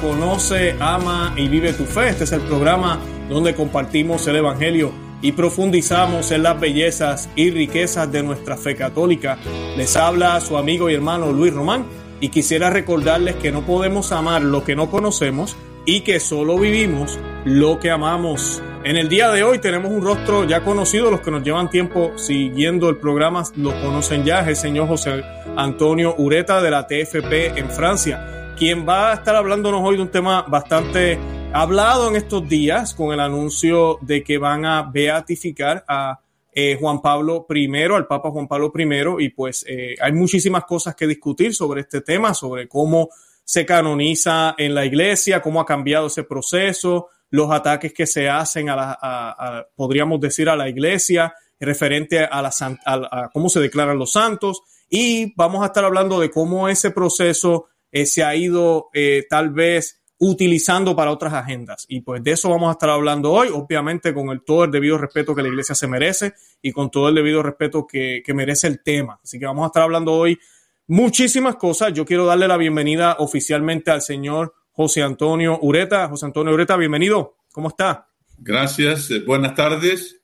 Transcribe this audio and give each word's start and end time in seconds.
Conoce, 0.00 0.76
Ama 0.80 1.34
y 1.36 1.48
Vive 1.48 1.72
tu 1.72 1.84
Fe. 1.84 2.08
Este 2.08 2.24
es 2.24 2.32
el 2.32 2.40
programa 2.42 2.98
donde 3.28 3.54
compartimos 3.54 4.26
el 4.26 4.36
Evangelio 4.36 4.92
y 5.22 5.32
profundizamos 5.32 6.30
en 6.32 6.42
las 6.42 6.58
bellezas 6.58 7.28
y 7.36 7.50
riquezas 7.50 8.10
de 8.10 8.22
nuestra 8.22 8.56
fe 8.56 8.74
católica. 8.74 9.38
Les 9.76 9.96
habla 9.96 10.40
su 10.40 10.56
amigo 10.56 10.90
y 10.90 10.94
hermano 10.94 11.32
Luis 11.32 11.54
Román 11.54 11.86
y 12.20 12.28
quisiera 12.28 12.70
recordarles 12.70 13.36
que 13.36 13.52
no 13.52 13.64
podemos 13.64 14.12
amar 14.12 14.42
lo 14.42 14.64
que 14.64 14.76
no 14.76 14.90
conocemos 14.90 15.56
y 15.86 16.00
que 16.00 16.20
solo 16.20 16.58
vivimos 16.58 17.18
lo 17.44 17.78
que 17.78 17.90
amamos. 17.90 18.62
En 18.84 18.96
el 18.96 19.08
día 19.08 19.30
de 19.30 19.44
hoy 19.44 19.60
tenemos 19.60 19.92
un 19.92 20.02
rostro 20.02 20.44
ya 20.44 20.64
conocido, 20.64 21.10
los 21.10 21.20
que 21.20 21.30
nos 21.30 21.44
llevan 21.44 21.70
tiempo 21.70 22.12
siguiendo 22.16 22.88
el 22.88 22.96
programa 22.96 23.44
lo 23.56 23.70
conocen 23.80 24.24
ya, 24.24 24.40
es 24.40 24.48
el 24.48 24.56
señor 24.56 24.88
José 24.88 25.22
Antonio 25.56 26.14
Ureta 26.18 26.60
de 26.60 26.70
la 26.70 26.86
TFP 26.86 27.58
en 27.58 27.70
Francia 27.70 28.41
quien 28.56 28.86
va 28.88 29.10
a 29.10 29.14
estar 29.14 29.34
hablándonos 29.34 29.80
hoy 29.82 29.96
de 29.96 30.02
un 30.02 30.10
tema 30.10 30.42
bastante 30.42 31.18
hablado 31.52 32.08
en 32.08 32.16
estos 32.16 32.48
días 32.48 32.94
con 32.94 33.12
el 33.12 33.20
anuncio 33.20 33.98
de 34.00 34.22
que 34.22 34.38
van 34.38 34.64
a 34.64 34.82
beatificar 34.82 35.84
a 35.88 36.20
eh, 36.52 36.76
Juan 36.78 37.00
Pablo 37.00 37.46
I, 37.48 37.82
al 37.92 38.06
Papa 38.06 38.30
Juan 38.30 38.46
Pablo 38.46 38.72
I, 38.76 39.24
y 39.24 39.28
pues 39.30 39.64
eh, 39.68 39.94
hay 40.00 40.12
muchísimas 40.12 40.64
cosas 40.64 40.94
que 40.94 41.06
discutir 41.06 41.54
sobre 41.54 41.82
este 41.82 42.02
tema, 42.02 42.34
sobre 42.34 42.68
cómo 42.68 43.08
se 43.44 43.66
canoniza 43.66 44.54
en 44.58 44.74
la 44.74 44.84
iglesia, 44.84 45.40
cómo 45.40 45.60
ha 45.60 45.66
cambiado 45.66 46.06
ese 46.06 46.24
proceso, 46.24 47.08
los 47.30 47.50
ataques 47.50 47.92
que 47.92 48.06
se 48.06 48.28
hacen 48.28 48.68
a 48.68 48.76
la, 48.76 49.66
podríamos 49.74 50.20
decir, 50.20 50.48
a 50.48 50.56
la 50.56 50.68
iglesia, 50.68 51.34
referente 51.58 52.24
a, 52.24 52.42
la, 52.42 52.50
a 52.84 53.30
cómo 53.32 53.48
se 53.48 53.60
declaran 53.60 53.98
los 53.98 54.12
santos, 54.12 54.62
y 54.90 55.32
vamos 55.36 55.62
a 55.62 55.66
estar 55.66 55.84
hablando 55.84 56.20
de 56.20 56.30
cómo 56.30 56.68
ese 56.68 56.90
proceso 56.90 57.68
eh, 57.92 58.06
se 58.06 58.24
ha 58.24 58.34
ido 58.34 58.88
eh, 58.94 59.26
tal 59.28 59.50
vez 59.50 60.02
utilizando 60.18 60.96
para 60.96 61.10
otras 61.10 61.34
agendas. 61.34 61.84
Y 61.88 62.00
pues 62.00 62.22
de 62.22 62.32
eso 62.32 62.48
vamos 62.48 62.68
a 62.68 62.72
estar 62.72 62.88
hablando 62.88 63.32
hoy, 63.32 63.48
obviamente 63.52 64.14
con 64.14 64.30
el, 64.30 64.42
todo 64.42 64.64
el 64.64 64.70
debido 64.70 64.96
respeto 64.96 65.34
que 65.34 65.42
la 65.42 65.48
iglesia 65.48 65.74
se 65.74 65.88
merece 65.88 66.34
y 66.62 66.72
con 66.72 66.90
todo 66.90 67.08
el 67.08 67.14
debido 67.16 67.42
respeto 67.42 67.86
que, 67.86 68.22
que 68.24 68.32
merece 68.32 68.68
el 68.68 68.82
tema. 68.82 69.20
Así 69.22 69.38
que 69.38 69.46
vamos 69.46 69.64
a 69.64 69.66
estar 69.66 69.82
hablando 69.82 70.12
hoy 70.12 70.38
muchísimas 70.86 71.56
cosas. 71.56 71.92
Yo 71.92 72.04
quiero 72.04 72.24
darle 72.24 72.48
la 72.48 72.56
bienvenida 72.56 73.16
oficialmente 73.18 73.90
al 73.90 74.00
señor 74.00 74.54
José 74.70 75.02
Antonio 75.02 75.58
Ureta. 75.60 76.08
José 76.08 76.26
Antonio 76.26 76.54
Ureta, 76.54 76.76
bienvenido. 76.76 77.38
¿Cómo 77.52 77.68
está? 77.68 78.08
Gracias, 78.38 79.10
eh, 79.10 79.20
buenas 79.26 79.54
tardes. 79.54 80.20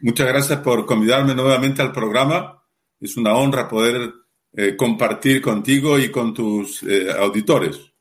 muchas 0.00 0.28
gracias 0.28 0.58
por 0.60 0.84
convidarme 0.84 1.34
nuevamente 1.34 1.80
al 1.80 1.90
programa. 1.90 2.62
Es 3.00 3.16
una 3.16 3.34
honra 3.34 3.66
poder 3.66 4.12
eh, 4.56 4.76
compartir 4.76 5.42
contigo 5.42 5.98
y 5.98 6.10
con 6.10 6.32
tus 6.32 6.82
eh, 6.84 7.08
auditores. 7.10 7.92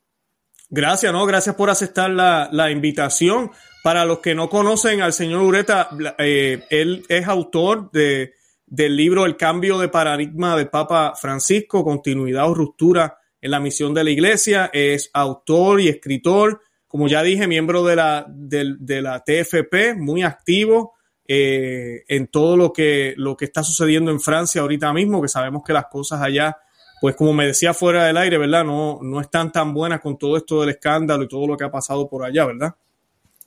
Gracias, 0.70 1.12
¿no? 1.12 1.26
Gracias 1.26 1.56
por 1.56 1.70
aceptar 1.70 2.12
la, 2.12 2.72
invitación. 2.72 3.52
Para 3.84 4.06
los 4.06 4.20
que 4.20 4.36
no 4.36 4.50
conocen 4.50 5.02
al 5.02 5.14
señor 5.14 5.42
Ureta, 5.42 5.90
eh, 6.20 6.64
él 6.70 7.06
es 7.10 7.28
autor 7.28 7.92
de, 7.92 8.34
del 8.66 8.96
libro 8.96 9.26
El 9.26 9.36
cambio 9.36 9.80
de 9.80 9.90
paradigma 9.90 10.56
del 10.56 10.70
Papa 10.70 11.14
Francisco, 11.20 11.84
continuidad 11.84 12.50
o 12.50 12.54
ruptura 12.54 13.18
en 13.42 13.52
la 13.52 13.60
misión 13.60 13.94
de 13.94 14.04
la 14.04 14.12
iglesia. 14.12 14.70
Es 14.72 15.10
autor 15.12 15.82
y 15.82 15.90
escritor, 15.90 16.62
como 16.88 17.08
ya 17.08 17.24
dije, 17.24 17.48
miembro 17.48 17.84
de 17.84 17.96
la, 17.96 18.26
de 18.28 19.02
la 19.02 19.24
TFP, 19.24 19.96
muy 19.98 20.22
activo 20.22 20.94
eh, 21.28 22.04
en 22.08 22.28
todo 22.28 22.58
lo 22.58 22.74
que, 22.74 23.14
lo 23.18 23.38
que 23.38 23.46
está 23.46 23.64
sucediendo 23.64 24.12
en 24.12 24.20
Francia 24.20 24.62
ahorita 24.62 24.92
mismo, 24.94 25.22
que 25.22 25.30
sabemos 25.30 25.64
que 25.66 25.74
las 25.74 25.86
cosas 25.86 26.22
allá, 26.22 26.58
pues 27.00 27.16
como 27.16 27.34
me 27.34 27.48
decía 27.48 27.74
fuera 27.74 28.06
del 28.06 28.18
aire, 28.18 28.38
¿verdad? 28.38 28.66
No, 28.66 29.00
no 29.02 29.22
están 29.22 29.52
tan 29.52 29.74
buenas 29.74 30.02
con 30.02 30.18
todo 30.18 30.38
esto 30.38 30.62
del 30.62 30.72
escándalo 30.72 31.24
y 31.24 31.28
todo 31.28 31.48
lo 31.48 31.58
que 31.58 31.64
ha 31.64 31.72
pasado 31.72 32.10
por 32.10 32.26
allá, 32.26 32.46
¿verdad? 32.46 32.76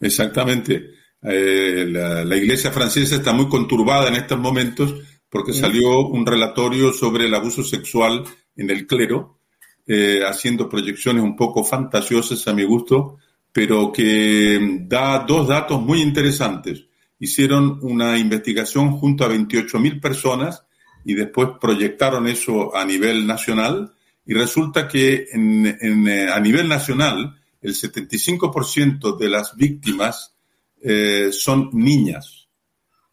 Exactamente. 0.00 0.90
Eh, 1.22 1.86
la, 1.88 2.36
iglesia 2.36 2.70
francesa 2.70 3.16
está 3.16 3.32
muy 3.32 3.48
conturbada 3.48 4.08
en 4.08 4.14
estos 4.14 4.38
momentos 4.38 4.94
porque 5.28 5.52
mm. 5.52 5.54
salió 5.54 6.06
un 6.06 6.24
relatorio 6.24 6.92
sobre 6.92 7.26
el 7.26 7.34
abuso 7.34 7.62
sexual 7.62 8.24
en 8.56 8.70
el 8.70 8.86
clero, 8.86 9.38
eh, 9.86 10.20
haciendo 10.26 10.68
proyecciones 10.68 11.22
un 11.22 11.36
poco 11.36 11.64
fantasiosas 11.64 12.46
a 12.48 12.54
mi 12.54 12.64
gusto, 12.64 13.18
pero 13.52 13.92
que 13.92 14.78
da 14.82 15.24
dos 15.26 15.48
datos 15.48 15.80
muy 15.80 16.00
interesantes 16.00 16.86
hicieron 17.18 17.78
una 17.82 18.18
investigación 18.18 18.92
junto 18.92 19.24
a 19.24 19.28
28 19.28 19.78
mil 19.78 20.00
personas 20.00 20.64
y 21.04 21.14
después 21.14 21.50
proyectaron 21.60 22.26
eso 22.26 22.74
a 22.76 22.84
nivel 22.84 23.26
nacional 23.26 23.92
y 24.26 24.34
resulta 24.34 24.88
que 24.88 25.26
eh, 25.32 26.28
a 26.32 26.40
nivel 26.40 26.68
nacional 26.68 27.40
el 27.60 27.74
75% 27.74 29.16
de 29.16 29.28
las 29.28 29.56
víctimas 29.56 30.34
eh, 30.82 31.30
son 31.32 31.70
niñas. 31.72 32.48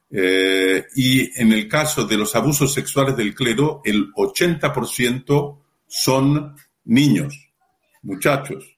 Eh, 0.09 0.85
y 0.95 1.41
en 1.41 1.53
el 1.53 1.67
caso 1.67 2.05
de 2.05 2.17
los 2.17 2.35
abusos 2.35 2.71
sexuales 2.73 3.15
del 3.17 3.33
clero, 3.33 3.81
el 3.83 4.11
80% 4.13 5.59
son 5.87 6.55
niños, 6.85 7.49
muchachos 8.03 8.72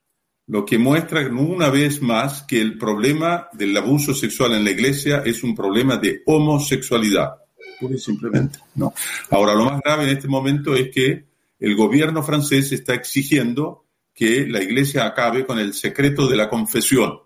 lo 0.48 0.66
que 0.66 0.78
muestra 0.78 1.28
una 1.28 1.70
vez 1.70 2.02
más 2.02 2.44
que 2.44 2.62
el 2.62 2.78
problema 2.78 3.48
del 3.54 3.76
abuso 3.76 4.14
sexual 4.14 4.54
en 4.54 4.64
la 4.64 4.72
iglesia 4.72 5.24
es 5.26 5.44
un 5.44 5.56
problema 5.56 5.98
de 5.98 6.22
homosexualidad, 6.26 7.38
y 7.82 7.98
simplemente. 7.98 8.60
¿no? 8.76 8.94
Ahora, 9.32 9.56
lo 9.56 9.66
más 9.66 9.82
grave 9.82 10.04
en 10.04 10.10
este 10.10 10.28
momento 10.28 10.76
es 10.76 10.90
que 10.90 11.26
el 11.60 11.76
gobierno 11.76 12.22
francés 12.24 12.72
está 12.72 12.94
exigiendo 12.94 13.86
que 14.14 14.48
la 14.48 14.62
iglesia 14.62 15.06
acabe 15.06 15.46
con 15.46 15.60
el 15.60 15.74
secreto 15.74 16.28
de 16.28 16.38
la 16.38 16.50
confesión, 16.50 17.20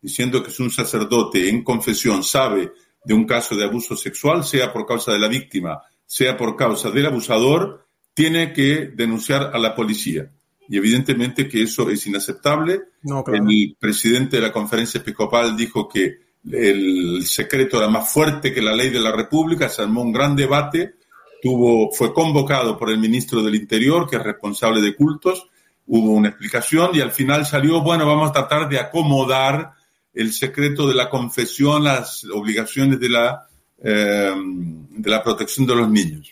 diciendo 0.00 0.42
que 0.42 0.50
si 0.50 0.62
un 0.62 0.70
sacerdote 0.70 1.48
en 1.48 1.62
confesión 1.62 2.22
sabe 2.22 2.72
de 3.04 3.14
un 3.14 3.24
caso 3.24 3.54
de 3.54 3.64
abuso 3.64 3.96
sexual, 3.96 4.44
sea 4.44 4.72
por 4.72 4.86
causa 4.86 5.12
de 5.12 5.20
la 5.20 5.28
víctima, 5.28 5.80
sea 6.04 6.36
por 6.36 6.56
causa 6.56 6.90
del 6.90 7.06
abusador, 7.06 7.86
tiene 8.12 8.52
que 8.52 8.90
denunciar 8.94 9.50
a 9.54 9.58
la 9.58 9.74
policía 9.74 10.30
y 10.68 10.76
evidentemente 10.76 11.48
que 11.48 11.62
eso 11.62 11.88
es 11.90 12.06
inaceptable. 12.06 12.80
El 13.26 13.76
presidente 13.78 14.36
de 14.36 14.42
la 14.42 14.52
conferencia 14.52 15.00
episcopal 15.00 15.56
dijo 15.56 15.88
que 15.88 16.26
el 16.50 17.24
secreto 17.26 17.78
era 17.78 17.88
más 17.88 18.12
fuerte 18.12 18.52
que 18.52 18.62
la 18.62 18.74
ley 18.74 18.90
de 18.90 19.00
la 19.00 19.12
República, 19.12 19.68
se 19.68 19.82
armó 19.82 20.02
un 20.02 20.12
gran 20.12 20.36
debate, 20.36 20.94
tuvo, 21.42 21.90
fue 21.92 22.12
convocado 22.12 22.78
por 22.78 22.90
el 22.90 22.98
ministro 22.98 23.42
del 23.42 23.54
Interior, 23.54 24.08
que 24.08 24.16
es 24.16 24.22
responsable 24.22 24.80
de 24.80 24.94
cultos, 24.94 25.48
hubo 25.86 26.12
una 26.12 26.28
explicación 26.28 26.90
y 26.94 27.00
al 27.00 27.12
final 27.12 27.46
salió, 27.46 27.80
bueno, 27.82 28.06
vamos 28.06 28.30
a 28.30 28.32
tratar 28.32 28.68
de 28.68 28.78
acomodar 28.78 29.72
el 30.14 30.32
secreto 30.32 30.88
de 30.88 30.94
la 30.94 31.10
confesión, 31.10 31.84
las 31.84 32.24
obligaciones 32.24 32.98
de 32.98 33.08
la, 33.08 33.46
eh, 33.82 34.34
de 34.34 35.10
la 35.10 35.22
protección 35.22 35.66
de 35.66 35.76
los 35.76 35.90
niños. 35.90 36.30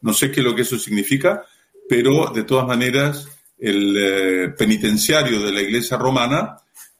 No 0.00 0.12
sé 0.12 0.30
qué 0.30 0.40
es 0.40 0.46
lo 0.46 0.54
que 0.54 0.62
eso 0.62 0.78
significa, 0.78 1.44
pero 1.88 2.26
de 2.26 2.44
todas 2.44 2.66
maneras 2.66 3.28
el 3.58 3.96
eh, 3.96 4.48
penitenciario 4.56 5.42
de 5.42 5.52
la 5.52 5.60
Iglesia 5.60 5.96
romana, 5.96 6.56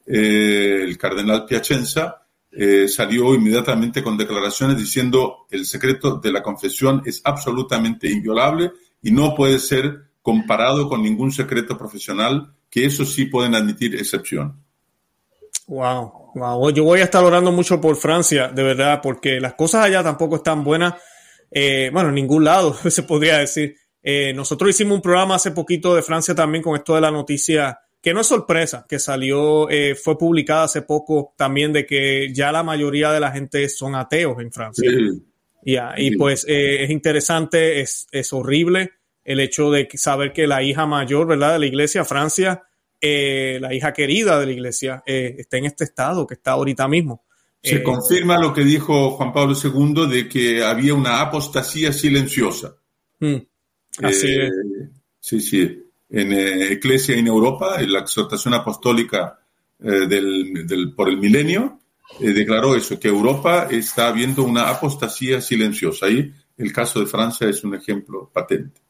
eh, 0.07 0.81
el 0.83 0.99
cardenal 0.99 1.45
Piacenza, 1.47 2.23
eh, 2.51 2.89
salió 2.89 3.35
inmediatamente 3.35 4.03
con 4.03 4.17
declaraciones 4.17 4.77
diciendo 4.77 5.47
el 5.51 5.67
secreto 5.67 6.17
de 6.17 6.33
la 6.33 6.43
confesión 6.43 7.03
es 7.05 7.21
absolutamente 7.25 8.11
inviolable 8.11 8.73
y 9.03 9.13
no 9.13 9.35
puede 9.35 9.59
ser 9.59 10.09
comparado 10.23 10.89
con 10.89 11.03
ningún 11.03 11.31
secreto 11.31 11.79
profesional, 11.79 12.53
que 12.69 12.85
eso 12.85 13.05
sí 13.05 13.27
pueden 13.27 13.55
admitir 13.55 13.95
excepción. 13.95 14.63
Wow, 15.69 16.33
wow. 16.35 16.71
Yo 16.71 16.85
voy 16.85 17.01
a 17.01 17.05
estar 17.05 17.23
orando 17.23 17.53
mucho 17.53 17.81
por 17.81 17.97
Francia, 17.97 18.49
de 18.49 18.63
verdad, 18.63 19.01
porque 19.03 19.39
las 19.41 19.55
cosas 19.55 19.85
allá 19.85 20.03
tampoco 20.03 20.37
están 20.37 20.65
buenas. 20.65 20.95
bueno, 21.93 22.09
en 22.09 22.15
ningún 22.15 22.45
lado 22.45 22.75
se 22.91 23.03
podría 23.05 23.39
decir. 23.39 23.77
Eh, 24.11 24.33
nosotros 24.33 24.71
hicimos 24.71 24.95
un 24.95 25.03
programa 25.03 25.35
hace 25.35 25.51
poquito 25.51 25.95
de 25.95 26.01
Francia 26.01 26.35
también 26.35 26.65
con 26.65 26.75
esto 26.75 26.95
de 26.95 27.03
la 27.03 27.11
noticia, 27.11 27.79
que 28.01 28.15
no 28.15 28.23
es 28.23 28.27
sorpresa, 28.27 28.87
que 28.89 28.99
salió, 28.99 29.69
eh, 29.69 29.95
fue 29.95 30.17
publicada 30.17 30.65
hace 30.65 30.81
poco 30.81 31.35
también 31.37 31.75
de 31.75 31.85
que 31.85 32.33
ya 32.33 32.51
la 32.51 32.63
mayoría 32.63 33.13
de 33.13 33.21
la 33.21 33.31
gente 33.31 33.69
son 33.69 33.95
ateos 33.95 34.41
en 34.41 34.51
Francia. 34.51 34.91
Y 35.63 36.17
pues 36.17 36.47
eh, 36.49 36.85
es 36.85 36.89
interesante, 36.89 37.83
es, 37.83 38.07
es, 38.11 38.33
horrible 38.33 38.93
el 39.25 39.41
hecho 39.41 39.71
de 39.71 39.87
saber 39.93 40.33
que 40.33 40.47
la 40.47 40.63
hija 40.63 40.87
mayor, 40.87 41.27
¿verdad? 41.27 41.53
De 41.53 41.59
la 41.59 41.67
iglesia, 41.67 42.03
Francia, 42.07 42.63
la 43.03 43.75
hija 43.75 43.93
querida 43.93 44.41
de 44.41 44.47
la 44.47 44.53
iglesia, 44.53 45.03
está 45.05 45.59
en 45.59 45.67
este 45.67 45.85
estado 45.85 46.27
que 46.27 46.33
está 46.33 46.53
ahorita 46.53 46.89
mismo. 46.89 47.27
Se 47.63 47.83
confirma 47.83 48.39
lo 48.39 48.55
que 48.55 48.65
dijo 48.65 49.11
Juan 49.11 49.35
Pablo 49.35 49.55
II 49.63 50.09
de 50.09 50.27
que 50.31 50.65
había 50.65 50.95
una 50.95 51.21
apostasía 51.21 51.93
silenciosa. 51.93 52.75
Mm. 53.21 53.37
Así 54.03 54.29
eh, 54.29 54.51
Sí, 55.21 55.41
sí. 55.41 55.85
En 56.11 56.33
eh, 56.33 56.73
Eclesia 56.73 57.17
en 57.17 57.27
Europa, 57.27 57.81
en 57.81 57.93
la 57.93 58.01
exhortación 58.01 58.55
apostólica 58.55 59.39
eh, 59.81 60.07
del, 60.07 60.95
por 60.97 61.09
el 61.09 61.19
milenio, 61.19 61.81
declaró 62.19 62.75
eso, 62.75 62.99
que 62.99 63.09
Europa 63.09 63.69
está 63.71 64.11
viendo 64.13 64.43
una 64.43 64.71
apostasía 64.71 65.41
silenciosa. 65.41 66.07
Ahí 66.07 66.33
el 66.57 66.73
caso 66.73 67.01
de 67.01 67.07
Francia 67.07 67.49
es 67.49 67.63
un 67.63 67.75
ejemplo 67.75 68.31
patente. 68.33 68.81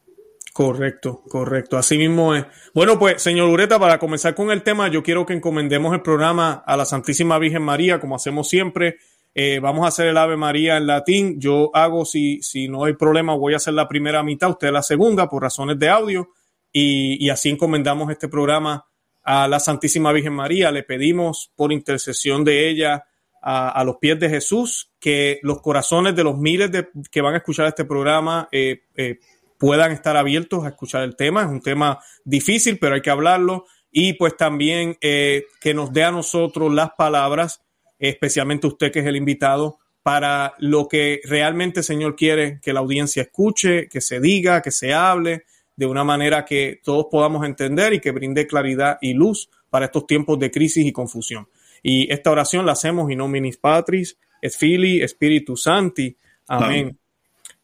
Correcto, 0.53 1.23
correcto. 1.29 1.77
Así 1.77 1.97
mismo 1.97 2.35
es. 2.35 2.45
Bueno, 2.73 2.97
pues, 2.97 3.21
señor 3.21 3.49
Ureta, 3.49 3.79
para 3.79 3.99
comenzar 3.99 4.35
con 4.35 4.51
el 4.51 4.63
tema, 4.63 4.89
yo 4.89 5.03
quiero 5.03 5.25
que 5.25 5.33
encomendemos 5.33 5.93
el 5.93 6.01
programa 6.01 6.63
a 6.65 6.75
la 6.75 6.85
Santísima 6.85 7.37
Virgen 7.39 7.63
María, 7.63 7.99
como 7.99 8.15
hacemos 8.15 8.49
siempre. 8.49 8.97
Eh, 9.33 9.59
vamos 9.59 9.85
a 9.85 9.89
hacer 9.89 10.07
el 10.07 10.17
Ave 10.17 10.37
María 10.37 10.77
en 10.77 10.87
latín. 10.87 11.39
Yo 11.39 11.71
hago, 11.73 12.05
si, 12.05 12.41
si 12.41 12.67
no 12.67 12.85
hay 12.85 12.93
problema, 12.93 13.35
voy 13.35 13.53
a 13.53 13.57
hacer 13.57 13.73
la 13.73 13.87
primera 13.87 14.23
mitad, 14.23 14.49
usted 14.49 14.71
la 14.71 14.83
segunda, 14.83 15.29
por 15.29 15.43
razones 15.43 15.77
de 15.79 15.89
audio. 15.89 16.29
Y, 16.71 17.23
y 17.23 17.29
así 17.29 17.49
encomendamos 17.49 18.11
este 18.11 18.27
programa 18.27 18.85
a 19.23 19.47
la 19.47 19.59
Santísima 19.59 20.11
Virgen 20.11 20.33
María. 20.33 20.71
Le 20.71 20.83
pedimos 20.83 21.51
por 21.55 21.71
intercesión 21.71 22.43
de 22.43 22.69
ella 22.69 23.05
a, 23.41 23.69
a, 23.69 23.83
los 23.83 23.97
pies 23.97 24.19
de 24.19 24.29
Jesús 24.29 24.91
que 24.99 25.39
los 25.43 25.61
corazones 25.61 26.15
de 26.15 26.23
los 26.23 26.37
miles 26.37 26.71
de, 26.71 26.89
que 27.09 27.21
van 27.21 27.33
a 27.35 27.37
escuchar 27.37 27.67
este 27.67 27.85
programa 27.85 28.49
eh, 28.51 28.81
eh, 28.95 29.19
puedan 29.57 29.91
estar 29.91 30.17
abiertos 30.17 30.65
a 30.65 30.69
escuchar 30.69 31.03
el 31.03 31.15
tema. 31.15 31.43
Es 31.43 31.49
un 31.49 31.61
tema 31.61 31.99
difícil, 32.25 32.77
pero 32.79 32.95
hay 32.95 33.01
que 33.01 33.09
hablarlo. 33.09 33.65
Y 33.91 34.13
pues 34.13 34.37
también 34.37 34.97
que 34.99 35.73
nos 35.73 35.91
dé 35.91 36.03
a 36.03 36.11
nosotros 36.11 36.71
las 36.71 36.91
palabras, 36.91 37.63
especialmente 37.99 38.67
usted 38.67 38.91
que 38.91 38.99
es 38.99 39.05
el 39.05 39.15
invitado, 39.15 39.79
para 40.01 40.55
lo 40.59 40.87
que 40.87 41.19
realmente 41.25 41.81
el 41.81 41.83
Señor 41.83 42.15
quiere 42.15 42.59
que 42.61 42.73
la 42.73 42.79
audiencia 42.79 43.23
escuche, 43.23 43.87
que 43.89 44.01
se 44.01 44.19
diga, 44.19 44.61
que 44.61 44.71
se 44.71 44.93
hable, 44.93 45.43
de 45.75 45.85
una 45.85 46.03
manera 46.03 46.45
que 46.45 46.79
todos 46.83 47.07
podamos 47.11 47.45
entender 47.45 47.93
y 47.93 47.99
que 47.99 48.11
brinde 48.11 48.47
claridad 48.47 48.97
y 49.01 49.13
luz 49.13 49.49
para 49.69 49.85
estos 49.85 50.07
tiempos 50.07 50.39
de 50.39 50.51
crisis 50.51 50.85
y 50.85 50.91
confusión. 50.91 51.47
Y 51.83 52.11
esta 52.11 52.31
oración 52.31 52.65
la 52.65 52.73
hacemos 52.73 53.11
in 53.11 53.17
nominis 53.17 53.57
Patris, 53.57 54.17
et 54.41 54.53
Filii, 54.53 55.07
Spiritus 55.07 55.63
Santi. 55.63 56.15
Amén. 56.47 56.69
Amén. 56.69 56.99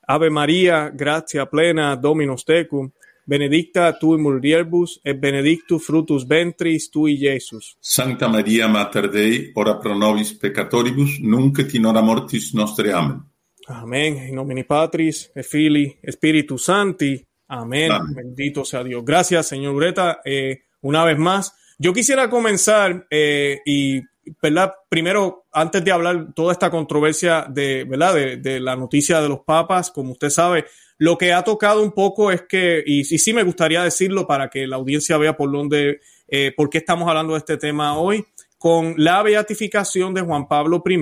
Ave 0.08 0.30
María, 0.30 0.92
gracia 0.94 1.48
plena, 1.48 1.96
Dominus 1.96 2.46
tecum, 2.46 2.92
benedicta 3.26 3.92
tu 3.98 4.14
in 4.14 4.22
mulieribus, 4.22 5.00
et 5.04 5.18
benedictus 5.18 5.84
fructus 5.84 6.26
ventris 6.26 6.90
tui, 6.90 7.18
Iesus. 7.18 7.76
Sancta 7.80 8.28
Maria, 8.28 8.68
Mater 8.68 9.10
Dei, 9.10 9.52
ora 9.56 9.78
pro 9.78 9.96
nobis 9.98 10.34
peccatoribus, 10.38 11.20
nunc 11.20 11.60
et 11.60 11.74
in 11.74 11.86
hora 11.86 12.02
mortis 12.02 12.54
nostre. 12.54 12.94
Amen. 12.94 13.24
Amén. 13.68 14.28
In 14.28 14.36
nomine 14.36 14.64
Patris, 14.64 15.32
et 15.34 15.44
Filii, 15.44 15.98
Spiritus 16.08 16.64
Santi. 16.64 17.20
Amén. 17.48 17.92
Amén. 17.92 18.14
Bendito 18.14 18.64
sea 18.64 18.84
Dios. 18.84 19.04
Gracias, 19.04 19.48
señor 19.48 19.74
Ureta. 19.74 20.22
Eh, 20.24 20.66
una 20.82 21.04
vez 21.04 21.18
más, 21.18 21.54
yo 21.80 21.92
quisiera 21.94 22.30
comenzar 22.30 23.08
eh, 23.10 23.60
y 23.66 24.02
¿verdad? 24.42 24.74
Primero, 24.90 25.46
antes 25.52 25.84
de 25.84 25.92
hablar 25.92 26.34
toda 26.34 26.52
esta 26.52 26.70
controversia 26.70 27.46
de, 27.50 27.86
¿verdad? 27.86 28.14
De, 28.14 28.38
de, 28.38 28.60
la 28.60 28.76
noticia 28.76 29.22
de 29.22 29.30
los 29.30 29.42
papas, 29.42 29.92
como 29.92 30.12
usted 30.12 30.30
sabe, 30.30 30.66
lo 30.98 31.18
que 31.18 31.34
ha 31.34 31.44
tocado 31.44 31.82
un 31.82 31.92
poco 31.92 32.32
es 32.32 32.44
que, 32.44 32.84
y, 32.86 33.04
sí 33.04 33.34
me 33.34 33.44
gustaría 33.44 33.84
decirlo 33.84 34.28
para 34.28 34.50
que 34.50 34.68
la 34.68 34.78
audiencia 34.78 35.18
vea 35.18 35.36
por 35.36 35.52
dónde, 35.52 36.02
eh, 36.28 36.54
por 36.56 36.70
qué 36.70 36.80
estamos 36.80 37.08
hablando 37.08 37.34
de 37.34 37.40
este 37.40 37.58
tema 37.58 37.98
hoy, 37.98 38.26
con 38.58 38.96
la 38.98 39.22
beatificación 39.22 40.14
de 40.14 40.22
Juan 40.22 40.48
Pablo 40.48 40.84
I, 40.88 41.00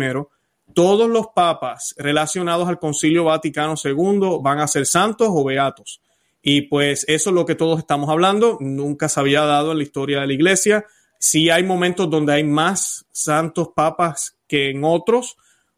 todos 0.73 1.09
los 1.09 1.27
papas 1.35 1.93
relacionados 1.97 2.67
al 2.67 2.79
Concilio 2.79 3.25
Vaticano 3.25 3.75
II 3.81 4.39
van 4.41 4.59
a 4.59 4.67
ser 4.67 4.85
santos 4.85 5.27
o 5.31 5.43
beatos. 5.43 6.01
Y 6.41 6.63
pues 6.63 7.05
eso 7.07 7.29
es 7.29 7.33
lo 7.35 7.45
que 7.45 7.55
todos 7.55 7.79
estamos 7.79 8.09
hablando, 8.09 8.57
nunca 8.59 9.07
se 9.07 9.19
había 9.19 9.41
dado 9.41 9.71
en 9.71 9.77
la 9.77 9.83
historia 9.83 10.21
de 10.21 10.27
la 10.27 10.33
iglesia 10.33 10.85
Sí 11.25 11.49
hay 11.49 11.63
momentos 11.63 12.09
donde 12.09 12.33
hay 12.33 12.43
más 12.43 13.05
santos 13.13 13.69
papas 13.73 14.35
que 14.45 14.71
en 14.71 14.83
otros, 14.83 15.37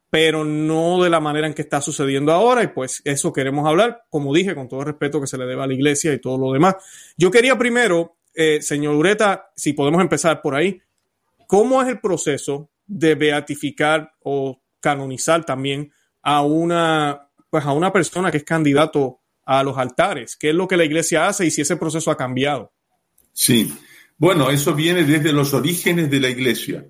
pero 0.09 0.45
no 0.45 1.03
de 1.03 1.09
la 1.09 1.19
manera 1.19 1.47
en 1.47 1.53
que 1.53 1.61
está 1.61 1.81
sucediendo 1.81 2.31
ahora. 2.31 2.63
Y 2.63 2.67
pues 2.67 3.01
eso 3.05 3.33
queremos 3.33 3.67
hablar, 3.67 4.05
como 4.09 4.33
dije, 4.33 4.55
con 4.55 4.67
todo 4.67 4.81
el 4.81 4.87
respeto 4.87 5.19
que 5.19 5.27
se 5.27 5.37
le 5.37 5.45
debe 5.45 5.63
a 5.63 5.67
la 5.67 5.73
iglesia 5.73 6.13
y 6.13 6.21
todo 6.21 6.37
lo 6.37 6.53
demás. 6.53 6.75
Yo 7.17 7.31
quería 7.31 7.57
primero, 7.57 8.17
eh, 8.33 8.61
señor 8.61 8.95
Ureta, 8.95 9.51
si 9.55 9.73
podemos 9.73 10.01
empezar 10.01 10.41
por 10.41 10.55
ahí, 10.55 10.81
¿cómo 11.47 11.81
es 11.81 11.89
el 11.89 11.99
proceso 11.99 12.69
de 12.85 13.15
beatificar 13.15 14.13
o 14.21 14.61
canonizar 14.79 15.45
también 15.45 15.91
a 16.21 16.43
una, 16.43 17.29
pues 17.49 17.65
a 17.65 17.71
una 17.71 17.91
persona 17.91 18.31
que 18.31 18.37
es 18.37 18.43
candidato 18.43 19.21
a 19.45 19.63
los 19.63 19.77
altares? 19.77 20.35
¿Qué 20.37 20.49
es 20.49 20.55
lo 20.55 20.67
que 20.67 20.77
la 20.77 20.85
iglesia 20.85 21.27
hace 21.27 21.45
y 21.45 21.51
si 21.51 21.61
ese 21.61 21.77
proceso 21.77 22.11
ha 22.11 22.17
cambiado? 22.17 22.71
Sí. 23.33 23.73
Bueno, 24.17 24.49
eso 24.49 24.73
viene 24.73 25.03
desde 25.03 25.33
los 25.33 25.53
orígenes 25.53 26.09
de 26.09 26.19
la 26.21 26.29
iglesia. 26.29 26.85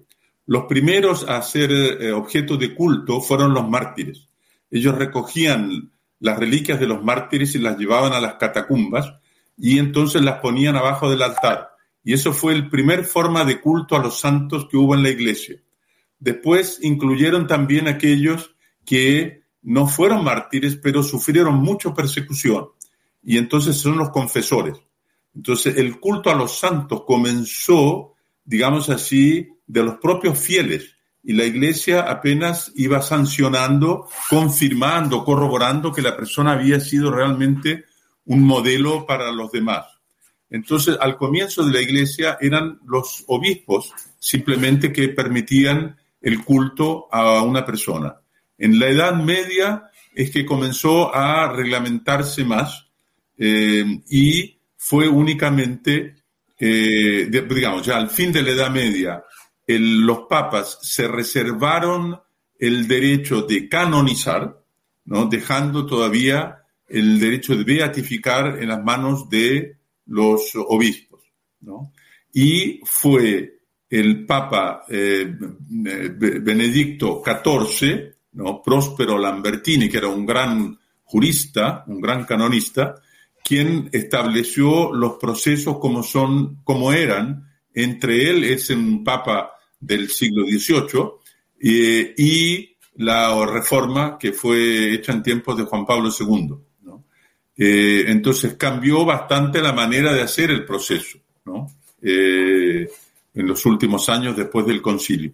Los 0.46 0.66
primeros 0.66 1.28
a 1.28 1.42
ser 1.42 1.72
eh, 1.72 2.12
objeto 2.12 2.58
de 2.58 2.76
culto 2.76 3.22
fueron 3.22 3.54
los 3.54 3.68
mártires. 3.68 4.30
Ellos 4.70 4.96
recogían 4.96 5.92
las 6.20 6.38
reliquias 6.38 6.80
de 6.80 6.88
los 6.88 7.04
mártires 7.04 7.56
y 7.56 7.60
las 7.60 7.78
llevaban 7.78 8.14
a 8.14 8.20
las 8.20 8.36
catacumbas 8.36 9.14
y 9.58 9.80
entonces 9.80 10.22
las 10.22 10.40
ponían 10.40 10.76
abajo 10.76 11.10
del 11.10 11.22
altar. 11.22 11.70
Y 12.04 12.14
eso 12.14 12.34
fue 12.34 12.54
el 12.54 12.70
primer 12.70 13.04
forma 13.04 13.44
de 13.46 13.60
culto 13.60 13.96
a 13.96 14.00
los 14.00 14.20
santos 14.20 14.68
que 14.70 14.78
hubo 14.78 14.94
en 14.94 15.04
la 15.04 15.10
iglesia. 15.10 15.62
Después 16.20 16.80
incluyeron 16.82 17.48
también 17.48 17.88
aquellos 17.88 18.56
que 18.86 19.44
no 19.64 19.88
fueron 19.88 20.24
mártires, 20.24 20.76
pero 20.76 21.02
sufrieron 21.02 21.56
mucha 21.56 21.94
persecución. 21.94 22.68
Y 23.24 23.38
entonces 23.38 23.78
son 23.78 23.98
los 23.98 24.10
confesores. 24.12 24.78
Entonces, 25.36 25.78
el 25.78 26.00
culto 26.00 26.30
a 26.30 26.36
los 26.36 26.60
santos 26.60 27.04
comenzó, 27.06 28.14
digamos 28.44 28.90
así, 28.90 29.50
de 29.68 29.84
los 29.84 29.96
propios 29.98 30.40
fieles 30.40 30.96
y 31.24 31.34
la 31.34 31.44
iglesia 31.44 32.02
apenas 32.02 32.72
iba 32.76 33.02
sancionando, 33.02 34.08
confirmando, 34.30 35.26
corroborando 35.26 35.92
que 35.92 36.04
la 36.04 36.16
persona 36.16 36.52
había 36.52 36.80
sido 36.80 37.12
realmente 37.12 37.86
un 38.26 38.44
modelo 38.44 39.06
para 39.08 39.32
los 39.32 39.52
demás. 39.52 39.86
Entonces, 40.52 40.96
al 41.02 41.18
comienzo 41.18 41.66
de 41.66 41.74
la 41.74 41.82
iglesia 41.82 42.38
eran 42.40 42.80
los 42.86 43.24
obispos 43.28 43.92
simplemente 44.20 44.94
que 44.94 45.10
permitían 45.10 45.98
el 46.22 46.44
culto 46.44 47.08
a 47.12 47.42
una 47.42 47.66
persona. 47.66 48.16
En 48.58 48.80
la 48.80 48.88
Edad 48.88 49.16
Media 49.16 49.90
es 50.14 50.30
que 50.32 50.46
comenzó 50.46 51.14
a 51.14 51.52
reglamentarse 51.52 52.46
más 52.46 52.88
eh, 53.38 53.84
y 54.10 54.60
fue 54.78 55.08
únicamente, 55.08 56.16
eh, 56.60 57.28
digamos, 57.30 57.86
ya 57.86 57.98
al 57.98 58.10
fin 58.10 58.32
de 58.32 58.44
la 58.44 58.52
Edad 58.52 58.70
Media, 58.70 59.24
los 59.68 60.20
papas 60.30 60.80
se 60.82 61.08
reservaron 61.08 62.20
el 62.58 62.88
derecho 62.88 63.42
de 63.42 63.68
canonizar, 63.68 64.62
¿no? 65.06 65.26
dejando 65.26 65.86
todavía 65.86 66.64
el 66.88 67.20
derecho 67.20 67.56
de 67.56 67.64
beatificar 67.64 68.62
en 68.62 68.70
las 68.70 68.84
manos 68.84 69.30
de 69.30 69.78
los 70.06 70.52
obispos. 70.56 71.24
¿no? 71.62 71.92
Y 72.32 72.82
fue 72.84 73.60
el 73.90 74.26
Papa 74.26 74.84
eh, 74.90 75.26
Benedicto 75.30 77.24
XIV, 77.24 78.16
¿no? 78.34 78.62
Próspero 78.62 79.18
Lambertini, 79.18 79.90
que 79.90 79.98
era 79.98 80.08
un 80.08 80.26
gran 80.26 80.78
jurista, 81.04 81.84
un 81.88 82.02
gran 82.02 82.26
canonista, 82.26 82.96
quien 83.44 83.90
estableció 83.94 84.92
los 84.92 85.14
procesos 85.14 85.78
como 85.78 86.04
son, 86.04 86.62
como 86.64 86.92
eran. 86.92 87.48
Entre 87.74 88.30
él 88.30 88.44
es 88.44 88.70
un 88.70 89.04
papa 89.04 89.55
del 89.86 90.10
siglo 90.10 90.46
XVIII 90.46 91.04
eh, 91.60 92.14
y 92.18 92.76
la 92.98 93.46
reforma 93.46 94.18
que 94.18 94.32
fue 94.32 94.94
hecha 94.94 95.14
en 95.14 95.24
tiempos 95.24 95.58
de 95.58 95.64
Juan 95.64 95.86
Pablo 95.86 96.10
II. 96.18 96.56
¿no? 96.84 97.06
Eh, 97.58 98.06
entonces 98.08 98.56
cambió 98.56 99.06
bastante 99.06 99.62
la 99.62 99.74
manera 99.74 100.14
de 100.14 100.22
hacer 100.22 100.52
el 100.52 100.66
proceso 100.66 101.20
¿no? 101.46 101.68
eh, 102.02 102.90
en 103.34 103.48
los 103.48 103.66
últimos 103.66 104.08
años 104.10 104.36
después 104.36 104.66
del 104.66 104.82
concilio. 104.82 105.34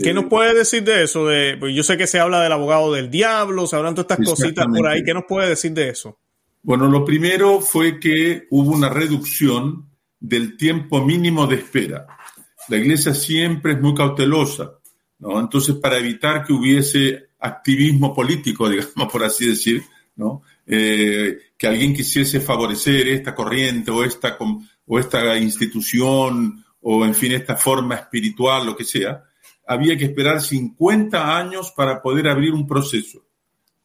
¿Qué 0.00 0.14
nos 0.14 0.26
puede 0.26 0.54
decir 0.54 0.84
de 0.84 1.02
eso? 1.02 1.26
De, 1.26 1.56
pues 1.58 1.74
yo 1.74 1.82
sé 1.82 1.96
que 1.96 2.06
se 2.06 2.20
habla 2.20 2.40
del 2.40 2.52
abogado 2.52 2.92
del 2.92 3.10
diablo, 3.10 3.66
se 3.66 3.74
hablan 3.74 3.96
todas 3.96 4.18
estas 4.18 4.28
cositas 4.28 4.66
por 4.66 4.86
ahí. 4.86 5.02
¿Qué 5.02 5.12
nos 5.12 5.24
puede 5.24 5.48
decir 5.48 5.72
de 5.72 5.88
eso? 5.88 6.16
Bueno, 6.62 6.88
lo 6.88 7.04
primero 7.04 7.60
fue 7.60 7.98
que 7.98 8.46
hubo 8.50 8.70
una 8.70 8.88
reducción 8.88 9.88
del 10.20 10.56
tiempo 10.56 11.04
mínimo 11.04 11.46
de 11.46 11.56
espera. 11.56 12.06
La 12.68 12.76
iglesia 12.76 13.14
siempre 13.14 13.72
es 13.72 13.80
muy 13.80 13.94
cautelosa, 13.94 14.72
¿no? 15.18 15.40
Entonces, 15.40 15.76
para 15.76 15.98
evitar 15.98 16.44
que 16.44 16.52
hubiese 16.52 17.30
activismo 17.38 18.14
político, 18.14 18.68
digamos, 18.70 19.10
por 19.10 19.24
así 19.24 19.48
decir, 19.48 19.82
¿no? 20.16 20.42
Eh, 20.66 21.38
que 21.56 21.66
alguien 21.66 21.94
quisiese 21.94 22.40
favorecer 22.40 23.08
esta 23.08 23.34
corriente 23.34 23.90
o 23.90 24.04
esta, 24.04 24.36
esta 24.86 25.38
institución 25.38 26.64
o, 26.80 27.04
en 27.04 27.14
fin, 27.14 27.32
esta 27.32 27.56
forma 27.56 27.94
espiritual, 27.94 28.66
lo 28.66 28.76
que 28.76 28.84
sea, 28.84 29.24
había 29.66 29.96
que 29.96 30.04
esperar 30.04 30.40
50 30.40 31.36
años 31.36 31.72
para 31.72 32.00
poder 32.00 32.28
abrir 32.28 32.52
un 32.52 32.66
proceso 32.66 33.28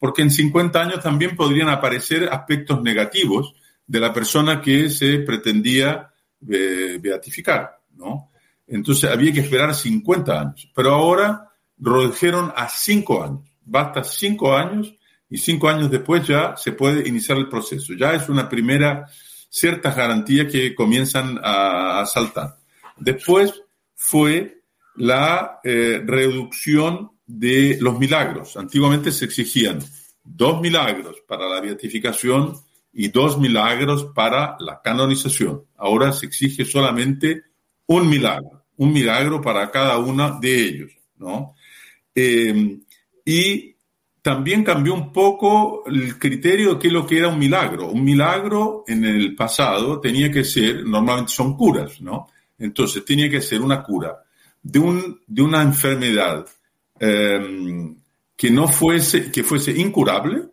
porque 0.04 0.20
en 0.20 0.30
50 0.30 0.82
años 0.82 1.00
también 1.00 1.34
podrían 1.34 1.70
aparecer 1.70 2.28
aspectos 2.30 2.82
negativos 2.82 3.54
de 3.86 4.00
la 4.00 4.12
persona 4.12 4.60
que 4.60 4.90
se 4.90 5.20
pretendía 5.20 6.12
eh, 6.46 6.98
beatificar, 7.00 7.80
¿no? 7.96 8.30
Entonces 8.66 9.10
había 9.10 9.32
que 9.32 9.40
esperar 9.40 9.74
50 9.74 10.40
años, 10.40 10.70
pero 10.74 10.94
ahora 10.94 11.50
redujeron 11.78 12.52
a 12.56 12.68
5 12.68 13.22
años, 13.22 13.40
basta 13.64 14.04
5 14.04 14.56
años 14.56 14.94
y 15.34 15.38
cinco 15.38 15.68
años 15.68 15.90
después 15.90 16.24
ya 16.26 16.56
se 16.56 16.70
puede 16.70 17.08
iniciar 17.08 17.38
el 17.38 17.48
proceso. 17.48 17.92
Ya 17.94 18.14
es 18.14 18.28
una 18.28 18.48
primera 18.48 19.06
ciertas 19.50 19.96
garantías 19.96 20.50
que 20.50 20.76
comienzan 20.76 21.40
a, 21.42 22.04
saltar. 22.06 22.58
Después 22.96 23.52
fue 23.96 24.62
la 24.94 25.58
eh, 25.64 26.00
reducción 26.04 27.10
de 27.26 27.78
los 27.80 27.98
milagros. 27.98 28.56
Antiguamente 28.56 29.10
se 29.10 29.24
exigían 29.24 29.80
dos 30.22 30.60
milagros 30.60 31.16
para 31.26 31.48
la 31.48 31.60
beatificación 31.60 32.54
y 32.92 33.08
dos 33.08 33.36
milagros 33.36 34.04
para 34.14 34.56
la 34.60 34.80
canonización. 34.82 35.64
Ahora 35.76 36.12
se 36.12 36.26
exige 36.26 36.64
solamente 36.64 37.42
un 37.86 38.08
milagro, 38.08 38.64
un 38.76 38.92
milagro 38.92 39.40
para 39.40 39.70
cada 39.70 39.98
uno 39.98 40.38
de 40.40 40.60
ellos, 40.60 40.90
¿no? 41.16 41.54
Eh, 42.14 42.78
y 43.24 43.74
también 44.24 44.64
cambió 44.64 44.94
un 44.94 45.12
poco 45.12 45.84
el 45.86 46.18
criterio 46.18 46.74
de 46.74 46.78
qué 46.78 46.86
es 46.86 46.92
lo 46.92 47.06
que 47.06 47.18
era 47.18 47.28
un 47.28 47.38
milagro. 47.38 47.90
Un 47.90 48.02
milagro 48.02 48.84
en 48.86 49.04
el 49.04 49.34
pasado 49.34 50.00
tenía 50.00 50.30
que 50.30 50.44
ser, 50.44 50.82
normalmente 50.84 51.32
son 51.32 51.56
curas, 51.56 52.00
¿no? 52.00 52.28
Entonces 52.58 53.04
tenía 53.04 53.28
que 53.28 53.42
ser 53.42 53.60
una 53.60 53.82
cura 53.82 54.24
de, 54.62 54.78
un, 54.78 55.20
de 55.26 55.42
una 55.42 55.60
enfermedad 55.60 56.46
em, 56.98 57.96
que 58.34 58.50
no 58.50 58.66
fuese, 58.66 59.30
que 59.30 59.44
fuese 59.44 59.72
incurable, 59.72 60.44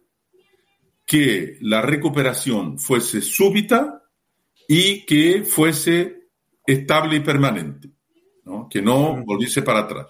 que 1.06 1.58
la 1.62 1.82
recuperación 1.82 2.78
fuese 2.78 3.22
súbita 3.22 4.04
y 4.68 5.06
que 5.06 5.44
fuese 5.44 6.21
estable 6.66 7.18
y 7.18 7.20
permanente, 7.22 7.90
¿no? 8.46 8.68
que 8.70 8.82
no 8.82 9.24
volviese 9.26 9.62
para 9.62 9.80
atrás. 9.80 10.08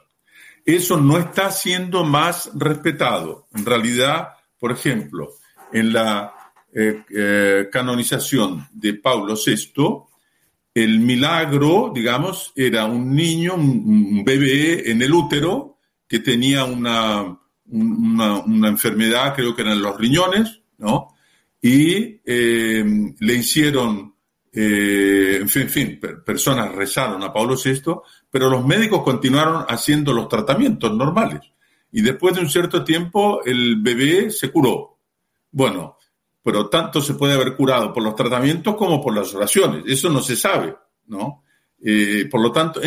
Eso 0.65 0.97
no 0.97 1.17
está 1.17 1.51
siendo 1.51 2.03
más 2.03 2.51
respetado. 2.53 3.47
En 3.53 3.65
realidad, 3.65 4.29
por 4.59 4.71
ejemplo, 4.71 5.33
en 5.73 5.93
la 5.93 6.33
eh, 6.73 7.03
eh, 7.09 7.69
canonización 7.71 8.67
de 8.71 8.93
Pablo 8.93 9.35
VI, 9.35 10.05
el 10.73 10.99
milagro, 10.99 11.91
digamos, 11.93 12.53
era 12.55 12.85
un 12.85 13.13
niño, 13.13 13.55
un, 13.55 14.23
bebé 14.23 14.89
en 14.89 15.01
el 15.01 15.13
útero 15.13 15.79
que 16.07 16.19
tenía 16.19 16.63
una, 16.63 17.37
una, 17.65 18.67
enfermedad, 18.67 19.35
creo 19.35 19.55
que 19.55 19.63
eran 19.63 19.81
los 19.81 19.97
riñones, 19.97 20.61
¿no? 20.77 21.09
Y 21.61 22.21
eh, 22.25 23.13
le 23.19 23.33
hicieron, 23.33 24.15
eh, 24.53 25.37
en 25.41 25.49
fin, 25.49 25.61
en 25.63 25.69
fin, 25.69 25.99
personas 26.25 26.73
rezaron 26.75 27.23
a 27.23 27.31
Pablo 27.31 27.55
VI, 27.55 27.95
pero 28.29 28.49
los 28.49 28.65
médicos 28.65 29.01
continuaron 29.03 29.65
haciendo 29.67 30.13
los 30.13 30.27
tratamientos 30.27 30.93
normales. 30.93 31.41
Y 31.91 32.01
después 32.01 32.35
de 32.35 32.41
un 32.41 32.49
cierto 32.49 32.83
tiempo, 32.83 33.43
el 33.45 33.81
bebé 33.81 34.29
se 34.31 34.51
curó. 34.51 34.97
Bueno, 35.51 35.97
pero 36.43 36.67
tanto 36.69 37.01
se 37.01 37.13
puede 37.13 37.33
haber 37.33 37.55
curado 37.55 37.93
por 37.93 38.03
los 38.03 38.15
tratamientos 38.15 38.75
como 38.75 39.01
por 39.01 39.15
las 39.15 39.33
oraciones. 39.33 39.83
Eso 39.85 40.09
no 40.09 40.21
se 40.21 40.35
sabe, 40.35 40.75
¿no? 41.07 41.43
Eh, 41.83 42.27
por 42.29 42.41
lo 42.41 42.51
tanto, 42.51 42.79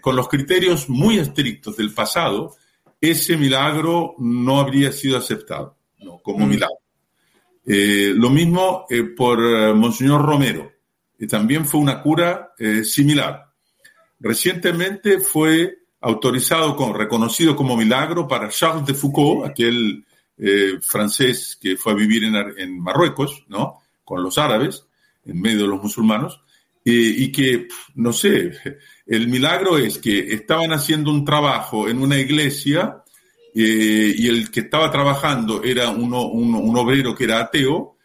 con 0.00 0.16
los 0.16 0.28
criterios 0.28 0.88
muy 0.88 1.18
estrictos 1.18 1.76
del 1.76 1.92
pasado, 1.92 2.56
ese 3.00 3.36
milagro 3.36 4.14
no 4.18 4.60
habría 4.60 4.92
sido 4.92 5.16
aceptado 5.16 5.76
como 6.22 6.46
mm. 6.46 6.48
milagro. 6.48 6.79
Eh, 7.66 8.12
lo 8.14 8.30
mismo 8.30 8.86
eh, 8.88 9.02
por 9.04 9.38
eh, 9.38 9.74
Monseñor 9.74 10.24
Romero, 10.24 10.72
que 11.18 11.26
también 11.26 11.66
fue 11.66 11.80
una 11.80 12.00
cura 12.00 12.54
similar. 12.82 13.52
Recientemente 14.18 15.20
fue 15.20 15.78
autorizado, 16.00 16.92
reconocido 16.94 17.54
como 17.54 17.76
milagro 17.76 18.26
para 18.26 18.48
Charles 18.48 18.86
de 18.86 18.94
Foucault, 18.94 19.46
aquel 19.46 20.04
francés 20.80 21.58
que 21.60 21.76
fue 21.76 21.92
a 21.92 21.96
vivir 21.96 22.24
en, 22.24 22.80
Marruecos, 22.80 23.44
¿no? 23.48 23.82
Con 24.02 24.22
los 24.22 24.38
árabes, 24.38 24.86
en 25.26 25.38
medio 25.38 25.62
de 25.62 25.68
los 25.68 25.82
musulmanos, 25.82 26.40
y 26.82 27.30
que, 27.30 27.68
no 27.96 28.14
sé, 28.14 28.52
el 29.04 29.28
milagro 29.28 29.76
es 29.76 29.98
que 29.98 30.32
estaban 30.32 30.72
haciendo 30.72 31.10
un 31.10 31.26
trabajo 31.26 31.86
en 31.86 32.02
una 32.02 32.18
iglesia 32.18 32.99
eh, 33.54 34.14
y 34.16 34.28
el 34.28 34.50
que 34.50 34.60
estaba 34.60 34.90
trabajando 34.90 35.62
era 35.62 35.90
uno, 35.90 36.26
un 36.26 36.76
obrero 36.76 37.14
que 37.14 37.24
era 37.24 37.40
ateo 37.40 37.96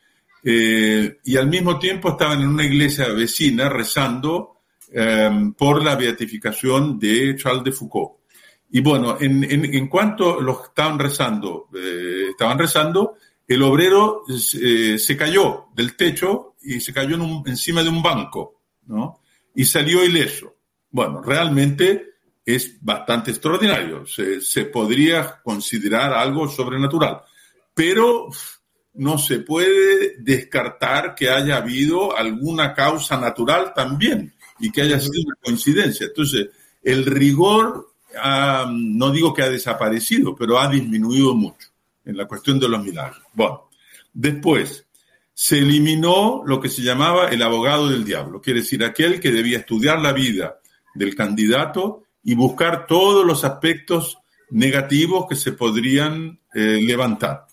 eh, 0.44 1.18
y 1.24 1.38
al 1.38 1.48
mismo 1.48 1.78
tiempo 1.80 2.10
estaban 2.10 2.42
en 2.42 2.50
una 2.50 2.64
iglesia 2.64 3.08
vecina 3.10 3.68
rezando 3.70 4.58
em, 4.92 5.54
por 5.54 5.84
la 5.84 5.96
beatificación 5.96 7.00
de 7.00 7.36
Charles 7.36 7.64
de 7.64 7.72
Foucault. 7.72 8.20
Y 8.72 8.82
bueno, 8.82 9.18
en, 9.20 9.44
en, 9.44 9.88
cuanto 9.88 10.40
los 10.42 10.66
estaban 10.66 11.00
rezando, 11.00 11.70
eh, 11.76 12.28
estaban 12.32 12.60
rezando, 12.60 13.16
el 13.48 13.62
obrero 13.62 14.24
se 14.28 15.16
cayó 15.16 15.68
del 15.76 15.96
techo 15.96 16.56
y 16.62 16.80
se 16.80 16.92
cayó 16.92 17.16
encima 17.46 17.84
de 17.84 17.90
un 17.90 18.02
banco, 18.02 18.62
¿no? 18.88 19.22
Y 19.54 19.66
salió 19.66 20.04
ileso. 20.04 20.56
Bueno, 20.90 21.22
realmente 21.22 22.15
es 22.46 22.78
bastante 22.82 23.32
extraordinario. 23.32 24.06
Se, 24.06 24.66
podría 24.66 25.42
considerar 25.42 26.14
algo 26.14 26.48
sobrenatural, 26.48 27.22
pero 27.74 28.30
no 28.94 29.18
se 29.18 29.40
puede 29.40 30.18
descartar 30.20 31.16
que 31.16 31.30
haya 31.30 31.58
habido 31.58 32.16
alguna 32.16 32.74
causa 32.74 33.20
natural 33.20 33.74
también 33.74 34.34
y 34.60 34.72
que 34.72 34.84
haya 34.84 35.00
sido 35.00 35.24
una 35.26 35.36
coincidencia. 35.42 36.06
Entonces, 36.06 36.50
el 36.84 37.06
rigor, 37.06 37.94
no 38.70 39.12
digo 39.12 39.34
que 39.34 39.42
ha 39.42 39.50
desaparecido, 39.50 40.36
pero 40.36 40.60
ha 40.60 40.70
disminuido 40.70 41.34
mucho 41.34 41.70
en 42.06 42.16
la 42.16 42.28
cuestión 42.28 42.60
de 42.60 42.70
los 42.70 42.84
milagros. 42.84 43.24
Bueno, 43.34 43.70
después 44.14 44.86
se 45.34 45.58
eliminó 45.58 46.44
lo 46.46 46.62
que 46.62 46.70
se 46.70 46.84
llamaba 46.84 47.28
el 47.28 47.42
abogado 47.42 47.90
del 47.90 48.06
diablo, 48.06 48.40
quiere 48.40 48.62
decir 48.62 48.86
aquel 48.86 49.20
que 49.20 49.32
debía 49.32 49.58
estudiar 49.58 50.00
la 50.00 50.14
vida 50.14 50.62
del 50.94 51.14
candidato 51.14 52.05
y 52.26 52.36
buscar 52.36 52.88
todos 52.88 53.26
los 53.26 53.46
aspectos 53.46 54.18
negativos 54.50 55.28
que 55.30 55.36
se 55.36 55.54
podrían 55.54 56.40
eh, 56.54 56.82
levantar. 56.82 57.46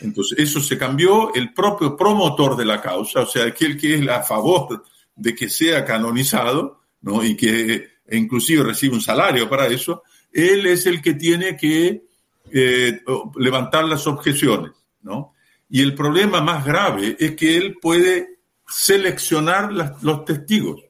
Entonces, 0.00 0.38
eso 0.38 0.60
se 0.60 0.78
cambió, 0.78 1.34
el 1.34 1.52
propio 1.52 1.96
promotor 1.96 2.56
de 2.56 2.66
la 2.66 2.80
causa, 2.80 3.20
o 3.20 3.26
sea, 3.26 3.46
aquel 3.46 3.76
que 3.76 3.94
es 3.94 4.08
a 4.08 4.22
favor 4.22 4.84
de 5.16 5.34
que 5.34 5.48
sea 5.48 5.84
canonizado, 5.84 6.82
¿no? 7.00 7.24
Y 7.24 7.36
que 7.36 7.98
e 8.06 8.16
inclusive 8.16 8.62
recibe 8.62 8.94
un 8.94 9.00
salario 9.00 9.48
para 9.48 9.66
eso, 9.66 10.02
él 10.32 10.66
es 10.66 10.86
el 10.86 11.02
que 11.02 11.14
tiene 11.14 11.56
que 11.56 12.04
eh, 12.52 13.00
levantar 13.36 13.84
las 13.84 14.06
objeciones, 14.06 14.72
¿no? 15.02 15.34
Y 15.70 15.82
el 15.82 15.94
problema 15.94 16.40
más 16.40 16.64
grave 16.64 17.16
es 17.18 17.34
que 17.34 17.56
él 17.56 17.76
puede 17.80 18.38
seleccionar 18.66 19.72
los 19.72 20.24
testigos. 20.24 20.82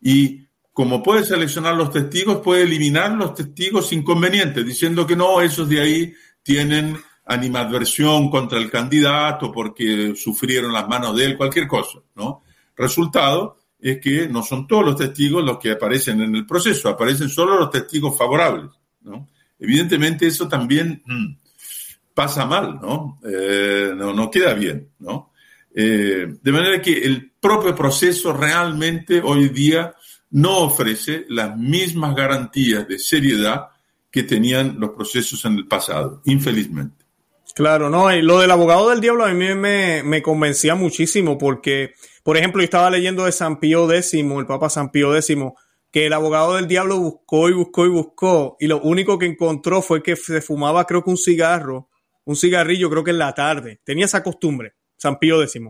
Y 0.00 0.46
como 0.72 1.02
puede 1.02 1.24
seleccionar 1.24 1.74
los 1.74 1.90
testigos, 1.90 2.38
puede 2.38 2.62
eliminar 2.62 3.12
los 3.12 3.34
testigos 3.34 3.92
inconvenientes, 3.92 4.64
diciendo 4.64 5.06
que 5.06 5.16
no, 5.16 5.40
esos 5.42 5.68
de 5.68 5.80
ahí 5.80 6.14
tienen 6.42 6.96
animadversión 7.26 8.30
contra 8.30 8.58
el 8.58 8.70
candidato 8.70 9.52
porque 9.52 10.14
sufrieron 10.16 10.72
las 10.72 10.88
manos 10.88 11.16
de 11.16 11.26
él, 11.26 11.36
cualquier 11.36 11.68
cosa, 11.68 11.98
¿no? 12.14 12.42
Resultado 12.76 13.58
es 13.78 14.00
que 14.00 14.28
no 14.28 14.42
son 14.42 14.66
todos 14.66 14.84
los 14.84 14.96
testigos 14.96 15.44
los 15.44 15.58
que 15.58 15.72
aparecen 15.72 16.20
en 16.20 16.34
el 16.34 16.46
proceso, 16.46 16.88
aparecen 16.88 17.28
solo 17.28 17.58
los 17.58 17.70
testigos 17.70 18.16
favorables, 18.16 18.70
¿no? 19.02 19.28
Evidentemente 19.58 20.26
eso 20.26 20.48
también 20.48 21.02
mm, 21.04 21.36
pasa 22.14 22.46
mal, 22.46 22.80
¿no? 22.80 23.20
Eh, 23.24 23.92
¿no? 23.94 24.12
¿no? 24.12 24.30
queda 24.30 24.54
bien, 24.54 24.88
¿no? 24.98 25.32
Eh, 25.74 26.26
de 26.42 26.52
manera 26.52 26.82
que 26.82 26.92
el 26.92 27.32
propio 27.40 27.74
proceso 27.74 28.32
realmente 28.32 29.20
hoy 29.22 29.48
día 29.48 29.94
no 30.32 30.58
ofrece 30.58 31.24
las 31.28 31.56
mismas 31.56 32.14
garantías 32.14 32.88
de 32.88 32.98
seriedad 32.98 33.68
que 34.10 34.22
tenían 34.22 34.76
los 34.78 34.90
procesos 34.90 35.44
en 35.44 35.54
el 35.54 35.66
pasado, 35.66 36.20
infelizmente. 36.24 37.04
Claro, 37.54 37.90
no, 37.90 38.14
y 38.14 38.22
lo 38.22 38.40
del 38.40 38.50
abogado 38.50 38.88
del 38.88 39.00
diablo 39.00 39.26
a 39.26 39.32
mí 39.32 39.54
me, 39.54 40.22
convencía 40.22 40.74
muchísimo 40.74 41.36
porque, 41.36 41.92
por 42.22 42.38
ejemplo, 42.38 42.62
yo 42.62 42.64
estaba 42.64 42.90
leyendo 42.90 43.26
de 43.26 43.32
San 43.32 43.60
Pío 43.60 43.90
X, 43.92 44.14
el 44.14 44.46
Papa 44.46 44.70
San 44.70 44.90
Pío 44.90 45.14
X, 45.14 45.36
que 45.90 46.06
el 46.06 46.12
abogado 46.14 46.56
del 46.56 46.66
diablo 46.66 46.98
buscó 46.98 47.50
y 47.50 47.52
buscó 47.52 47.84
y 47.84 47.90
buscó 47.90 48.56
y 48.58 48.66
lo 48.66 48.80
único 48.80 49.18
que 49.18 49.26
encontró 49.26 49.82
fue 49.82 50.02
que 50.02 50.16
se 50.16 50.40
fumaba 50.40 50.86
creo 50.86 51.04
que 51.04 51.10
un 51.10 51.18
cigarro, 51.18 51.90
un 52.24 52.36
cigarrillo 52.36 52.88
creo 52.88 53.04
que 53.04 53.10
en 53.10 53.18
la 53.18 53.34
tarde. 53.34 53.80
Tenía 53.84 54.06
esa 54.06 54.22
costumbre, 54.22 54.74
San 54.96 55.18
Pío 55.18 55.42
X. 55.42 55.60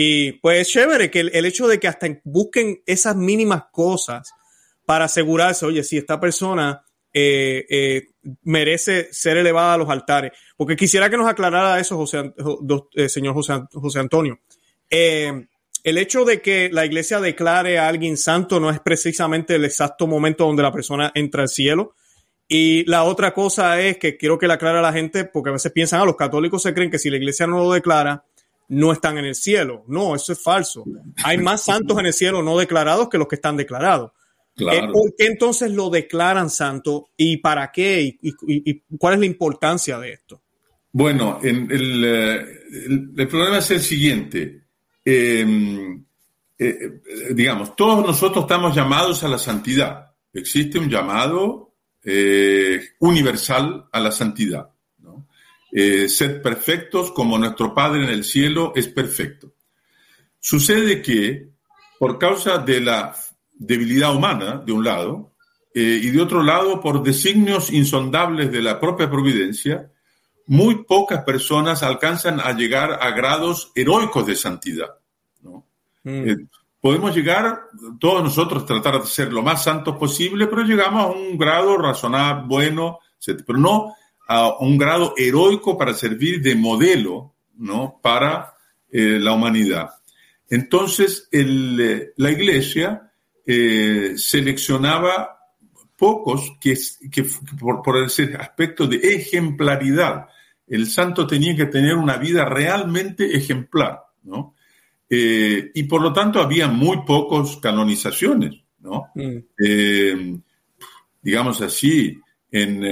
Y 0.00 0.34
pues 0.34 0.60
es 0.60 0.68
chévere 0.68 1.10
que 1.10 1.18
el, 1.18 1.44
hecho 1.44 1.66
de 1.66 1.80
que 1.80 1.88
hasta 1.88 2.06
busquen 2.22 2.84
esas 2.86 3.16
mínimas 3.16 3.64
cosas 3.72 4.32
para 4.86 5.06
asegurarse, 5.06 5.66
oye, 5.66 5.82
si 5.82 5.96
esta 5.96 6.20
persona 6.20 6.84
eh, 7.12 7.66
eh, 7.68 8.06
merece 8.44 9.12
ser 9.12 9.38
elevada 9.38 9.74
a 9.74 9.76
los 9.76 9.90
altares. 9.90 10.30
Porque 10.56 10.76
quisiera 10.76 11.10
que 11.10 11.16
nos 11.16 11.26
aclarara 11.28 11.80
eso, 11.80 11.96
José, 11.96 12.32
eh, 12.94 13.08
señor 13.08 13.34
José, 13.34 13.54
José 13.72 13.98
Antonio. 13.98 14.38
el 14.88 15.98
hecho 15.98 16.24
de 16.24 16.40
que 16.40 16.70
la 16.70 16.86
iglesia 16.86 17.18
declare 17.18 17.80
a 17.80 17.88
alguien 17.88 18.16
santo 18.16 18.60
no 18.60 18.70
es 18.70 18.78
precisamente 18.78 19.56
el 19.56 19.64
exacto 19.64 20.06
momento 20.06 20.46
donde 20.46 20.62
la 20.62 20.70
persona 20.70 21.10
entra 21.12 21.42
al 21.42 21.48
cielo. 21.48 21.96
Y 22.46 22.84
la 22.88 23.02
otra 23.02 23.34
cosa 23.34 23.80
es 23.80 23.98
que 23.98 24.16
quiero 24.16 24.38
que 24.38 24.46
le 24.46 24.52
aclare 24.52 24.78
a 24.78 24.82
la 24.82 24.92
gente, 24.92 25.24
porque 25.24 25.50
a 25.50 25.54
veces 25.54 25.72
piensan, 25.72 26.02
ah, 26.02 26.04
los 26.04 26.14
católicos 26.14 26.62
se 26.62 26.72
creen 26.72 26.88
que 26.88 27.00
si 27.00 27.10
la 27.10 27.16
iglesia 27.16 27.48
no 27.48 27.58
lo 27.58 27.72
declara, 27.72 28.24
no 28.68 28.92
están 28.92 29.18
en 29.18 29.24
el 29.24 29.34
cielo. 29.34 29.84
No, 29.88 30.14
eso 30.14 30.32
es 30.32 30.42
falso. 30.42 30.84
Hay 31.24 31.38
más 31.38 31.64
santos 31.64 31.98
en 31.98 32.06
el 32.06 32.12
cielo 32.12 32.42
no 32.42 32.56
declarados 32.58 33.08
que 33.08 33.18
los 33.18 33.26
que 33.26 33.36
están 33.36 33.56
declarados. 33.56 34.12
Eh, 34.58 34.88
¿Por 34.92 35.14
qué 35.16 35.26
entonces 35.26 35.70
lo 35.70 35.88
declaran 35.88 36.50
santo 36.50 37.10
y 37.16 37.36
para 37.38 37.70
qué? 37.70 38.18
¿Y, 38.20 38.82
cuál 38.98 39.14
es 39.14 39.20
la 39.20 39.26
importancia 39.26 39.98
de 39.98 40.12
esto? 40.12 40.42
Bueno, 40.92 41.38
en 41.42 41.70
el, 41.70 42.04
eh, 42.04 43.26
problema 43.26 43.58
es 43.58 43.70
el 43.70 43.80
siguiente. 43.80 44.62
Em, 45.04 46.04
eh, 46.58 47.00
digamos, 47.30 47.76
todos 47.76 48.04
nosotros 48.04 48.44
estamos 48.44 48.74
llamados 48.74 49.22
a 49.22 49.28
la 49.28 49.38
santidad. 49.38 50.10
Existe 50.32 50.78
un 50.78 50.88
llamado 50.88 51.66
universal 53.00 53.86
a 53.92 54.00
la 54.00 54.10
santidad. 54.10 54.70
Ser 55.70 56.40
perfectos 56.40 57.12
como 57.12 57.38
nuestro 57.38 57.74
Padre 57.74 58.04
en 58.04 58.10
el 58.10 58.24
cielo 58.24 58.72
es 58.74 58.88
perfecto. 58.88 59.52
Sucede 60.40 61.02
que, 61.02 61.50
por 61.98 62.18
causa 62.18 62.58
de 62.58 62.80
la 62.80 63.14
debilidad 63.52 64.14
humana, 64.14 64.62
de 64.64 64.72
un 64.72 64.84
lado, 64.84 65.32
eh, 65.74 66.00
y 66.02 66.10
de 66.10 66.20
otro 66.20 66.42
lado, 66.42 66.80
por 66.80 67.02
designios 67.02 67.70
insondables 67.70 68.50
de 68.50 68.62
la 68.62 68.80
propia 68.80 69.10
providencia, 69.10 69.90
muy 70.46 70.84
pocas 70.84 71.24
personas 71.24 71.82
alcanzan 71.82 72.40
a 72.40 72.52
llegar 72.52 72.98
a 73.02 73.10
grados 73.10 73.70
heroicos 73.74 74.26
de 74.26 74.36
santidad. 74.36 74.88
Mm. 76.04 76.28
Eh, 76.28 76.36
podemos 76.80 77.14
llegar, 77.14 77.60
todos 78.00 78.22
nosotros, 78.22 78.64
tratar 78.64 79.00
de 79.00 79.06
ser 79.06 79.32
lo 79.32 79.42
más 79.42 79.62
santos 79.62 79.96
posible, 79.96 80.46
pero 80.46 80.62
llegamos 80.62 81.04
a 81.04 81.10
un 81.10 81.36
grado 81.36 81.76
razonable, 81.76 82.44
bueno, 82.46 83.00
pero 83.46 83.58
no 83.58 83.94
a 84.28 84.58
un 84.58 84.78
grado 84.78 85.14
heroico 85.16 85.76
para 85.76 85.94
servir 85.94 86.42
de 86.42 86.54
modelo 86.54 87.34
¿no? 87.56 87.98
para 88.02 88.54
eh, 88.90 89.18
la 89.18 89.32
humanidad. 89.32 89.88
Entonces, 90.48 91.28
el, 91.32 92.12
la 92.16 92.30
iglesia 92.30 93.10
eh, 93.46 94.12
seleccionaba 94.16 95.38
pocos 95.96 96.52
que, 96.60 96.76
que 97.10 97.26
por, 97.58 97.82
por, 97.82 98.04
ese 98.04 98.34
aspecto 98.38 98.86
de 98.86 98.96
ejemplaridad. 98.96 100.26
El 100.66 100.86
santo 100.86 101.26
tenía 101.26 101.56
que 101.56 101.66
tener 101.66 101.94
una 101.94 102.18
vida 102.18 102.44
realmente 102.44 103.36
ejemplar, 103.36 104.00
¿no? 104.22 104.54
Eh, 105.10 105.70
y 105.74 105.82
por 105.84 106.02
lo 106.02 106.12
tanto 106.12 106.40
había 106.40 106.68
muy 106.68 106.98
pocos 107.06 107.56
canonizaciones, 107.56 108.62
¿no? 108.80 109.10
Mm. 109.14 109.38
Eh, 109.64 110.38
digamos 111.22 111.60
así, 111.62 112.20
en, 112.50 112.84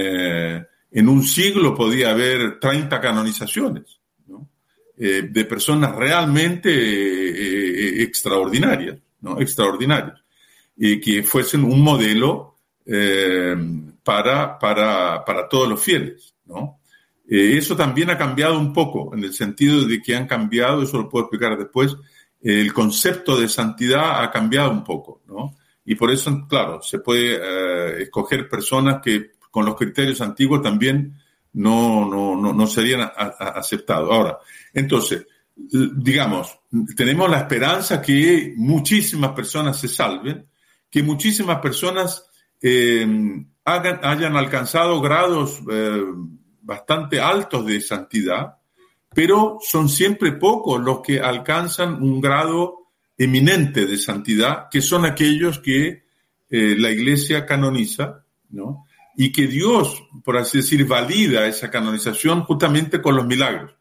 en, 0.99 1.09
un 1.09 1.23
siglo 1.23 1.75
podía 1.75 2.11
haber 2.11 2.59
30 2.59 3.01
canonizaciones, 3.01 3.99
¿no? 4.27 4.47
de 4.95 5.45
personas 5.45 5.95
realmente 5.95 8.03
extraordinarias, 8.03 8.97
¿no? 9.21 9.39
Extraordinarias 9.39 10.21
y 10.77 11.01
que 11.01 11.23
fuesen 11.23 11.63
un 11.63 11.81
modelo 11.81 12.59
eh, 12.85 13.55
para, 14.03 14.57
para, 14.59 15.25
para, 15.25 15.49
todos 15.49 15.67
los 15.67 15.81
fieles. 15.81 16.35
¿no? 16.45 16.79
Eh, 17.27 17.57
eso 17.57 17.75
también 17.75 18.11
ha 18.11 18.17
cambiado 18.17 18.59
un 18.59 18.71
poco, 18.71 19.13
en 19.13 19.23
el 19.23 19.33
sentido 19.33 19.85
de 19.85 20.01
que 20.01 20.15
han 20.15 20.27
cambiado, 20.27 20.83
eso 20.83 20.99
lo 20.99 21.09
puedo 21.09 21.25
explicar 21.25 21.57
después, 21.57 21.95
el 22.39 22.71
concepto 22.71 23.37
de 23.37 23.49
santidad 23.49 24.23
ha 24.23 24.31
cambiado 24.31 24.71
un 24.71 24.83
poco. 24.83 25.23
¿no? 25.27 25.55
Y 25.83 25.95
por 25.95 26.11
eso, 26.11 26.45
claro, 26.47 26.81
se 26.81 26.99
puede 26.99 27.35
eh, 27.35 28.03
escoger 28.03 28.47
personas 28.47 29.01
que 29.03 29.31
con 29.57 29.65
los 29.65 29.75
criterios 29.75 30.21
antiguos 30.21 30.61
también 30.61 31.15
no, 31.53 32.07
no, 32.07 32.39
no, 32.39 32.53
no 32.53 32.67
serían 32.67 33.09
aceptados. 33.17 34.07
Ahora, 34.11 34.37
entonces, 34.71 35.25
digamos, 35.55 36.59
tenemos 36.95 37.27
la 37.27 37.39
esperanza 37.39 37.99
que 37.99 38.53
muchísimas 38.55 39.31
personas 39.31 39.79
se 39.79 39.87
salven, 39.87 40.45
que 40.91 41.01
muchísimas 41.01 41.59
personas 41.59 42.23
eh, 42.61 43.07
hayan 43.65 44.37
alcanzado 44.37 45.01
grados 45.01 45.59
eh, 45.71 46.03
bastante 46.61 47.19
altos 47.19 47.65
de 47.65 47.81
santidad, 47.81 48.57
pero 49.09 49.57
son 49.59 49.89
siempre 49.89 50.33
pocos 50.33 50.79
los 50.79 51.01
que 51.01 51.19
alcanzan 51.19 51.95
un 52.03 52.21
grado 52.21 52.89
eminente 53.17 53.87
de 53.87 53.97
santidad, 53.97 54.67
que 54.69 54.81
son 54.81 55.03
aquellos 55.03 55.57
que 55.57 56.03
eh, 56.47 56.75
la 56.77 56.91
iglesia 56.91 57.43
canoniza, 57.43 58.23
¿no? 58.51 58.85
Y 59.17 59.33
que 59.33 59.47
Dios, 59.47 60.01
por 60.23 60.37
así 60.37 60.59
decir, 60.59 60.85
valida 60.85 61.45
esa 61.47 61.69
canonización 61.69 62.43
justamente 62.43 63.01
con 63.01 63.17
los 63.17 63.25
milagros 63.25 63.73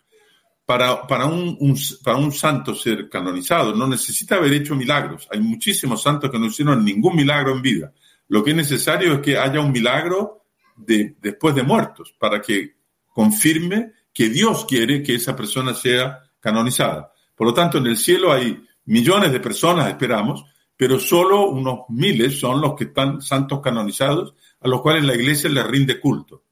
para, 0.67 1.07
para, 1.07 1.27
un, 1.27 1.57
para 2.03 2.19
un 2.19 2.33
santo 2.33 2.75
ser 2.75 3.09
canonizado 3.09 3.73
no 3.73 3.87
necesita 3.87 4.35
haber 4.35 4.53
hecho 4.53 4.75
milagros. 4.75 5.29
Hay 5.31 5.41
muchísimos 5.41 6.03
santos 6.03 6.29
que 6.29 6.39
no 6.39 6.47
hicieron 6.47 6.85
ningún 6.85 7.15
milagro 7.15 7.53
en 7.53 7.63
vida. 7.63 7.93
Lo 8.29 8.43
que 8.43 8.51
es 8.51 8.57
necesario 8.57 9.15
es 9.15 9.21
que 9.21 9.39
haya 9.39 9.61
un 9.61 9.71
milagro 9.71 10.43
de, 10.77 11.15
después 11.23 11.55
de 11.55 11.63
muertos 11.63 12.15
para 12.19 12.43
que 12.43 12.75
confirme 13.15 13.93
que 14.13 14.29
Dios 14.29 14.67
quiere 14.67 15.03
que 15.05 15.15
esa 15.15 15.37
persona 15.37 15.73
sea 15.73 16.19
canonizada. 16.41 17.13
Por 17.37 17.47
lo 17.47 17.55
tanto, 17.55 17.79
en 17.79 17.87
el 17.87 17.97
cielo 17.97 18.33
hay 18.33 18.61
millones 18.87 19.31
de 19.31 19.41
personas, 19.41 19.89
esperamos, 19.89 20.45
pero 20.77 20.99
solo 20.99 21.49
unos 21.49 21.81
miles 21.91 22.41
son 22.41 22.61
los 22.61 22.75
que 22.75 22.85
están 22.85 23.23
santos 23.23 23.61
canonizados, 23.61 24.35
a 24.61 24.69
los 24.69 24.81
cuales 24.81 25.05
la 25.05 25.15
iglesia 25.15 25.51
les 25.51 25.67
rinde 25.67 26.01
culto. 26.01 26.45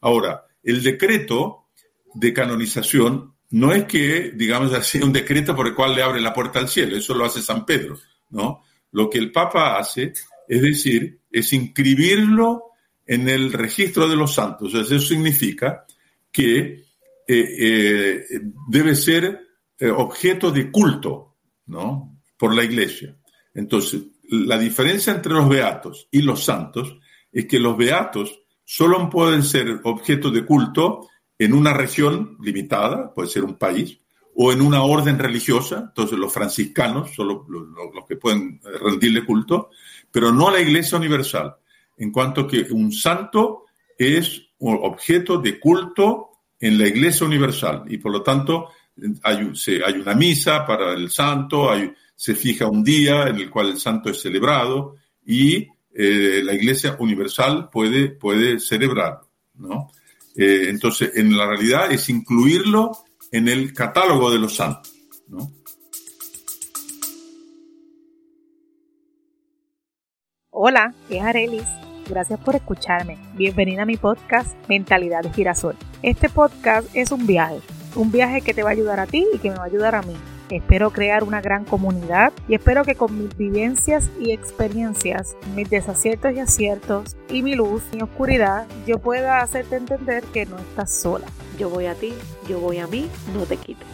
Ahora, 0.00 0.44
el 0.62 0.82
decreto 0.82 1.68
de 2.14 2.32
canonización 2.32 3.34
no 3.50 3.72
es 3.72 3.84
que, 3.84 4.32
digamos 4.34 4.72
así, 4.74 4.98
un 4.98 5.12
decreto 5.12 5.54
por 5.54 5.66
el 5.66 5.74
cual 5.74 5.94
le 5.94 6.02
abre 6.02 6.20
la 6.20 6.32
puerta 6.32 6.58
al 6.58 6.68
cielo, 6.68 6.96
eso 6.96 7.14
lo 7.14 7.24
hace 7.24 7.42
San 7.42 7.64
Pedro, 7.64 7.98
¿no? 8.30 8.62
Lo 8.92 9.10
que 9.10 9.18
el 9.18 9.32
Papa 9.32 9.78
hace, 9.78 10.12
es 10.48 10.62
decir, 10.62 11.20
es 11.30 11.52
inscribirlo 11.52 12.64
en 13.06 13.28
el 13.28 13.52
registro 13.52 14.08
de 14.08 14.16
los 14.16 14.34
santos. 14.34 14.74
eso 14.74 14.98
significa 14.98 15.84
que 16.30 16.84
eh, 17.26 17.56
eh, 17.58 18.24
debe 18.68 18.94
ser 18.94 19.40
eh, 19.78 19.90
objeto 19.90 20.50
de 20.50 20.70
culto, 20.70 21.36
¿no? 21.66 22.20
Por 22.36 22.54
la 22.54 22.64
Iglesia. 22.64 23.16
Entonces, 23.54 24.02
la 24.30 24.58
diferencia 24.58 25.12
entre 25.12 25.32
los 25.32 25.48
beatos 25.48 26.08
y 26.10 26.22
los 26.22 26.44
santos 26.44 26.98
es 27.32 27.46
que 27.46 27.58
los 27.58 27.76
beatos 27.76 28.40
solo 28.64 29.08
pueden 29.08 29.42
ser 29.42 29.80
objeto 29.84 30.30
de 30.30 30.44
culto 30.44 31.08
en 31.38 31.52
una 31.52 31.72
región 31.72 32.36
limitada, 32.40 33.14
puede 33.14 33.28
ser 33.28 33.44
un 33.44 33.54
país, 33.54 33.98
o 34.34 34.52
en 34.52 34.60
una 34.60 34.82
orden 34.82 35.18
religiosa, 35.18 35.86
entonces 35.88 36.18
los 36.18 36.32
franciscanos 36.32 37.12
son 37.14 37.28
los, 37.28 38.06
que 38.08 38.16
pueden 38.16 38.60
eh, 38.64 38.78
rendirle 38.80 39.24
culto, 39.24 39.70
pero 40.10 40.32
no 40.32 40.48
a 40.48 40.52
la 40.52 40.60
Iglesia 40.60 40.96
Universal, 40.98 41.56
en 41.96 42.12
cuanto 42.12 42.46
que 42.46 42.66
un 42.70 42.92
santo 42.92 43.64
es 43.96 44.42
objeto 44.60 45.38
de 45.38 45.58
culto 45.58 46.30
en 46.60 46.78
la 46.78 46.86
Iglesia 46.86 47.26
Universal. 47.26 47.84
Y 47.88 47.98
por 47.98 48.12
lo 48.12 48.22
tanto 48.22 48.68
hay, 49.22 49.52
hay 49.84 49.94
una 49.94 50.14
misa 50.14 50.64
para 50.64 50.92
el 50.92 51.10
santo, 51.10 51.70
hay, 51.70 51.92
se 52.14 52.34
fija 52.34 52.66
un 52.66 52.84
día 52.84 53.28
en 53.28 53.36
el 53.36 53.50
cual 53.50 53.70
el 53.70 53.78
santo 53.78 54.10
es 54.10 54.20
celebrado 54.20 54.96
y 55.26 55.66
eh, 56.00 56.42
la 56.44 56.54
Iglesia 56.54 56.96
Universal 57.00 57.70
puede, 57.72 58.10
puede 58.10 58.60
celebrarlo, 58.60 59.28
¿no? 59.56 59.90
Eh, 60.36 60.66
entonces, 60.68 61.10
en 61.16 61.36
la 61.36 61.44
realidad 61.44 61.90
es 61.90 62.08
incluirlo 62.08 62.92
en 63.32 63.48
el 63.48 63.72
catálogo 63.72 64.30
de 64.30 64.38
los 64.38 64.54
santos. 64.54 64.94
Hola, 70.50 70.94
es 71.10 71.20
Arelis. 71.20 71.66
Gracias 72.08 72.38
por 72.38 72.54
escucharme. 72.54 73.18
Bienvenida 73.34 73.82
a 73.82 73.86
mi 73.86 73.96
podcast 73.96 74.56
Mentalidad 74.68 75.22
de 75.22 75.32
Girasol. 75.32 75.74
Este 76.04 76.28
podcast 76.28 76.88
es 76.94 77.10
un 77.10 77.26
viaje, 77.26 77.58
un 77.96 78.12
viaje 78.12 78.40
que 78.42 78.54
te 78.54 78.62
va 78.62 78.68
a 78.68 78.72
ayudar 78.72 79.00
a 79.00 79.06
ti 79.06 79.26
y 79.34 79.38
que 79.38 79.50
me 79.50 79.56
va 79.56 79.64
a 79.64 79.66
ayudar 79.66 79.96
a 79.96 80.02
mí 80.02 80.14
Espero 80.50 80.90
crear 80.90 81.24
una 81.24 81.42
gran 81.42 81.66
comunidad 81.66 82.32
y 82.48 82.54
espero 82.54 82.82
que 82.82 82.94
con 82.94 83.22
mis 83.22 83.36
vivencias 83.36 84.10
y 84.18 84.32
experiencias, 84.32 85.36
mis 85.54 85.68
desaciertos 85.68 86.32
y 86.32 86.38
aciertos 86.38 87.16
y 87.28 87.42
mi 87.42 87.54
luz 87.54 87.82
y 87.92 88.00
oscuridad, 88.00 88.66
yo 88.86 88.98
pueda 88.98 89.42
hacerte 89.42 89.76
entender 89.76 90.24
que 90.32 90.46
no 90.46 90.58
estás 90.58 90.90
sola. 90.90 91.26
Yo 91.58 91.68
voy 91.68 91.84
a 91.84 91.94
ti, 91.94 92.14
yo 92.48 92.60
voy 92.60 92.78
a 92.78 92.86
mí, 92.86 93.10
no 93.34 93.44
te 93.44 93.58
quites. 93.58 93.86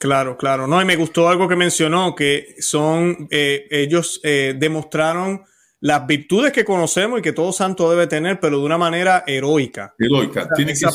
Claro, 0.00 0.36
claro. 0.36 0.66
No, 0.66 0.82
y 0.82 0.84
me 0.84 0.96
gustó 0.96 1.28
algo 1.28 1.46
que 1.46 1.56
mencionó, 1.56 2.16
que 2.16 2.56
son, 2.58 3.28
eh, 3.30 3.68
ellos 3.70 4.20
eh, 4.24 4.54
demostraron 4.58 5.44
las 5.86 6.04
virtudes 6.04 6.52
que 6.52 6.64
conocemos 6.64 7.20
y 7.20 7.22
que 7.22 7.32
todo 7.32 7.52
santo 7.52 7.88
debe 7.88 8.08
tener, 8.08 8.40
pero 8.40 8.58
de 8.58 8.64
una 8.64 8.76
manera 8.76 9.22
heroica. 9.24 9.94
Heroica. 9.96 10.48
Tiene 10.56 10.72
que 10.72 10.78
ser 10.78 10.90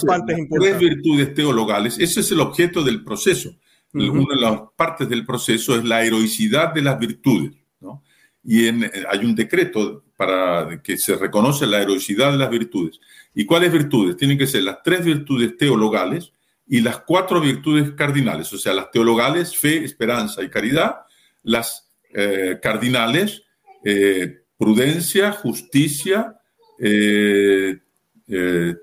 tres 0.50 0.78
virtudes 0.78 1.34
teologales. 1.34 1.98
Ese 1.98 2.20
es 2.20 2.30
el 2.32 2.42
objeto 2.42 2.84
del 2.84 3.02
proceso. 3.02 3.56
Una 3.94 4.36
de 4.36 4.42
las 4.42 4.60
partes 4.76 5.08
del 5.08 5.26
proceso 5.26 5.78
es 5.78 5.86
la 5.86 6.04
heroicidad 6.04 6.74
de 6.74 6.82
las 6.82 7.00
virtudes. 7.00 7.54
¿no? 7.80 8.04
Y 8.44 8.68
en, 8.68 8.92
hay 9.10 9.20
un 9.20 9.34
decreto 9.34 10.04
para 10.18 10.82
que 10.84 10.98
se 10.98 11.16
reconoce 11.16 11.66
la 11.66 11.82
heroicidad 11.82 12.34
de 12.34 12.38
las 12.40 12.50
virtudes. 12.50 13.00
¿Y 13.34 13.46
cuáles 13.46 13.72
virtudes? 13.72 14.18
Tienen 14.18 14.38
que 14.38 14.46
ser 14.46 14.64
las 14.64 14.84
tres 14.84 15.06
virtudes 15.06 15.56
teologales 15.56 16.34
y 16.68 16.82
las 16.82 16.98
cuatro 17.00 17.40
virtudes 17.40 17.92
cardinales, 17.92 18.52
o 18.52 18.58
sea, 18.58 18.74
las 18.74 18.92
teologales, 18.92 19.56
fe, 19.56 19.86
esperanza 19.86 20.44
y 20.44 20.50
caridad, 20.50 20.98
las 21.44 21.90
eh, 22.14 22.60
cardinales, 22.62 23.44
eh, 23.86 24.41
prudencia, 24.62 25.32
justicia, 25.32 26.40
eh, 26.80 27.80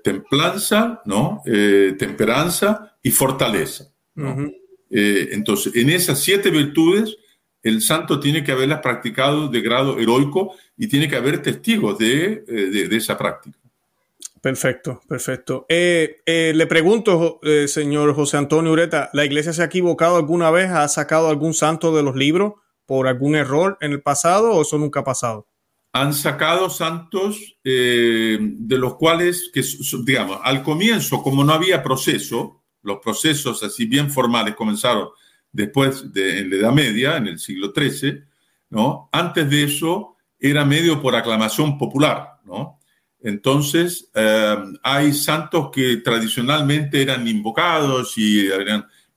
templanza, 0.03 1.01
¿no? 1.05 1.41
temperanza 1.97 2.97
y 3.01 3.09
fortaleza. 3.09 3.85
entonces, 4.91 5.75
en 5.75 5.89
esas 5.89 6.19
siete 6.19 6.51
virtudes, 6.51 7.17
el 7.63 7.81
santo 7.81 8.19
tiene 8.19 8.43
que 8.43 8.51
haberlas 8.51 8.81
practicado 8.81 9.47
de 9.47 9.61
grado 9.61 9.97
heroico 9.97 10.53
y 10.77 10.87
tiene 10.87 11.07
que 11.07 11.15
haber 11.15 11.41
testigos 11.41 11.97
de 11.97 12.43
esa 12.91 13.17
práctica. 13.17 13.59
Perfecto, 14.41 15.01
perfecto. 15.07 15.65
Eh, 15.67 16.21
eh, 16.25 16.53
le 16.55 16.65
pregunto, 16.65 17.39
eh, 17.43 17.67
señor 17.67 18.13
José 18.15 18.37
Antonio 18.37 18.71
Ureta, 18.71 19.09
¿la 19.13 19.25
iglesia 19.25 19.51
se 19.51 19.61
ha 19.61 19.65
equivocado 19.65 20.15
alguna 20.15 20.49
vez? 20.49 20.69
¿Ha 20.69 20.87
sacado 20.87 21.29
algún 21.29 21.53
santo 21.53 21.95
de 21.95 22.03
los 22.03 22.15
libros 22.15 22.53
por 22.85 23.07
algún 23.07 23.35
error 23.35 23.77
en 23.81 23.91
el 23.91 24.01
pasado 24.01 24.53
o 24.53 24.61
eso 24.61 24.77
nunca 24.77 25.01
ha 25.01 25.03
pasado? 25.03 25.45
Han 25.93 26.13
sacado 26.13 26.69
santos 26.69 27.57
de 27.63 28.77
los 28.77 28.95
cuales, 28.95 29.49
que, 29.53 29.63
digamos, 30.03 30.39
al 30.43 30.63
comienzo, 30.63 31.23
como 31.23 31.43
no 31.43 31.53
había 31.53 31.81
proceso, 31.81 32.61
los 32.83 32.99
procesos 32.99 33.63
así 33.63 33.85
bien 33.85 34.09
formales 34.09 34.55
comenzaron 34.55 35.09
después 35.51 36.13
de 36.13 36.39
en 36.39 36.49
la 36.49 36.55
Edad 36.57 36.71
Media, 36.71 37.17
en 37.17 37.27
el 37.27 37.39
siglo 37.39 37.73
XIII, 37.75 38.23
¿no? 38.69 39.09
Antes 39.11 39.49
de 39.49 39.63
eso 39.63 40.15
era 40.39 40.63
medio 40.63 41.01
por 41.01 41.15
aclamación 41.15 41.77
popular, 41.77 42.39
¿no? 42.45 42.79
Entonces, 43.21 44.09
eh, 44.13 44.57
hay 44.81 45.13
santos 45.13 45.69
que 45.71 45.97
tradicionalmente 45.97 47.01
eran 47.01 47.27
invocados, 47.27 48.13
y, 48.17 48.47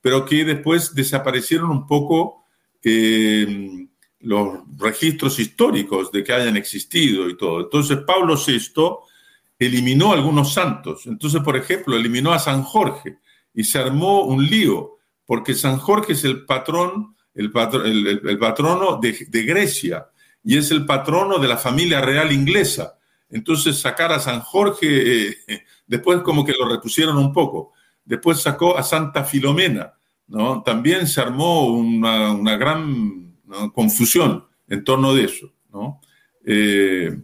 pero 0.01 0.25
que 0.25 0.43
después 0.43 0.93
desaparecieron 0.93 1.71
un 1.71 1.87
poco 1.87 2.43
eh, 2.83 3.87
los 4.23 4.59
registros 4.77 5.39
históricos 5.39 6.11
de 6.11 6.23
que 6.23 6.33
hayan 6.33 6.57
existido 6.57 7.29
y 7.29 7.37
todo. 7.37 7.61
Entonces, 7.61 7.99
Pablo 8.05 8.35
VI 8.35 8.71
eliminó 9.59 10.11
algunos 10.11 10.53
santos. 10.53 11.05
Entonces, 11.05 11.41
por 11.41 11.55
ejemplo, 11.55 11.95
eliminó 11.95 12.33
a 12.33 12.39
San 12.39 12.63
Jorge 12.63 13.19
y 13.53 13.63
se 13.63 13.79
armó 13.79 14.23
un 14.23 14.45
lío, 14.45 14.97
porque 15.25 15.53
San 15.53 15.77
Jorge 15.77 16.13
es 16.13 16.23
el 16.23 16.45
patrón, 16.45 17.15
el, 17.33 17.51
patrono 17.51 18.99
de 18.99 19.43
Grecia 19.43 20.07
y 20.43 20.57
es 20.57 20.71
el 20.71 20.85
patrono 20.85 21.39
de 21.39 21.47
la 21.47 21.57
familia 21.57 22.01
real 22.01 22.31
inglesa. 22.31 22.97
Entonces 23.33 23.79
sacar 23.79 24.11
a 24.11 24.19
San 24.19 24.41
Jorge, 24.41 25.29
eh, 25.29 25.37
después 25.87 26.21
como 26.21 26.45
que 26.45 26.53
lo 26.53 26.69
repusieron 26.69 27.17
un 27.17 27.33
poco. 27.33 27.73
Después 28.05 28.41
sacó 28.41 28.77
a 28.77 28.83
Santa 28.83 29.23
Filomena, 29.23 29.93
¿no? 30.27 30.61
También 30.61 31.07
se 31.07 31.21
armó 31.21 31.67
una, 31.67 32.57
gran 32.57 33.22
confusión 33.73 34.45
en 34.67 34.83
torno 34.83 35.13
de 35.13 35.25
eso, 35.25 35.53
¿no? 35.71 36.01
Eh, 36.45 37.15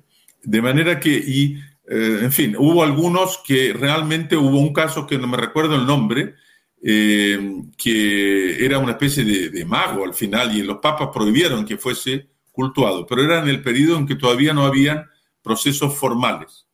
de 0.43 0.61
manera 0.61 0.99
que, 0.99 1.09
y, 1.09 1.55
eh, 1.89 2.19
en 2.21 2.31
fin, 2.31 2.55
hubo 2.57 2.83
algunos 2.83 3.39
que 3.45 3.73
realmente 3.73 4.37
hubo 4.37 4.59
un 4.59 4.73
caso 4.73 5.05
que 5.05 5.17
no 5.17 5.27
me 5.27 5.37
recuerdo 5.37 5.75
el 5.75 5.85
nombre, 5.85 6.35
que 6.81 8.65
era 8.65 8.77
una 8.79 8.91
especie 8.91 9.25
de, 9.25 9.49
de, 9.49 9.65
mago 9.65 10.05
al 10.05 10.13
final 10.13 10.55
y 10.55 10.63
los 10.63 10.77
papas 10.77 11.09
prohibieron 11.13 11.65
que 11.65 11.75
fuese 11.75 12.29
cultuado, 12.53 13.05
pero 13.05 13.21
era 13.21 13.39
en 13.39 13.49
el 13.49 13.61
periodo 13.61 13.97
en 13.97 14.07
que 14.07 14.15
todavía 14.15 14.53
no 14.53 14.65
habían 14.65 15.05
procesos 15.41 15.95
formales. 15.95 16.67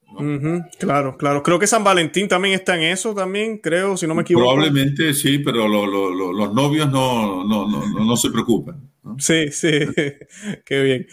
claro, 0.79 1.17
claro. 1.17 1.43
Creo 1.43 1.59
que 1.59 1.67
San 1.67 1.83
Valentín 1.83 2.27
también 2.27 2.55
está 2.55 2.75
en 2.75 2.83
eso, 2.91 3.13
también, 3.13 3.59
creo, 3.59 3.97
si 3.97 4.07
no 4.07 4.15
me 4.15 4.23
equivoco. 4.23 4.47
Probablemente 4.47 5.13
sí, 5.13 5.39
pero 5.39 5.67
los 5.67 6.53
novios 6.53 6.91
no, 6.91 7.43
no, 7.43 8.17
se 8.17 8.29
preocupan. 8.31 8.89
Sí, 9.19 9.51
sí, 9.51 9.69
qué 10.65 10.81
bien. 10.81 11.07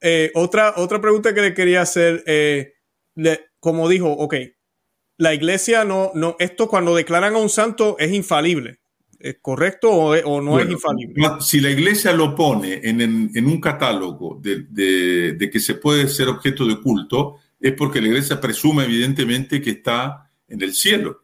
Eh, 0.00 0.30
otra, 0.34 0.74
otra 0.76 1.00
pregunta 1.00 1.34
que 1.34 1.42
le 1.42 1.54
quería 1.54 1.82
hacer, 1.82 2.22
eh, 2.26 2.74
como 3.60 3.88
dijo, 3.88 4.10
ok, 4.10 4.34
la 5.18 5.34
iglesia 5.34 5.84
no, 5.84 6.10
no, 6.14 6.36
esto 6.38 6.68
cuando 6.68 6.94
declaran 6.94 7.34
a 7.34 7.38
un 7.38 7.48
santo 7.48 7.96
es 7.98 8.12
infalible. 8.12 8.80
¿Es 9.18 9.38
correcto 9.40 9.90
o, 9.90 10.42
no 10.42 10.60
es 10.60 10.70
infalible? 10.70 11.14
Si 11.40 11.60
la 11.60 11.70
iglesia 11.70 12.12
lo 12.12 12.34
pone 12.34 12.80
en, 12.82 13.46
un 13.46 13.60
catálogo 13.60 14.38
de, 14.40 15.36
que 15.50 15.60
se 15.60 15.74
puede 15.74 16.08
ser 16.08 16.28
objeto 16.28 16.66
de 16.66 16.80
culto, 16.80 17.36
es 17.58 17.72
porque 17.72 18.00
la 18.00 18.08
iglesia 18.08 18.40
presume 18.40 18.84
evidentemente 18.84 19.62
que 19.62 19.70
está 19.70 20.30
en 20.48 20.62
el 20.62 20.74
cielo. 20.74 21.22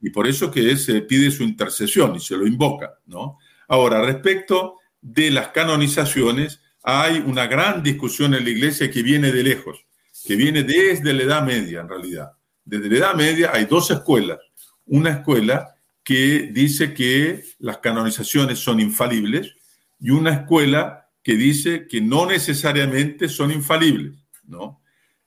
Y 0.00 0.10
por 0.10 0.26
eso 0.26 0.50
que 0.50 0.76
se 0.76 1.02
pide 1.02 1.30
su 1.30 1.44
intercesión 1.44 2.16
y 2.16 2.20
se 2.20 2.36
lo 2.36 2.46
invoca. 2.46 2.98
¿no? 3.06 3.38
Ahora, 3.68 4.02
respecto 4.02 4.78
de 5.00 5.30
las 5.30 5.48
canonizaciones, 5.48 6.60
hay 6.82 7.18
una 7.18 7.46
gran 7.46 7.82
discusión 7.82 8.34
en 8.34 8.44
la 8.44 8.50
iglesia 8.50 8.90
que 8.90 9.02
viene 9.02 9.32
de 9.32 9.42
lejos, 9.42 9.84
que 10.24 10.36
viene 10.36 10.62
desde 10.62 11.12
la 11.12 11.22
Edad 11.22 11.42
Media 11.44 11.80
en 11.80 11.88
realidad. 11.88 12.32
Desde 12.64 12.88
la 12.88 12.96
Edad 12.96 13.14
Media 13.14 13.50
hay 13.52 13.64
dos 13.64 13.90
escuelas. 13.90 14.38
Una 14.86 15.10
escuela 15.10 15.74
que 16.04 16.50
dice 16.52 16.94
que 16.94 17.44
las 17.58 17.78
canonizaciones 17.78 18.60
son 18.60 18.78
infalibles 18.78 19.54
y 19.98 20.10
una 20.10 20.32
escuela 20.32 21.08
que 21.22 21.34
dice 21.34 21.88
que 21.88 22.00
no 22.00 22.26
necesariamente 22.26 23.28
son 23.28 23.50
infalibles. 23.50 24.14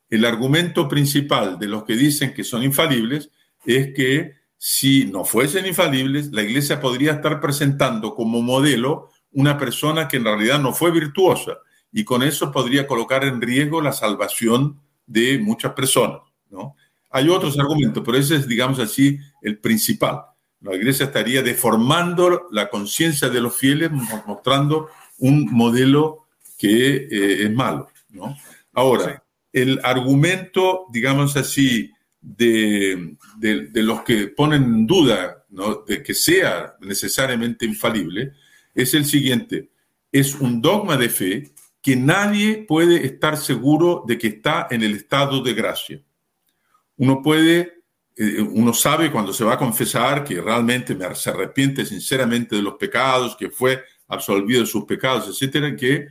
El 0.10 0.24
argumento 0.24 0.88
principal 0.88 1.60
de 1.60 1.68
los 1.68 1.84
que 1.84 1.98
dicen 1.98 2.34
que 2.34 2.46
son 2.46 2.64
infalibles 2.64 3.30
es 3.66 3.94
que 3.94 4.39
si 4.60 5.06
no 5.06 5.26
fuesen 5.26 5.66
infalibles, 5.66 6.32
la 6.32 6.44
iglesia 6.44 6.80
podría 6.80 7.14
estar 7.14 7.40
presentando 7.42 8.14
como 8.14 8.44
modelo 8.44 9.10
una 9.32 9.58
persona 9.58 10.08
que 10.08 10.18
en 10.18 10.26
realidad 10.26 10.60
no 10.60 10.74
fue 10.74 10.92
virtuosa 10.92 11.58
y 11.92 12.04
con 12.04 12.22
eso 12.22 12.52
podría 12.52 12.86
colocar 12.86 13.24
en 13.24 13.42
riesgo 13.42 13.82
la 13.82 13.94
salvación 13.94 14.80
de 15.08 15.40
muchas 15.40 15.74
personas, 15.74 16.22
¿no? 16.52 16.76
Hay 17.10 17.28
otros 17.28 17.58
argumentos, 17.58 18.04
pero 18.06 18.20
ese 18.20 18.36
es, 18.36 18.48
digamos 18.48 18.78
así, 18.78 19.18
el 19.42 19.58
principal 19.58 20.26
la 20.62 20.76
iglesia 20.76 21.06
estaría 21.06 21.42
deformando 21.42 22.48
la 22.52 22.70
conciencia 22.70 23.30
de 23.30 23.42
los 23.42 23.56
fieles, 23.56 23.92
mostrando 24.26 24.90
un 25.18 25.46
modelo 25.52 26.28
que 26.58 26.96
eh, 26.96 27.44
es 27.44 27.52
malo. 27.52 27.88
¿no? 28.10 28.36
Ahora, 28.74 29.24
el 29.54 29.80
argumento, 29.84 30.86
digamos 30.92 31.38
así, 31.38 31.92
de, 32.38 33.16
los 33.74 34.02
que 34.02 34.28
ponen 34.28 34.64
en 34.64 34.88
duda 34.88 35.46
de 35.88 36.04
que 36.04 36.14
sea 36.14 36.76
necesariamente 36.82 37.66
infalible, 37.66 38.34
es 38.74 38.94
el 38.94 39.06
siguiente. 39.06 39.70
Es 40.12 40.36
un 40.36 40.62
dogma 40.62 40.98
de 40.98 41.10
fe 41.10 41.52
que 41.82 41.96
nadie 41.96 42.66
puede 42.68 43.06
estar 43.06 43.38
seguro 43.38 44.04
de 44.08 44.18
que 44.18 44.28
está 44.28 44.68
en 44.70 44.84
el 44.84 44.96
estado 44.96 45.42
de 45.42 45.54
gracia. 45.54 46.02
Uno 46.98 47.22
puede 47.22 47.80
eh, 48.22 48.42
uno 48.42 48.74
sabe 48.74 49.12
cuando 49.12 49.32
se 49.32 49.46
va 49.46 49.54
a 49.54 49.58
confesar 49.58 50.26
que 50.26 50.42
realmente 50.42 50.98
se 51.16 51.30
arrepiente 51.30 51.86
sinceramente 51.86 52.58
de 52.58 52.62
los 52.62 52.74
pecados, 52.74 53.38
que 53.38 53.50
fue 53.50 53.82
absolvido 54.10 54.60
de 54.60 54.68
sus 54.68 54.84
pecados, 54.84 55.30
etcétera, 55.30 55.74
que 55.74 56.08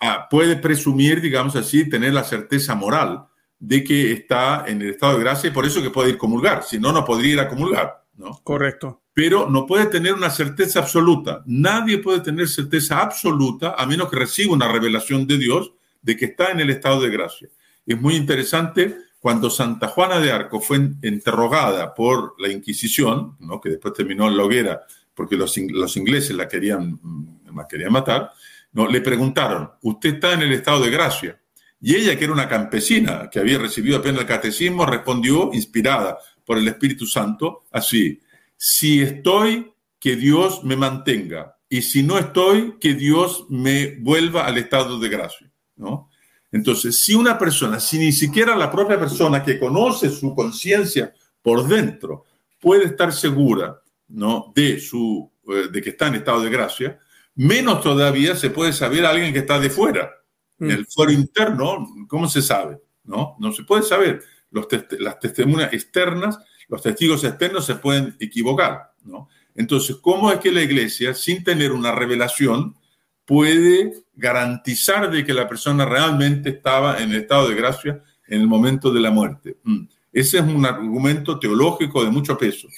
ah, 0.00 0.28
puede 0.30 0.54
presumir, 0.54 1.20
digamos 1.20 1.56
así, 1.56 1.88
tener 1.88 2.14
la 2.14 2.22
certeza 2.22 2.76
moral 2.76 3.26
de 3.58 3.84
que 3.84 4.12
está 4.12 4.64
en 4.66 4.82
el 4.82 4.90
estado 4.90 5.14
de 5.14 5.24
gracia 5.24 5.48
y 5.48 5.52
por 5.52 5.64
eso 5.66 5.82
que 5.82 5.90
puede 5.90 6.10
ir 6.10 6.14
a 6.16 6.18
comulgar, 6.18 6.62
si 6.64 6.78
no, 6.78 6.92
no 6.92 7.04
podría 7.04 7.32
ir 7.32 7.40
a 7.40 7.48
comulgar. 7.48 8.04
¿no? 8.16 8.40
Correcto. 8.42 9.02
Pero 9.12 9.48
no 9.48 9.66
puede 9.66 9.86
tener 9.86 10.12
una 10.12 10.30
certeza 10.30 10.80
absoluta. 10.80 11.42
Nadie 11.46 11.98
puede 11.98 12.20
tener 12.20 12.48
certeza 12.48 13.00
absoluta 13.00 13.74
a 13.78 13.86
menos 13.86 14.10
que 14.10 14.16
reciba 14.16 14.52
una 14.52 14.70
revelación 14.70 15.26
de 15.26 15.38
Dios 15.38 15.72
de 16.02 16.16
que 16.16 16.26
está 16.26 16.50
en 16.50 16.60
el 16.60 16.70
estado 16.70 17.00
de 17.00 17.10
gracia. 17.10 17.48
Es 17.86 18.00
muy 18.00 18.16
interesante 18.16 18.96
cuando 19.20 19.48
Santa 19.50 19.88
Juana 19.88 20.18
de 20.18 20.32
Arco 20.32 20.60
fue 20.60 20.76
interrogada 21.02 21.94
por 21.94 22.34
la 22.38 22.48
Inquisición, 22.48 23.36
¿no? 23.40 23.60
que 23.60 23.70
después 23.70 23.94
terminó 23.94 24.28
en 24.28 24.36
la 24.36 24.44
hoguera 24.44 24.82
porque 25.14 25.36
los, 25.36 25.56
ingleses 25.56 26.36
la 26.36 26.48
querían, 26.48 26.98
mm, 27.00 27.56
la 27.56 27.66
querían 27.66 27.92
matar, 27.92 28.32
¿no? 28.72 28.86
le 28.86 29.00
preguntaron, 29.00 29.70
¿usted 29.82 30.16
está 30.16 30.34
en 30.34 30.42
el 30.42 30.52
estado 30.52 30.82
de 30.82 30.90
gracia? 30.90 31.40
Y 31.86 31.96
ella, 31.96 32.16
que 32.16 32.24
era 32.24 32.32
una 32.32 32.48
campesina, 32.48 33.28
que 33.30 33.40
había 33.40 33.58
recibido 33.58 33.98
apenas 33.98 34.22
el 34.22 34.26
catecismo, 34.26 34.86
respondió, 34.86 35.50
inspirada 35.52 36.16
por 36.42 36.56
el 36.56 36.66
Espíritu 36.66 37.04
Santo, 37.04 37.64
así, 37.70 38.22
si 38.56 39.02
estoy, 39.02 39.70
que 40.00 40.16
Dios 40.16 40.64
me 40.64 40.76
mantenga, 40.76 41.58
y 41.68 41.82
si 41.82 42.02
no 42.02 42.18
estoy, 42.18 42.78
que 42.80 42.94
Dios 42.94 43.44
me 43.50 43.96
vuelva 43.96 44.46
al 44.46 44.56
estado 44.56 44.98
de 44.98 45.10
gracia. 45.10 45.52
¿no? 45.76 46.08
Entonces, 46.50 47.04
si 47.04 47.14
una 47.14 47.36
persona, 47.38 47.78
si 47.78 47.98
ni 47.98 48.12
siquiera 48.12 48.56
la 48.56 48.70
propia 48.70 48.98
persona 48.98 49.44
que 49.44 49.58
conoce 49.58 50.08
su 50.08 50.34
conciencia 50.34 51.12
por 51.42 51.68
dentro 51.68 52.24
puede 52.58 52.86
estar 52.86 53.12
segura 53.12 53.78
¿no? 54.08 54.54
de, 54.54 54.80
su, 54.80 55.30
eh, 55.48 55.68
de 55.70 55.82
que 55.82 55.90
está 55.90 56.06
en 56.06 56.14
estado 56.14 56.40
de 56.40 56.48
gracia, 56.48 56.98
menos 57.34 57.82
todavía 57.82 58.34
se 58.36 58.48
puede 58.48 58.72
saber 58.72 59.04
a 59.04 59.10
alguien 59.10 59.34
que 59.34 59.40
está 59.40 59.58
de 59.58 59.68
fuera. 59.68 60.23
En 60.60 60.70
el 60.70 60.86
foro 60.86 61.10
interno, 61.10 61.88
¿cómo 62.08 62.28
se 62.28 62.40
sabe? 62.40 62.80
No, 63.04 63.36
no 63.38 63.52
se 63.52 63.64
puede 63.64 63.82
saber. 63.82 64.22
Los 64.50 64.66
las 64.98 65.18
testimonias 65.18 65.72
externas, 65.72 66.38
los 66.68 66.80
testigos 66.82 67.24
externos 67.24 67.66
se 67.66 67.74
pueden 67.74 68.16
equivocar. 68.20 68.92
¿no? 69.04 69.28
Entonces, 69.54 69.96
¿cómo 69.96 70.32
es 70.32 70.38
que 70.38 70.52
la 70.52 70.62
iglesia, 70.62 71.14
sin 71.14 71.44
tener 71.44 71.72
una 71.72 71.92
revelación, 71.92 72.76
puede 73.24 73.92
garantizar 74.14 75.10
de 75.10 75.24
que 75.24 75.34
la 75.34 75.48
persona 75.48 75.84
realmente 75.84 76.50
estaba 76.50 77.02
en 77.02 77.10
el 77.10 77.22
estado 77.22 77.48
de 77.48 77.54
gracia 77.54 78.02
en 78.26 78.40
el 78.40 78.46
momento 78.46 78.92
de 78.92 79.00
la 79.00 79.10
muerte? 79.10 79.58
Mm. 79.64 79.86
Ese 80.12 80.38
es 80.38 80.44
un 80.44 80.64
argumento 80.64 81.38
teológico 81.38 82.04
de 82.04 82.10
mucho 82.10 82.38
peso. 82.38 82.68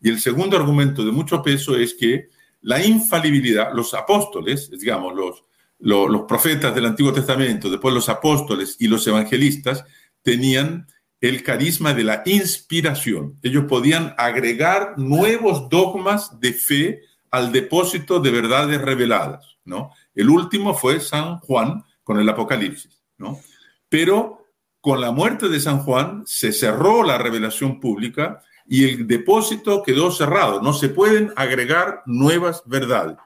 Y 0.00 0.08
el 0.08 0.20
segundo 0.20 0.56
argumento 0.56 1.04
de 1.04 1.12
mucho 1.12 1.42
peso 1.42 1.76
es 1.76 1.94
que 1.94 2.28
la 2.62 2.84
infalibilidad, 2.84 3.72
los 3.74 3.92
apóstoles, 3.94 4.70
digamos, 4.70 5.14
los, 5.14 5.44
los, 5.78 6.22
profetas 6.22 6.74
del 6.74 6.86
Antiguo 6.86 7.12
Testamento, 7.12 7.70
después 7.70 7.94
los 7.94 8.08
apóstoles 8.08 8.76
y 8.78 8.88
los 8.88 9.06
evangelistas, 9.06 9.84
tenían 10.22 10.86
el 11.20 11.42
carisma 11.42 11.94
de 11.94 12.04
la 12.04 12.22
inspiración. 12.26 13.38
Ellos 13.42 13.64
podían 13.68 14.14
agregar 14.18 14.98
nuevos 14.98 15.68
dogmas 15.68 16.40
de 16.40 16.52
fe 16.52 17.00
al 17.30 17.52
depósito 17.52 18.20
de 18.20 18.30
verdades 18.30 18.80
reveladas, 18.80 19.56
¿no? 19.64 19.90
El 20.14 20.30
último 20.30 20.74
fue 20.74 21.00
San 21.00 21.38
Juan 21.40 21.84
con 22.02 22.18
el 22.18 22.28
Apocalipsis, 22.28 23.02
¿no? 23.18 23.40
Pero 23.88 24.46
con 24.80 25.00
la 25.00 25.10
muerte 25.10 25.48
de 25.48 25.60
San 25.60 25.80
Juan 25.80 26.22
se 26.26 26.52
cerró 26.52 27.02
la 27.02 27.18
revelación 27.18 27.80
pública 27.80 28.42
y 28.66 28.84
el 28.84 29.06
depósito 29.06 29.82
quedó 29.82 30.10
cerrado. 30.10 30.60
No 30.62 30.72
se 30.72 30.88
pueden 30.88 31.32
agregar 31.36 32.02
nuevas 32.06 32.62
verdades. 32.66 33.16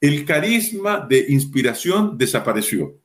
El 0.00 0.24
carisma 0.24 1.00
de 1.00 1.26
inspiración 1.28 2.18
desapareció 2.18 3.00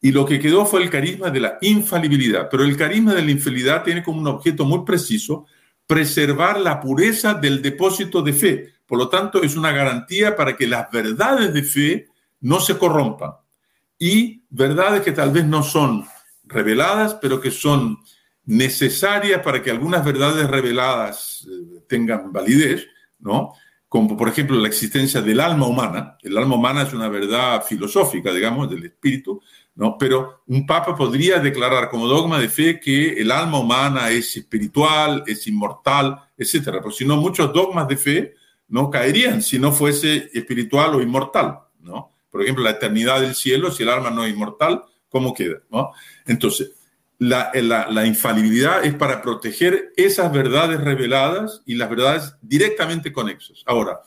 y 0.00 0.12
lo 0.12 0.24
que 0.24 0.38
quedó 0.38 0.64
fue 0.64 0.82
el 0.82 0.90
carisma 0.90 1.30
de 1.30 1.40
la 1.40 1.58
infalibilidad. 1.60 2.48
Pero 2.50 2.62
el 2.62 2.76
carisma 2.76 3.14
de 3.14 3.22
la 3.22 3.30
infalibilidad 3.30 3.82
tiene 3.82 4.02
como 4.02 4.20
un 4.20 4.28
objeto 4.28 4.64
muy 4.64 4.84
preciso 4.84 5.46
preservar 5.86 6.60
la 6.60 6.80
pureza 6.80 7.34
del 7.34 7.62
depósito 7.62 8.22
de 8.22 8.32
fe. 8.32 8.72
Por 8.86 8.98
lo 8.98 9.08
tanto, 9.08 9.42
es 9.42 9.56
una 9.56 9.72
garantía 9.72 10.36
para 10.36 10.56
que 10.56 10.66
las 10.66 10.90
verdades 10.90 11.52
de 11.52 11.62
fe 11.62 12.06
no 12.40 12.60
se 12.60 12.78
corrompan. 12.78 13.32
Y 13.98 14.44
verdades 14.50 15.02
que 15.02 15.12
tal 15.12 15.30
vez 15.30 15.44
no 15.44 15.62
son 15.62 16.06
reveladas, 16.44 17.14
pero 17.14 17.40
que 17.40 17.50
son 17.50 17.98
necesarias 18.44 19.42
para 19.42 19.62
que 19.62 19.70
algunas 19.70 20.04
verdades 20.04 20.48
reveladas 20.48 21.46
eh, 21.50 21.80
tengan 21.88 22.32
validez, 22.32 22.86
¿no? 23.18 23.52
Como 23.88 24.16
por 24.16 24.28
ejemplo 24.28 24.56
la 24.56 24.68
existencia 24.68 25.22
del 25.22 25.40
alma 25.40 25.66
humana. 25.66 26.18
El 26.22 26.36
alma 26.36 26.56
humana 26.56 26.82
es 26.82 26.92
una 26.92 27.08
verdad 27.08 27.64
filosófica, 27.64 28.32
digamos, 28.32 28.68
del 28.68 28.84
espíritu, 28.84 29.40
¿no? 29.76 29.96
Pero 29.96 30.42
un 30.46 30.66
papa 30.66 30.94
podría 30.94 31.38
declarar 31.38 31.88
como 31.88 32.06
dogma 32.06 32.38
de 32.38 32.48
fe 32.48 32.78
que 32.80 33.14
el 33.14 33.30
alma 33.30 33.58
humana 33.58 34.10
es 34.10 34.36
espiritual, 34.36 35.24
es 35.26 35.46
inmortal, 35.46 36.20
etcétera. 36.36 36.82
Porque 36.82 36.98
si 36.98 37.04
no, 37.06 37.16
muchos 37.16 37.52
dogmas 37.52 37.88
de 37.88 37.96
fe 37.96 38.34
no 38.68 38.90
caerían 38.90 39.40
si 39.40 39.58
no 39.58 39.72
fuese 39.72 40.30
espiritual 40.34 40.94
o 40.94 41.00
inmortal, 41.00 41.60
¿no? 41.80 42.12
Por 42.30 42.42
ejemplo, 42.42 42.62
la 42.62 42.70
eternidad 42.70 43.20
del 43.20 43.34
cielo, 43.34 43.70
si 43.70 43.82
el 43.82 43.88
alma 43.88 44.10
no 44.10 44.24
es 44.24 44.32
inmortal, 44.32 44.84
¿cómo 45.08 45.34
queda? 45.34 45.58
¿no? 45.70 45.92
Entonces, 46.26 46.72
la, 47.18 47.50
la, 47.52 48.06
infalibilidad 48.06 48.84
es 48.84 48.94
para 48.94 49.20
proteger 49.20 49.92
esas 49.96 50.32
verdades 50.32 50.80
reveladas 50.80 51.62
y 51.66 51.74
las 51.74 51.90
verdades 51.90 52.36
directamente 52.42 53.12
conexas. 53.12 53.64
Ahora, 53.66 54.00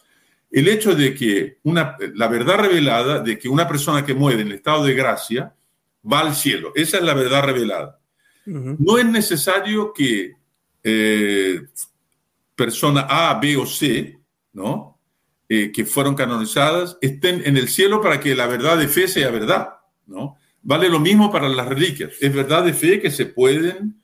el 0.50 0.67
hecho 0.67 0.95
de 0.95 1.13
que 1.13 1.58
una, 1.63 1.97
la 2.15 2.28
verdad 2.28 2.60
revelada 2.60 3.19
de 3.19 3.38
que 3.38 3.50
una 3.50 3.67
persona 3.67 4.06
que 4.06 4.13
muere 4.13 4.41
en 4.41 4.47
el 4.47 4.54
estado 4.54 4.86
de 4.86 4.93
gracia 4.93 5.54
va 6.10 6.21
al 6.21 6.36
cielo, 6.36 6.71
esa 6.76 6.97
es 6.97 7.04
la 7.04 7.13
verdad 7.13 7.43
revelada. 7.43 8.00
No 8.45 8.97
es 8.97 9.06
necesario 9.06 9.93
que 9.93 10.36
eh, 10.84 11.62
persona 12.56 13.08
A, 13.10 13.39
B 13.39 13.56
o 13.56 13.65
C, 13.65 14.19
¿no? 14.54 15.00
Eh, 15.47 15.71
que 15.71 15.86
fueron 15.86 16.15
canonizadas, 16.15 16.97
estén 17.02 17.43
en 17.45 17.58
el 17.58 17.67
cielo 17.67 18.02
para 18.02 18.19
que 18.19 18.36
la 18.36 18.47
verdad 18.47 18.78
de 18.78 18.88
fe 18.88 19.08
sea 19.08 19.30
verdad, 19.30 19.69
¿no? 20.08 20.38
Vale 20.63 20.89
lo 20.89 21.00
mismo 21.00 21.32
para 21.32 21.50
las 21.50 21.67
reliquias. 21.67 22.12
Es 22.19 22.34
verdad 22.34 22.63
de 22.63 22.74
fe 22.74 23.02
que 23.02 23.12
se 23.12 23.26
pueden 23.26 24.02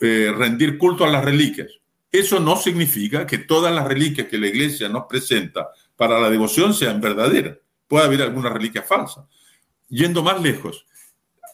eh, 0.00 0.32
rendir 0.36 0.76
culto 0.76 1.04
a 1.04 1.08
las 1.08 1.24
reliquias. 1.24 1.70
Eso 2.10 2.40
no 2.40 2.56
significa 2.56 3.26
que 3.26 3.38
todas 3.38 3.74
las 3.74 3.86
reliquias 3.86 4.28
que 4.28 4.38
la 4.38 4.48
iglesia 4.48 4.88
nos 4.88 5.06
presenta 5.06 5.68
para 5.96 6.20
la 6.20 6.30
devoción 6.30 6.74
sean 6.74 7.00
verdaderas. 7.00 7.58
Puede 7.86 8.06
haber 8.06 8.22
alguna 8.22 8.50
reliquia 8.50 8.82
falsa. 8.82 9.26
Yendo 9.88 10.22
más 10.22 10.40
lejos, 10.42 10.86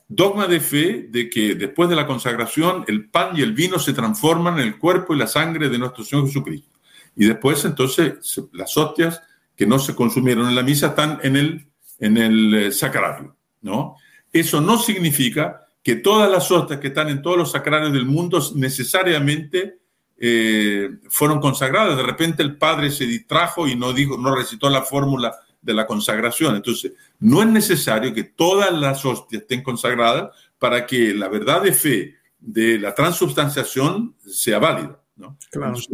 dogma 0.09 0.46
de 0.46 0.61
fe 0.61 1.07
de 1.11 1.29
que 1.29 1.55
después 1.55 1.88
de 1.88 1.96
la 1.96 2.07
consagración 2.07 2.85
el 2.88 3.09
pan 3.09 3.37
y 3.37 3.42
el 3.42 3.53
vino 3.53 3.79
se 3.79 3.92
transforman 3.92 4.59
en 4.59 4.66
el 4.66 4.79
cuerpo 4.79 5.14
y 5.14 5.18
la 5.18 5.26
sangre 5.26 5.68
de 5.68 5.79
nuestro 5.79 6.05
Señor 6.05 6.26
Jesucristo. 6.26 6.79
Y 7.16 7.26
después 7.26 7.64
entonces 7.64 8.14
las 8.53 8.76
hostias 8.76 9.22
que 9.57 9.66
no 9.66 9.79
se 9.79 9.94
consumieron 9.94 10.48
en 10.48 10.55
la 10.55 10.62
misa 10.62 10.88
están 10.88 11.20
en 11.22 11.37
el, 11.37 11.66
en 11.98 12.16
el 12.16 12.55
eh, 12.55 12.72
sacrario, 12.72 13.37
¿no? 13.61 13.96
Eso 14.32 14.60
no 14.60 14.78
significa 14.78 15.66
que 15.82 15.96
todas 15.96 16.30
las 16.30 16.50
hostias 16.50 16.80
que 16.80 16.88
están 16.88 17.08
en 17.08 17.22
todos 17.22 17.36
los 17.36 17.52
sacrarios 17.52 17.92
del 17.92 18.04
mundo 18.04 18.40
necesariamente 18.54 19.78
eh, 20.18 20.90
fueron 21.08 21.40
consagradas. 21.40 21.96
De 21.96 22.02
repente 22.02 22.42
el 22.42 22.58
padre 22.58 22.90
se 22.90 23.06
distrajo 23.06 23.66
y 23.66 23.76
no, 23.76 23.92
dijo, 23.92 24.18
no 24.18 24.34
recitó 24.34 24.68
la 24.68 24.82
fórmula 24.82 25.34
de 25.62 25.74
la 25.74 25.86
consagración. 25.86 26.56
Entonces, 26.56 26.92
no 27.18 27.42
es 27.42 27.48
necesario 27.48 28.14
que 28.14 28.24
todas 28.24 28.72
las 28.72 29.04
hostias 29.04 29.42
estén 29.42 29.62
consagradas 29.62 30.30
para 30.58 30.86
que 30.86 31.14
la 31.14 31.28
verdad 31.28 31.62
de 31.62 31.72
fe 31.72 32.14
de 32.38 32.78
la 32.78 32.94
transubstanciación 32.94 34.14
sea 34.26 34.58
válida. 34.58 34.99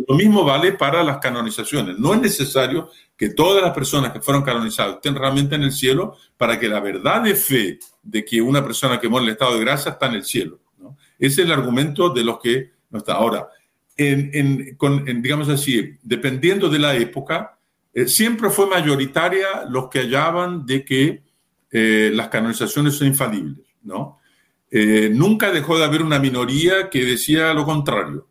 Lo 0.09 0.15
mismo 0.15 0.45
vale 0.45 0.73
para 0.73 1.03
las 1.03 1.19
canonizaciones. 1.19 1.99
No 1.99 2.15
es 2.15 2.21
necesario 2.21 2.91
que 3.17 3.31
todas 3.31 3.63
las 3.63 3.73
personas 3.73 4.13
que 4.13 4.21
fueron 4.21 4.43
canonizadas 4.43 4.97
estén 4.97 5.15
realmente 5.15 5.55
en 5.55 5.63
el 5.63 5.73
cielo 5.73 6.17
para 6.37 6.59
que 6.59 6.69
la 6.69 6.81
verdad 6.81 7.23
de 7.23 7.35
fe 7.35 7.79
de 8.03 8.25
que 8.25 8.41
una 8.41 8.63
persona 8.63 9.01
que 9.01 9.09
muere 9.09 9.25
en 9.25 9.29
el 9.29 9.33
estado 9.33 9.55
de 9.55 9.65
gracia 9.65 9.93
está 9.93 10.07
en 10.07 10.15
el 10.15 10.25
cielo. 10.25 10.61
Ese 11.19 11.43
es 11.43 11.47
el 11.47 11.53
argumento 11.53 12.11
de 12.11 12.25
los 12.25 12.39
que 12.39 12.73
no 12.91 12.99
está. 12.99 13.15
Ahora, 13.15 13.49
en, 13.97 14.77
digamos 15.23 15.49
así, 15.49 15.97
dependiendo 16.03 16.69
de 16.69 16.79
la 16.79 16.95
época, 16.95 17.59
eh, 17.93 18.07
siempre 18.07 18.51
fue 18.51 18.67
mayoritaria 18.67 19.65
los 19.69 19.89
que 19.89 20.01
hallaban 20.01 20.67
de 20.67 20.85
que 20.85 21.23
eh, 21.71 22.11
las 22.13 22.29
canonizaciones 22.29 22.95
son 22.95 23.09
infalibles. 23.09 23.67
¿no? 23.83 24.19
Eh, 24.71 25.11
nunca 25.13 25.51
dejó 25.51 25.79
de 25.79 25.85
haber 25.85 26.03
una 26.03 26.19
minoría 26.19 26.91
que 26.91 27.05
decía 27.05 27.55
lo 27.55 27.65
contrario. 27.65 28.29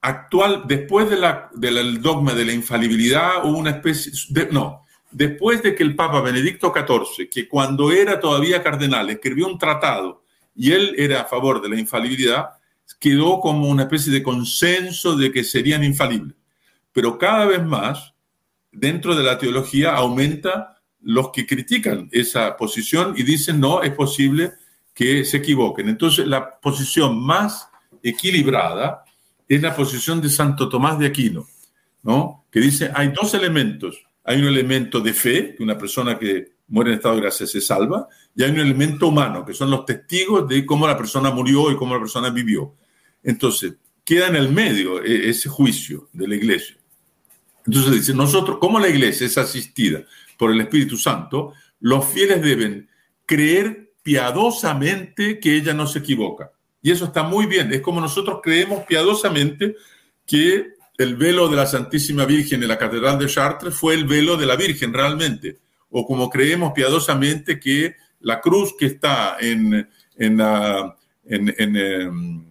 Actual, 0.00 0.64
después 0.66 1.10
de 1.10 1.16
la, 1.16 1.50
del 1.54 2.00
dogma 2.00 2.34
de 2.34 2.44
la 2.44 2.52
infalibilidad, 2.52 3.44
hubo 3.44 3.58
una 3.58 3.70
especie 3.70 4.12
de, 4.30 4.52
no, 4.52 4.84
después 5.10 5.62
de 5.62 5.74
que 5.74 5.82
el 5.82 5.96
Papa 5.96 6.20
Benedicto 6.20 6.72
XIV, 6.74 7.28
que 7.30 7.48
cuando 7.48 7.90
era 7.90 8.20
todavía 8.20 8.62
cardenal, 8.62 9.10
escribió 9.10 9.46
un 9.46 9.58
tratado 9.58 10.24
y 10.54 10.72
él 10.72 10.94
era 10.98 11.22
a 11.22 11.24
favor 11.24 11.62
de 11.62 11.68
la 11.68 11.78
infalibilidad, 11.78 12.50
quedó 12.98 13.40
como 13.40 13.68
una 13.68 13.84
especie 13.84 14.12
de 14.12 14.22
consenso 14.22 15.16
de 15.16 15.30
que 15.30 15.44
serían 15.44 15.84
infalibles. 15.84 16.36
Pero 16.92 17.18
cada 17.18 17.46
vez 17.46 17.62
más, 17.62 18.14
dentro 18.72 19.14
de 19.14 19.22
la 19.22 19.38
teología, 19.38 19.94
aumenta 19.94 20.80
los 21.00 21.30
que 21.30 21.46
critican 21.46 22.08
esa 22.12 22.56
posición 22.56 23.14
y 23.16 23.22
dicen, 23.22 23.60
no, 23.60 23.82
es 23.82 23.92
posible 23.92 24.52
que 24.94 25.24
se 25.24 25.36
equivoquen. 25.36 25.88
Entonces, 25.88 26.26
la 26.26 26.58
posición 26.58 27.20
más 27.20 27.67
equilibrada 28.02 29.04
es 29.48 29.62
la 29.62 29.74
posición 29.74 30.20
de 30.20 30.28
Santo 30.28 30.68
Tomás 30.68 30.98
de 30.98 31.06
Aquino, 31.06 31.46
¿no? 32.02 32.44
que 32.50 32.60
dice, 32.60 32.90
hay 32.94 33.08
dos 33.08 33.34
elementos 33.34 34.08
hay 34.28 34.42
un 34.42 34.48
elemento 34.48 35.00
de 35.00 35.14
fe, 35.14 35.54
que 35.56 35.62
una 35.62 35.78
persona 35.78 36.18
que 36.18 36.52
muere 36.68 36.90
en 36.90 36.96
estado 36.96 37.14
de 37.14 37.22
gracia 37.22 37.46
se 37.46 37.62
salva, 37.62 38.08
y 38.36 38.42
hay 38.42 38.50
un 38.50 38.60
elemento 38.60 39.08
humano, 39.08 39.42
que 39.42 39.54
son 39.54 39.70
los 39.70 39.86
testigos 39.86 40.46
de 40.46 40.66
cómo 40.66 40.86
la 40.86 40.98
persona 40.98 41.30
murió 41.30 41.72
y 41.72 41.76
cómo 41.76 41.94
la 41.94 42.00
persona 42.00 42.28
vivió. 42.28 42.74
Entonces, 43.22 43.76
queda 44.04 44.26
en 44.26 44.36
el 44.36 44.52
medio 44.52 45.02
e, 45.02 45.30
ese 45.30 45.48
juicio 45.48 46.10
de 46.12 46.28
la 46.28 46.34
iglesia. 46.34 46.76
Entonces 47.64 47.92
dice, 47.92 48.12
nosotros, 48.12 48.58
como 48.58 48.78
la 48.78 48.90
iglesia 48.90 49.26
es 49.26 49.38
asistida 49.38 50.04
por 50.36 50.52
el 50.52 50.60
Espíritu 50.60 50.98
Santo, 50.98 51.54
los 51.80 52.04
fieles 52.04 52.42
deben 52.42 52.86
creer 53.24 53.94
piadosamente 54.02 55.40
que 55.40 55.56
ella 55.56 55.72
no 55.72 55.86
se 55.86 56.00
equivoca. 56.00 56.52
Y 56.80 56.90
eso 56.90 57.06
está 57.06 57.22
muy 57.22 57.46
bien. 57.46 57.72
Es 57.72 57.80
como 57.80 58.00
nosotros 58.00 58.40
creemos 58.42 58.84
piadosamente 58.84 59.76
que 60.26 60.78
el 60.98 61.16
velo 61.16 61.48
de 61.48 61.56
la 61.56 61.66
Santísima 61.66 62.24
Virgen 62.24 62.62
en 62.62 62.68
la 62.68 62.78
Catedral 62.78 63.18
de 63.18 63.26
Chartres 63.26 63.74
fue 63.74 63.94
el 63.94 64.04
velo 64.04 64.36
de 64.36 64.46
la 64.46 64.56
Virgen 64.56 64.92
realmente, 64.92 65.58
o 65.90 66.04
como 66.04 66.28
creemos 66.28 66.72
piadosamente 66.74 67.58
que 67.60 67.94
la 68.20 68.40
cruz 68.40 68.74
que 68.76 68.86
está 68.86 69.36
en, 69.40 69.88
en, 70.16 70.36
la, 70.36 70.96
en, 71.24 71.54
em, 71.56 72.44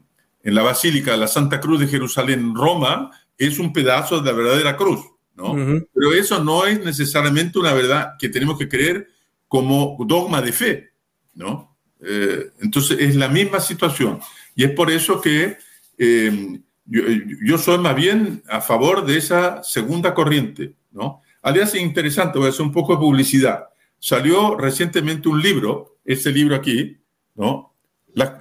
en, 0.43 0.55
la 0.55 0.63
Basílica 0.63 1.11
de 1.11 1.17
la 1.17 1.27
Santa 1.27 1.59
Cruz 1.59 1.81
de 1.81 1.87
Jerusalén, 1.87 2.55
Roma, 2.55 3.11
es 3.37 3.59
un 3.59 3.73
pedazo 3.73 4.21
de 4.21 4.31
la 4.31 4.37
verdadera 4.37 4.77
cruz, 4.77 5.05
¿no? 5.35 5.53
Pero 5.93 6.13
eso 6.13 6.41
no 6.41 6.65
es 6.65 6.83
necesariamente 6.83 7.59
una 7.59 7.73
verdad 7.73 8.13
que 8.17 8.29
tenemos 8.29 8.57
que 8.57 8.69
creer 8.69 9.09
como 9.47 9.97
dogma 10.07 10.41
de 10.41 10.53
fe, 10.53 10.91
¿no? 11.35 11.76
Eh, 12.01 12.51
entonces 12.61 12.97
es 12.99 13.15
la 13.15 13.27
misma 13.27 13.59
situación. 13.59 14.19
Y 14.55 14.63
es 14.63 14.71
por 14.71 14.91
eso 14.91 15.21
que 15.21 15.57
em, 15.97 16.61
yo, 16.85 17.03
yo, 17.43 17.57
soy 17.57 17.77
más 17.79 17.95
bien 17.95 18.43
a 18.47 18.61
favor 18.61 19.05
de 19.05 19.17
esa 19.17 19.61
segunda 19.63 20.13
corriente, 20.13 20.73
¿no? 20.91 21.21
Alias 21.41 21.75
interesante, 21.75 22.39
voy 22.39 22.47
a 22.47 22.49
hacer 22.49 22.65
un 22.65 22.71
poco 22.71 22.93
de 22.93 22.99
publicidad. 22.99 23.65
Salió 23.99 24.55
recientemente 24.57 25.29
un 25.29 25.41
libro, 25.41 25.99
este 26.05 26.31
libro 26.31 26.55
aquí, 26.55 26.97
¿no? 27.35 27.73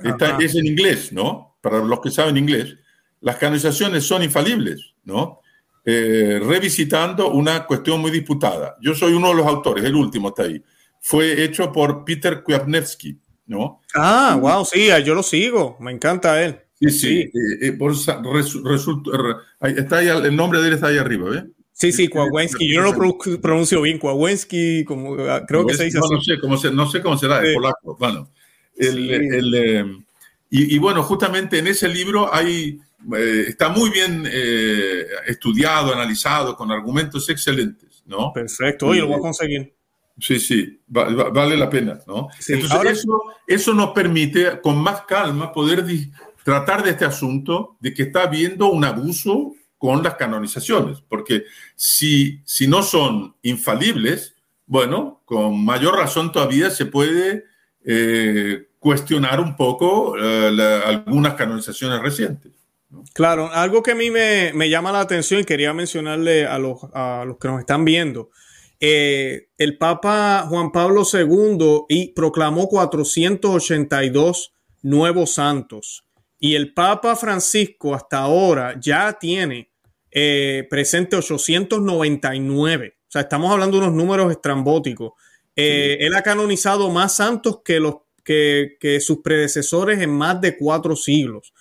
está, 0.03 0.39
es 0.39 0.55
en 0.55 0.67
inglés, 0.67 1.13
¿no? 1.13 1.57
Para 1.61 1.79
los 1.79 2.01
que 2.01 2.11
saben 2.11 2.37
inglés. 2.37 2.77
Las 3.21 3.37
canonizaciones 3.37 4.05
son 4.05 4.23
infalibles, 4.23 4.95
¿no? 5.05 5.41
Eh, 5.85 6.41
revisitando 6.43 7.31
una 7.31 7.65
cuestión 7.65 8.01
muy 8.01 8.11
disputada. 8.11 8.77
Yo 8.81 8.95
soy 8.95 9.13
uno 9.13 9.29
de 9.29 9.35
los 9.37 9.47
autores, 9.47 9.85
el 9.85 9.95
último 9.95 10.29
está 10.29 10.45
ahí. 10.45 10.63
Fue 11.01 11.45
hecho 11.45 11.71
por 11.71 12.05
Peter 12.05 12.43
Kwiatkowski, 12.43 13.21
¿no? 13.47 13.81
Ah, 13.95 14.39
wow, 14.41 14.65
sí, 14.65 14.89
yo 15.05 15.15
lo 15.15 15.23
sigo, 15.23 15.77
me 15.81 15.93
encanta 15.93 16.43
él. 16.43 16.61
Sí, 16.79 16.91
sí, 16.91 17.21
eh, 17.21 17.33
eh, 17.63 17.79
está 19.77 19.97
ahí, 19.99 20.09
el 20.09 20.37
nombre 20.37 20.61
de 20.61 20.69
él 20.69 20.75
está 20.75 20.89
ahí 20.89 20.99
arriba, 20.99 21.31
¿ves? 21.31 21.45
Sí, 21.73 21.93
sí, 21.93 22.09
Kowalski. 22.09 22.73
Yo 22.73 22.83
no 22.83 22.93
lo 22.93 23.19
pronuncio 23.41 23.83
bien. 23.83 23.99
Kowalski, 23.99 24.85
como 24.85 25.15
ah, 25.29 25.45
creo 25.47 25.67
que 25.67 25.75
se 25.75 25.85
dice 25.85 25.99
así. 25.99 26.15
No 26.15 26.21
sé 26.23 26.39
cómo, 26.41 26.57
se, 26.57 26.71
no 26.71 26.91
sé 26.91 27.03
cómo 27.03 27.19
será, 27.19 27.45
es 27.45 27.55
polaco. 27.55 27.97
Bueno, 27.99 28.31
el, 28.77 29.55
eh, 29.55 29.85
y, 30.49 30.79
bueno, 30.79 31.03
justamente 31.03 31.59
en 31.59 31.67
ese 31.67 31.89
libro 31.89 32.33
hay, 32.33 32.79
eh, 33.15 33.45
está 33.49 33.69
muy 33.69 33.91
bien 33.91 34.27
estudiado, 35.27 35.93
analizado, 35.93 36.57
con 36.57 36.71
argumentos 36.71 37.29
excelentes, 37.29 38.03
¿no? 38.07 38.33
Perfecto, 38.33 38.87
hoy 38.87 39.01
lo 39.01 39.09
voy 39.09 39.17
a 39.17 39.21
conseguir. 39.21 39.75
Sí, 40.19 40.41
sí, 40.41 40.81
vale 40.87 41.57
la 41.57 41.69
pena, 41.69 41.99
¿no? 42.07 42.29
Entonces, 42.49 42.99
eso, 42.99 43.23
eso 43.47 43.75
nos 43.75 43.91
permite 43.91 44.61
con 44.63 44.79
más 44.79 45.03
calma 45.03 45.53
poder 45.53 45.85
tratar 46.43 46.83
de 46.83 46.91
este 46.91 47.05
asunto 47.05 47.77
de 47.81 47.93
que 47.93 48.05
está 48.05 48.23
habiendo 48.23 48.69
un 48.69 48.85
abuso 48.85 49.53
con 49.77 50.03
las 50.03 50.15
canonizaciones, 50.15 51.03
porque 51.07 51.45
si, 51.75 52.41
si 52.45 52.67
no 52.67 52.83
son 52.83 53.35
infalibles, 53.43 54.35
bueno, 54.65 55.23
con 55.25 55.65
mayor 55.65 55.97
razón 55.97 56.33
todavía 56.33 56.71
se 56.71 56.87
puede 56.87 57.45
eh, 57.85 58.69
cuestionar 58.79 59.41
un 59.41 59.55
poco 59.55 60.17
eh, 60.19 60.83
algunas 60.85 61.35
canonizaciones 61.35 62.01
recientes. 62.01 62.53
Claro, 63.13 63.51
algo 63.53 63.83
que 63.83 63.93
a 63.93 63.95
mí 63.95 64.11
me, 64.11 64.53
me, 64.55 64.71
llama 64.71 64.93
la 64.93 65.01
atención 65.01 65.41
y 65.41 65.45
quería 65.45 65.75
mencionarle 65.75 66.47
a 66.47 66.59
los, 66.59 66.79
a 66.95 67.25
los 67.27 67.39
que 67.39 67.49
nos 67.49 67.61
están 67.61 67.85
viendo. 67.85 68.31
Eh, 68.81 69.49
el 69.57 69.79
Papa 69.79 70.47
Juan 70.49 70.71
Pablo 70.71 71.03
II 71.11 71.85
y 71.89 72.13
proclamó 72.13 72.69
482 72.69 74.53
nuevos 74.83 75.33
santos 75.33 76.07
y 76.39 76.55
el 76.55 76.75
Papa 76.75 77.17
Francisco 77.17 77.95
hasta 77.95 78.19
ahora 78.19 78.79
ya 78.79 79.19
tiene 79.19 79.71
eh, 80.11 80.67
presente 80.69 81.17
899. 81.17 82.97
O 83.01 83.11
sea, 83.11 83.23
estamos 83.23 83.51
hablando 83.51 83.79
de 83.79 83.87
unos 83.87 83.97
números 83.97 84.31
estrambóticos. 84.31 85.13
Eh, 85.55 85.99
él 86.01 86.15
ha 86.15 86.23
canonizado 86.23 86.91
más 86.91 87.17
santos 87.17 87.61
que, 87.65 87.81
los, 87.81 87.97
que, 88.23 88.99
sus 89.01 89.19
predecesores 89.23 90.01
en 90.01 90.11
más 90.11 90.41
de 90.41 90.57
cuatro 90.57 90.97
siglos. 90.97 91.55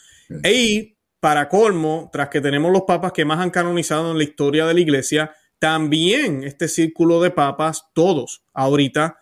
Y 0.44 0.96
para 1.20 1.48
colmo, 1.48 2.10
tras 2.12 2.30
que 2.30 2.42
tenemos 2.42 2.72
los 2.72 2.82
papas 2.82 3.14
que 3.14 3.26
más 3.26 3.40
han 3.40 3.52
canonizado 3.52 4.12
en 4.12 4.18
la 4.18 4.24
historia 4.24 4.66
de 4.66 4.74
la 4.74 4.80
iglesia, 4.80 5.32
también 5.60 6.44
este 6.44 6.68
círculo 6.68 7.22
de 7.22 7.32
papas, 7.32 7.86
todos 7.94 8.44
ahorita, 8.54 9.18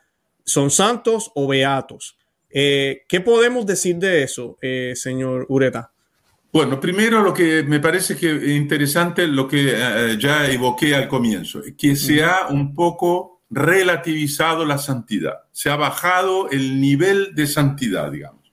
son 0.46 0.72
santos 0.72 1.32
o 1.36 1.48
beatos. 1.48 2.18
Eh, 2.50 3.04
¿Qué 3.08 3.22
podemos 3.22 3.66
decir 3.66 3.98
de 3.98 4.24
eso, 4.24 4.58
eh, 4.62 4.94
señor 4.96 5.46
Ureta? 5.50 5.92
Bueno, 6.52 6.80
primero 6.80 7.24
lo 7.24 7.34
que 7.34 7.64
me 7.64 7.80
parece 7.80 8.16
que 8.16 8.30
interesante, 8.54 9.26
lo 9.26 9.48
que 9.48 9.74
eh, 9.76 10.18
ya 10.20 10.48
evoqué 10.52 10.94
al 10.94 11.08
comienzo, 11.08 11.62
que 11.76 11.96
se 11.96 12.24
ha 12.24 12.48
un 12.50 12.76
poco 12.76 13.42
relativizado 13.50 14.64
la 14.64 14.78
santidad, 14.78 15.46
se 15.52 15.72
ha 15.72 15.76
bajado 15.76 16.50
el 16.52 16.80
nivel 16.80 17.34
de 17.34 17.48
santidad, 17.48 18.12
digamos. 18.12 18.44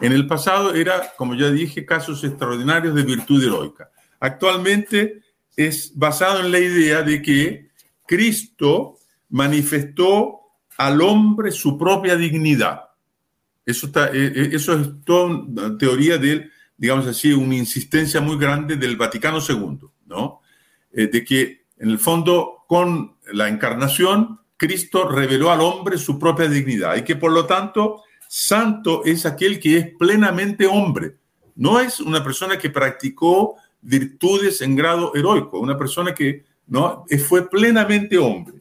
En 0.00 0.12
el 0.12 0.26
pasado 0.26 0.74
era, 0.74 1.12
como 1.16 1.34
ya 1.34 1.50
dije, 1.50 1.86
casos 1.86 2.22
extraordinarios 2.24 2.94
de 2.94 3.02
virtud 3.04 3.42
heroica. 3.42 3.90
Actualmente 4.20 5.22
es 5.56 5.92
basado 5.94 6.40
en 6.40 6.52
la 6.52 6.58
idea 6.58 7.02
de 7.02 7.22
que 7.22 7.70
Cristo 8.06 8.98
manifestó 9.30 10.40
al 10.76 11.00
hombre 11.00 11.50
su 11.50 11.78
propia 11.78 12.16
dignidad 12.16 12.86
eso, 13.66 13.88
está, 13.88 14.06
eh, 14.06 14.32
eh, 14.34 14.50
eso 14.52 14.74
es 14.74 14.88
toda 15.04 15.26
una 15.26 15.76
teoría 15.76 16.18
de, 16.18 16.48
digamos 16.76 17.06
así, 17.08 17.32
una 17.32 17.56
insistencia 17.56 18.20
muy 18.20 18.38
grande 18.38 18.76
del 18.76 18.96
Vaticano 18.96 19.40
II, 19.46 19.88
¿no? 20.06 20.40
Eh, 20.92 21.08
de 21.08 21.24
que, 21.24 21.66
en 21.76 21.90
el 21.90 21.98
fondo, 21.98 22.64
con 22.68 23.16
la 23.32 23.48
encarnación, 23.48 24.40
Cristo 24.56 25.08
reveló 25.08 25.50
al 25.50 25.60
hombre 25.60 25.98
su 25.98 26.16
propia 26.16 26.48
dignidad 26.48 26.96
y 26.96 27.02
que, 27.02 27.16
por 27.16 27.32
lo 27.32 27.44
tanto, 27.44 28.04
santo 28.28 29.04
es 29.04 29.26
aquel 29.26 29.58
que 29.58 29.78
es 29.78 29.96
plenamente 29.98 30.66
hombre. 30.66 31.16
No 31.56 31.80
es 31.80 31.98
una 32.00 32.22
persona 32.22 32.58
que 32.58 32.70
practicó 32.70 33.56
virtudes 33.86 34.60
en 34.62 34.74
grado 34.74 35.12
heroico, 35.14 35.60
una 35.60 35.78
persona 35.78 36.14
que 36.14 36.44
¿no? 36.66 37.04
fue 37.26 37.48
plenamente 37.48 38.18
hombre 38.18 38.56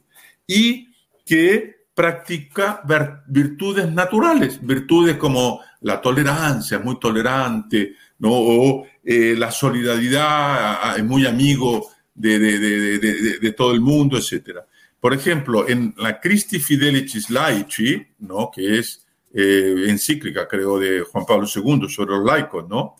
y 0.47 0.87
que 1.25 1.75
practica 1.93 2.83
virtudes 3.27 3.91
naturales, 3.91 4.59
virtudes 4.61 5.17
como 5.17 5.61
la 5.81 5.99
tolerancia, 5.99 6.77
muy 6.79 6.99
tolerante, 6.99 7.95
¿no? 8.19 8.29
o 8.31 8.85
eh, 9.03 9.35
la 9.37 9.49
solidaridad, 9.49 10.97
es 10.97 11.03
muy 11.03 11.25
amigo 11.25 11.89
de, 12.13 12.39
de, 12.39 13.51
todo 13.53 13.73
el 13.73 13.81
mundo, 13.81 14.17
etc. 14.17 14.59
Por 14.99 15.13
ejemplo, 15.13 15.67
en 15.67 15.93
la 15.97 16.19
Christi 16.19 16.59
Fidelicis 16.59 17.29
Laici, 17.29 18.05
¿no? 18.19 18.51
que 18.53 18.79
es 18.79 19.05
eh, 19.33 19.85
encíclica, 19.87 20.47
creo, 20.47 20.79
de 20.79 21.01
Juan 21.01 21.25
Pablo 21.25 21.47
II 21.47 21.89
sobre 21.89 22.11
los 22.11 22.25
laicos, 22.25 22.67
¿no? 22.69 22.95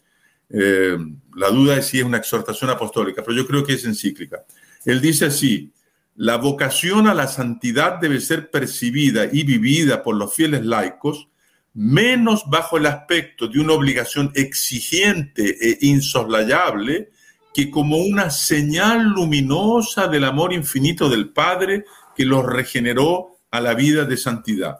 Eh, 0.49 0.97
la 1.35 1.49
duda 1.49 1.77
es 1.77 1.87
si 1.87 1.99
es 1.99 2.05
una 2.05 2.17
exhortación 2.17 2.69
apostólica, 2.69 3.23
pero 3.23 3.37
yo 3.37 3.47
creo 3.47 3.63
que 3.63 3.73
es 3.73 3.85
encíclica. 3.85 4.45
Él 4.85 5.01
dice 5.01 5.25
así, 5.25 5.71
la 6.15 6.37
vocación 6.37 7.07
a 7.07 7.13
la 7.13 7.27
santidad 7.27 7.99
debe 7.99 8.21
ser 8.21 8.49
percibida 8.49 9.25
y 9.31 9.43
vivida 9.43 10.01
por 10.01 10.15
los 10.15 10.33
fieles 10.33 10.65
laicos 10.65 11.27
menos 11.73 12.43
bajo 12.47 12.77
el 12.77 12.85
aspecto 12.85 13.49
de 13.49 13.59
una 13.59 13.73
obligación 13.73 14.31
exigente 14.33 15.57
e 15.59 15.77
insoslayable 15.81 17.09
que 17.53 17.69
como 17.69 17.97
una 17.97 18.29
señal 18.29 19.09
luminosa 19.09 20.07
del 20.07 20.23
amor 20.23 20.53
infinito 20.53 21.09
del 21.09 21.29
Padre 21.29 21.85
que 22.15 22.25
los 22.25 22.45
regeneró 22.45 23.37
a 23.51 23.59
la 23.59 23.73
vida 23.73 24.05
de 24.05 24.15
santidad. 24.15 24.79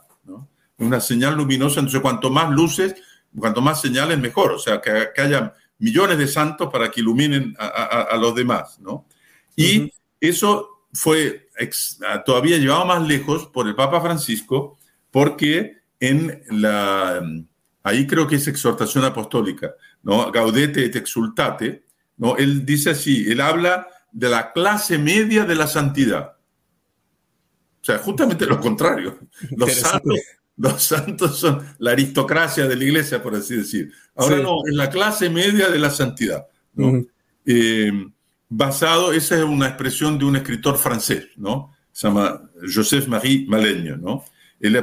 Una 0.77 1.01
señal 1.01 1.35
luminosa, 1.35 1.79
entonces 1.79 2.01
cuanto 2.01 2.29
más 2.29 2.49
luces, 2.51 2.95
cuanto 3.39 3.61
más 3.61 3.81
señales, 3.81 4.19
mejor. 4.19 4.51
O 4.51 4.59
sea, 4.59 4.81
que, 4.81 5.09
haya 5.21 5.53
millones 5.79 6.17
de 6.17 6.27
santos 6.27 6.69
para 6.71 6.89
que 6.89 7.01
iluminen 7.01 7.55
a, 7.57 8.15
los 8.17 8.33
demás. 8.35 8.79
¿no? 8.79 9.05
Y 9.55 9.91
eso 10.19 10.87
fue 10.93 11.49
todavía 12.25 12.57
llevado 12.57 12.85
más 12.85 13.07
lejos 13.07 13.47
por 13.47 13.67
el 13.67 13.75
Papa 13.75 14.01
Francisco, 14.01 14.77
porque 15.11 15.77
en 15.99 16.43
la, 16.49 17.21
ahí 17.83 18.07
creo 18.07 18.27
que 18.27 18.35
es 18.35 18.47
exhortación 18.47 19.05
apostólica, 19.05 19.75
¿no? 20.03 20.31
Gaudete 20.31 20.85
et 20.85 20.95
exultate, 20.95 21.85
¿no? 22.17 22.35
Él 22.37 22.65
dice 22.65 22.91
así, 22.91 23.29
él 23.31 23.41
habla 23.41 23.87
de 24.11 24.29
la 24.29 24.51
clase 24.51 24.97
media 24.97 25.45
de 25.45 25.55
la 25.55 25.67
santidad. 25.67 26.35
O 27.81 27.85
sea, 27.85 27.99
justamente 27.99 28.45
lo 28.45 28.59
contrario. 28.59 29.19
Los 29.55 29.73
santos, 29.73 30.19
los 30.57 30.83
santos 30.83 31.39
son 31.39 31.65
la 31.79 31.91
aristocracia 31.91 32.67
de 32.67 32.75
la 32.75 32.83
iglesia, 32.83 33.21
por 33.21 33.35
así 33.35 33.55
decir. 33.55 33.91
Ahora 34.15 34.37
no, 34.37 34.57
es 34.65 34.73
la 34.73 34.89
clase 34.89 35.29
media 35.29 35.69
de 35.69 35.79
la 35.79 35.89
santidad. 35.89 36.47
¿no? 36.73 37.03
basado, 38.49 39.11
esa 39.13 39.37
es 39.37 39.43
una 39.43 39.67
expresión 39.67 40.17
de 40.17 40.25
un 40.25 40.35
escritor 40.35 40.77
francés, 40.77 41.27
¿no? 41.35 41.73
Se 41.91 42.07
llama 42.07 42.41
Joseph-Marie 42.73 43.45
Malaigne, 43.47 43.97
¿no? 43.97 44.23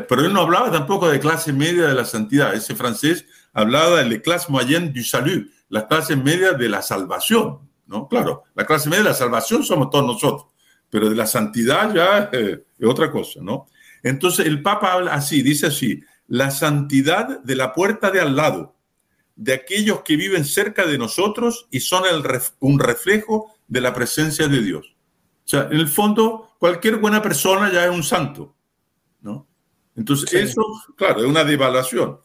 pero 0.08 0.26
él 0.26 0.32
no 0.32 0.42
hablaba 0.42 0.70
tampoco 0.70 1.08
de 1.08 1.18
clase 1.18 1.52
media 1.52 1.88
de 1.88 1.94
la 1.94 2.04
santidad. 2.04 2.54
Ese 2.54 2.74
francés 2.74 3.24
hablaba 3.52 4.02
de 4.02 4.10
la 4.10 4.18
clase 4.20 4.50
moyenne 4.50 4.92
du 4.92 5.02
salut, 5.02 5.50
la 5.68 5.88
clase 5.88 6.14
media 6.16 6.52
de 6.52 6.68
la 6.68 6.82
salvación, 6.82 7.58
¿no? 7.86 8.06
Claro, 8.08 8.44
la 8.54 8.64
clase 8.66 8.88
media 8.88 9.02
de 9.02 9.08
la 9.10 9.14
salvación 9.14 9.64
somos 9.64 9.90
todos 9.90 10.06
nosotros, 10.06 10.46
pero 10.88 11.08
de 11.08 11.16
la 11.16 11.26
santidad 11.26 11.92
ya 11.94 12.30
eh, 12.32 12.64
es 12.78 12.88
otra 12.88 13.10
cosa, 13.10 13.40
¿no? 13.42 13.66
Entonces 14.02 14.46
el 14.46 14.62
Papa 14.62 14.92
habla 14.92 15.14
así, 15.14 15.42
dice 15.42 15.66
así, 15.66 16.02
la 16.26 16.50
santidad 16.50 17.40
de 17.42 17.56
la 17.56 17.72
puerta 17.72 18.10
de 18.10 18.20
al 18.20 18.36
lado, 18.36 18.74
de 19.36 19.54
aquellos 19.54 20.02
que 20.02 20.16
viven 20.16 20.44
cerca 20.44 20.86
de 20.86 20.98
nosotros 20.98 21.66
y 21.70 21.80
son 21.80 22.04
un 22.60 22.78
reflejo 22.78 23.54
de 23.68 23.80
la 23.80 23.94
presencia 23.94 24.48
de 24.48 24.62
Dios. 24.62 24.94
O 25.44 25.48
sea, 25.48 25.68
en 25.70 25.78
el 25.78 25.88
fondo, 25.88 26.54
cualquier 26.58 26.96
buena 26.96 27.20
persona 27.22 27.72
ya 27.72 27.84
es 27.84 27.90
un 27.90 28.02
santo, 28.02 28.54
¿no? 29.20 29.46
Entonces, 29.96 30.32
eso, 30.32 30.62
claro, 30.96 31.20
es 31.20 31.26
una 31.26 31.44
devaluación. 31.44 32.18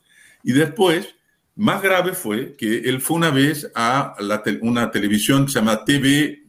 Y 0.44 0.54
después, 0.54 1.16
más 1.56 1.82
grave 1.82 2.14
fue 2.14 2.56
que 2.56 2.80
él 2.80 3.02
fue 3.02 3.18
una 3.18 3.32
vez 3.32 3.70
a 3.76 4.16
una 4.62 4.92
televisión 4.92 5.46
que 5.46 5.52
se 5.52 5.60
llama 5.60 5.84
TV 5.84 6.44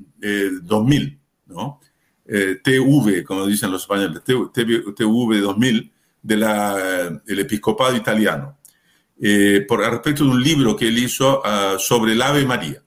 2000, 0.63 1.03
eh, 1.03 1.19
¿no? 1.47 1.81
Eh, 2.31 2.61
TV, 2.63 3.25
como 3.25 3.47
dicen 3.47 3.71
los 3.71 3.83
españoles, 3.83 4.23
TV, 4.23 5.41
2000, 5.41 5.93
del 6.21 6.41
de 6.41 7.41
episcopado 7.41 7.97
italiano, 7.97 8.59
eh, 9.19 9.65
por 9.67 9.81
respecto 9.81 10.25
de 10.25 10.31
un 10.31 10.43
libro 10.43 10.77
que 10.77 10.89
él 10.89 10.99
hizo 10.99 11.41
ah, 11.43 11.77
sobre 11.79 12.13
el 12.13 12.21
Ave 12.21 12.45
María. 12.45 12.83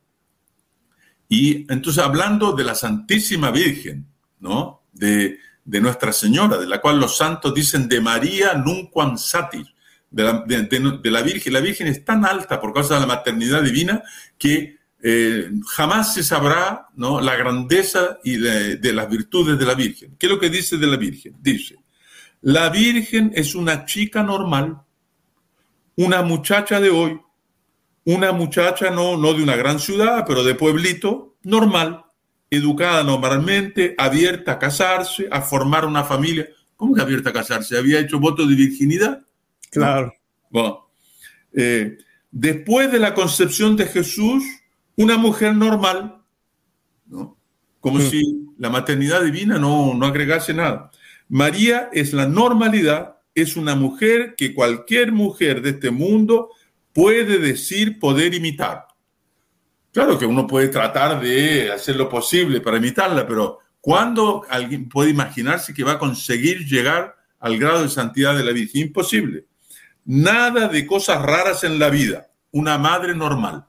Y 1.28 1.66
entonces 1.74 2.04
hablando 2.04 2.52
de 2.54 2.64
la 2.64 2.76
Santísima 2.76 3.50
Virgen, 3.50 4.06
¿no? 4.40 4.84
De, 4.94 5.40
Nuestra 5.66 6.12
Señora, 6.12 6.58
de 6.58 6.68
la 6.68 6.82
cual 6.82 7.00
los 7.00 7.18
santos 7.18 7.54
dicen 7.54 7.88
de 7.88 8.02
María 8.02 8.54
nunquam 8.56 9.18
satis, 9.18 9.68
de 10.10 10.24
de 11.02 11.12
la 11.12 11.22
Virgen. 11.22 11.54
La 11.54 11.62
Virgen 11.62 11.88
es 11.88 12.04
tan 12.04 12.26
alta 12.26 12.60
por 12.60 12.74
causa 12.74 12.96
de 12.96 13.00
la 13.00 13.08
maternidad 13.08 13.64
divina 13.64 14.04
que 14.38 14.81
eh, 15.04 15.50
jamás 15.68 16.14
se 16.14 16.24
sabrá 16.24 16.88
¿no? 16.96 17.22
la 17.22 17.36
grandeza 17.36 18.20
y 18.24 18.38
de, 18.38 18.94
las 18.94 19.10
virtudes 19.10 19.58
de 19.58 19.66
la 19.66 19.74
Virgen. 19.74 20.16
¿Qué 20.18 20.28
es 20.28 20.32
lo 20.32 20.40
que 20.40 20.50
dice 20.50 20.78
de 20.78 20.88
la 20.88 20.98
Virgen? 20.98 21.36
Dice, 21.42 21.78
la 22.42 22.70
Virgen 22.70 23.32
es 23.34 23.56
una 23.56 23.86
chica 23.86 24.22
normal, 24.22 24.82
una 25.96 26.22
muchacha 26.22 26.80
de 26.80 26.90
hoy, 26.90 27.20
una 28.06 28.32
muchacha 28.32 28.92
no, 28.92 29.18
no 29.18 29.34
de 29.34 29.44
una 29.44 29.56
gran 29.56 29.80
ciudad, 29.80 30.24
pero 30.28 30.44
de 30.44 30.56
pueblito, 30.56 31.36
normal, 31.44 32.06
educada 32.50 33.04
normalmente, 33.04 33.96
abierta 33.98 34.54
a 34.54 34.60
casarse, 34.60 35.28
a 35.32 35.42
formar 35.42 35.86
una 35.86 36.04
familia. 36.04 36.48
¿Cómo 36.76 36.94
que 36.94 37.02
abierta 37.02 37.30
a 37.30 37.34
casarse? 37.34 37.78
¿Había 37.78 38.00
hecho 38.00 38.20
voto 38.20 38.46
de 38.46 38.56
virginidad? 38.56 39.24
Claro. 39.72 40.14
Bueno, 40.50 40.90
eh, 41.54 41.98
después 42.30 42.92
de 42.92 43.00
la 43.00 43.14
concepción 43.14 43.76
de 43.76 43.86
Jesús, 43.86 44.44
una 44.96 45.18
mujer 45.18 45.56
normal, 45.56 46.22
¿no? 47.08 47.38
como 47.80 47.98
hmm. 47.98 48.10
si 48.10 48.48
la 48.58 48.70
maternidad 48.70 49.24
divina 49.24 49.58
no, 49.58 49.94
no 49.94 50.06
agregase 50.06 50.54
nada. 50.54 50.92
María 51.30 51.90
es 51.94 52.14
la 52.14 52.28
normalidad, 52.28 53.18
es 53.34 53.56
una 53.56 53.76
mujer 53.76 54.36
que 54.36 54.54
cualquier 54.54 55.12
mujer 55.12 55.62
de 55.62 55.72
este 55.72 55.92
mundo 55.92 56.50
puede 56.94 57.40
decir 57.40 58.00
poder 58.00 58.34
imitar. 58.34 58.88
Claro 59.94 60.18
que 60.18 60.26
uno 60.26 60.48
puede 60.48 60.70
tratar 60.70 61.20
de 61.20 61.72
hacer 61.72 61.96
lo 61.96 62.08
posible 62.08 62.62
para 62.62 62.78
imitarla, 62.78 63.28
pero 63.28 63.60
¿cuándo 63.82 64.46
alguien 64.50 64.88
puede 64.88 65.10
imaginarse 65.10 65.74
que 65.74 65.84
va 65.84 65.94
a 65.94 66.00
conseguir 66.00 66.66
llegar 66.66 67.16
al 67.40 67.58
grado 67.58 67.84
de 67.84 67.90
santidad 67.90 68.36
de 68.36 68.44
la 68.44 68.52
Virgen? 68.52 68.88
Imposible. 68.88 69.46
Nada 70.06 70.68
de 70.68 70.86
cosas 70.86 71.22
raras 71.22 71.64
en 71.64 71.78
la 71.78 71.90
vida. 71.90 72.30
Una 72.52 72.78
madre 72.78 73.16
normal. 73.16 73.66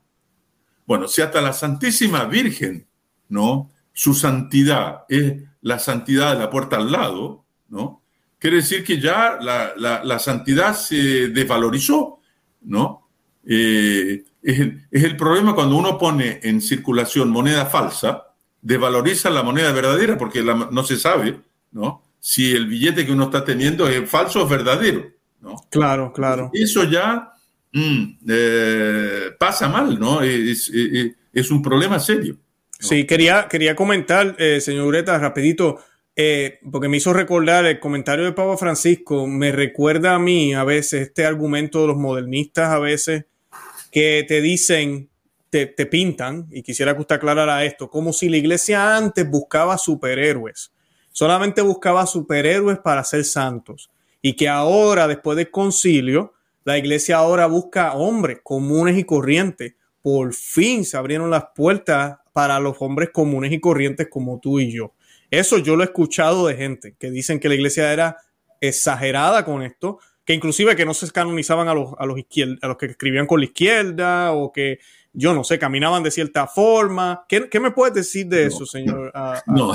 Bueno, 0.86 1.08
si 1.08 1.22
hasta 1.22 1.40
la 1.40 1.52
Santísima 1.52 2.24
Virgen, 2.24 2.86
¿no? 3.28 3.70
Su 3.92 4.14
santidad 4.14 5.04
es 5.08 5.42
la 5.60 5.78
santidad 5.78 6.32
de 6.32 6.40
la 6.40 6.50
puerta 6.50 6.76
al 6.76 6.90
lado, 6.90 7.44
¿no? 7.68 8.02
Quiere 8.38 8.56
decir 8.56 8.82
que 8.82 9.00
ya 9.00 9.38
la, 9.40 10.18
santidad 10.18 10.74
se 10.74 11.28
desvalorizó, 11.28 12.18
¿no? 12.62 13.08
Eh, 13.46 14.24
es, 14.42 14.58
el, 14.90 15.16
problema 15.16 15.54
cuando 15.54 15.76
uno 15.76 15.96
pone 15.96 16.40
en 16.42 16.60
circulación 16.60 17.30
moneda 17.30 17.66
falsa, 17.66 18.34
desvaloriza 18.60 19.30
la 19.30 19.44
moneda 19.44 19.70
verdadera 19.72 20.18
porque 20.18 20.42
no 20.42 20.82
se 20.82 20.96
sabe, 20.96 21.40
¿no? 21.70 22.02
Si 22.18 22.52
el 22.52 22.66
billete 22.66 23.06
que 23.06 23.12
uno 23.12 23.24
está 23.24 23.44
teniendo 23.44 23.88
es 23.88 24.10
falso 24.10 24.40
o 24.40 24.44
es 24.44 24.50
verdadero, 24.50 25.04
¿no? 25.40 25.54
Claro, 25.70 26.12
claro. 26.12 26.50
Eso 26.52 26.82
ya 26.84 27.32
Mm, 27.72 28.18
eh, 28.28 29.30
pasa 29.38 29.68
mal, 29.68 29.98
¿no? 29.98 30.22
Es, 30.22 30.70
un 31.50 31.62
problema 31.62 31.98
serio. 31.98 32.36
Sí, 32.78 33.06
quería, 33.06 33.48
quería 33.48 33.74
comentar, 33.74 34.36
eh, 34.38 34.60
señor 34.60 34.86
Ureta, 34.86 35.18
rapidito, 35.18 35.78
eh, 36.14 36.58
porque 36.70 36.88
me 36.88 36.98
hizo 36.98 37.12
recordar 37.12 37.64
el 37.64 37.80
comentario 37.80 38.24
de 38.24 38.32
Pablo 38.32 38.58
Francisco, 38.58 39.26
me 39.26 39.52
recuerda 39.52 40.14
a 40.14 40.18
mí 40.18 40.52
a 40.52 40.64
veces 40.64 41.08
este 41.08 41.24
argumento 41.24 41.80
de 41.80 41.86
los 41.86 41.96
modernistas 41.96 42.68
a 42.70 42.78
veces 42.78 43.24
que 43.90 44.24
te 44.28 44.42
dicen, 44.42 45.08
te, 45.48 45.66
te 45.66 45.86
pintan, 45.86 46.48
y 46.50 46.62
quisiera 46.62 46.94
que 46.94 47.00
usted 47.00 47.16
aclarara 47.16 47.64
esto, 47.64 47.88
como 47.88 48.12
si 48.12 48.28
la 48.28 48.36
iglesia 48.36 48.96
antes 48.96 49.28
buscaba 49.28 49.78
superhéroes, 49.78 50.72
solamente 51.12 51.62
buscaba 51.62 52.06
superhéroes 52.06 52.78
para 52.78 53.04
ser 53.04 53.24
santos, 53.24 53.90
y 54.20 54.34
que 54.34 54.48
ahora, 54.48 55.08
después 55.08 55.36
del 55.36 55.50
concilio, 55.50 56.34
la 56.64 56.78
iglesia 56.78 57.16
ahora 57.16 57.46
busca 57.46 57.94
hombres 57.94 58.38
comunes 58.42 58.98
y 58.98 59.04
corrientes. 59.04 59.74
Por 60.00 60.34
fin 60.34 60.84
se 60.84 60.96
abrieron 60.96 61.30
las 61.30 61.46
puertas 61.54 62.18
para 62.32 62.60
los 62.60 62.76
hombres 62.80 63.10
comunes 63.10 63.52
y 63.52 63.60
corrientes 63.60 64.08
como 64.08 64.40
tú 64.40 64.60
y 64.60 64.72
yo. 64.72 64.94
Eso 65.30 65.58
yo 65.58 65.76
lo 65.76 65.82
he 65.82 65.86
escuchado 65.86 66.46
de 66.46 66.56
gente 66.56 66.94
que 66.98 67.10
dicen 67.10 67.40
que 67.40 67.48
la 67.48 67.54
iglesia 67.54 67.92
era 67.92 68.18
exagerada 68.60 69.44
con 69.44 69.62
esto, 69.62 69.98
que 70.24 70.34
inclusive 70.34 70.76
que 70.76 70.84
no 70.84 70.94
se 70.94 71.10
canonizaban 71.10 71.68
a 71.68 71.74
los, 71.74 71.94
a 71.98 72.06
los, 72.06 72.18
a 72.62 72.66
los 72.68 72.76
que 72.76 72.86
escribían 72.86 73.26
con 73.26 73.40
la 73.40 73.46
izquierda 73.46 74.32
o 74.32 74.52
que, 74.52 74.78
yo 75.12 75.34
no 75.34 75.42
sé, 75.42 75.58
caminaban 75.58 76.02
de 76.02 76.10
cierta 76.10 76.46
forma. 76.46 77.24
¿Qué, 77.28 77.60
me 77.60 77.70
puedes 77.70 77.94
decir 77.94 78.26
de 78.26 78.46
eso, 78.46 78.66
señor? 78.66 79.12
no, 79.46 79.74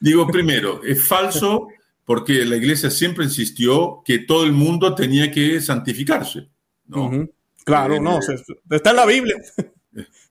digo 0.00 0.26
primero, 0.26 0.82
es 0.82 1.06
falso 1.06 1.68
porque 2.04 2.44
la 2.44 2.56
iglesia 2.56 2.90
siempre 2.90 3.24
insistió 3.24 4.02
que 4.04 4.18
todo 4.20 4.44
el 4.44 4.52
mundo 4.52 4.94
tenía 4.94 5.30
que 5.30 5.60
santificarse. 5.60 6.48
¿no? 6.86 7.28
Claro, 7.64 8.00
no, 8.00 8.18
eh, 8.18 8.42
está 8.70 8.90
en 8.90 8.96
la 8.96 9.06
Biblia. 9.06 9.36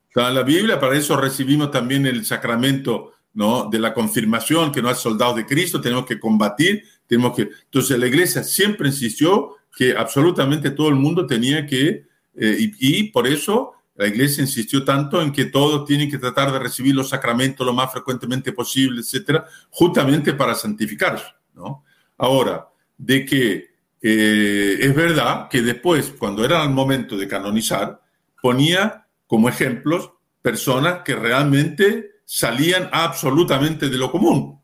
Está 0.07 0.28
en 0.28 0.36
la 0.36 0.43
Biblia, 0.43 0.80
para 0.80 0.97
eso 0.97 1.15
recibimos 1.15 1.72
también 1.72 2.05
el 2.05 2.26
sacramento 2.26 3.13
¿no? 3.34 3.69
de 3.69 3.80
la 3.80 3.93
confirmación, 3.93 4.72
que 4.72 4.82
no 4.82 4.91
es 4.91 4.97
soldado 4.97 5.36
de 5.36 5.45
Cristo, 5.45 5.80
tenemos 5.80 6.05
que 6.05 6.19
combatir, 6.19 6.84
tenemos 7.07 7.34
que... 7.36 7.49
Entonces 7.63 7.97
la 7.97 8.07
iglesia 8.07 8.43
siempre 8.43 8.89
insistió 8.89 9.55
que 9.74 9.95
absolutamente 9.95 10.72
todo 10.72 10.89
el 10.89 10.95
mundo 10.95 11.26
tenía 11.26 11.65
que, 11.65 12.07
eh, 12.36 12.57
y, 12.59 12.99
y, 12.99 13.03
por 13.11 13.26
eso 13.26 13.72
la 13.95 14.07
iglesia 14.07 14.41
insistió 14.41 14.84
tanto 14.84 15.22
en 15.22 15.32
que 15.32 15.45
todos 15.45 15.86
tienen 15.86 16.11
que 16.11 16.17
tratar 16.17 16.51
de 16.51 16.59
recibir 16.59 16.93
los 16.93 17.07
sacramentos 17.07 17.65
lo 17.65 17.74
más 17.74 17.91
frecuentemente 17.91 18.51
posible, 18.51 18.99
etcétera, 18.99 19.45
justamente 19.69 20.34
para 20.34 20.55
santificarse. 20.55 21.26
¿No? 21.53 21.83
Ahora, 22.17 22.67
de 22.97 23.25
que 23.25 23.71
eh, 24.01 24.77
es 24.79 24.95
verdad 24.95 25.47
que 25.49 25.61
después, 25.61 26.13
cuando 26.17 26.43
era 26.43 26.63
el 26.63 26.69
momento 26.69 27.17
de 27.17 27.27
canonizar, 27.27 28.01
ponía 28.41 29.07
como 29.27 29.49
ejemplos 29.49 30.11
personas 30.41 31.01
que 31.03 31.15
realmente 31.15 32.11
salían 32.25 32.89
absolutamente 32.91 33.89
de 33.89 33.97
lo 33.97 34.11
común. 34.11 34.59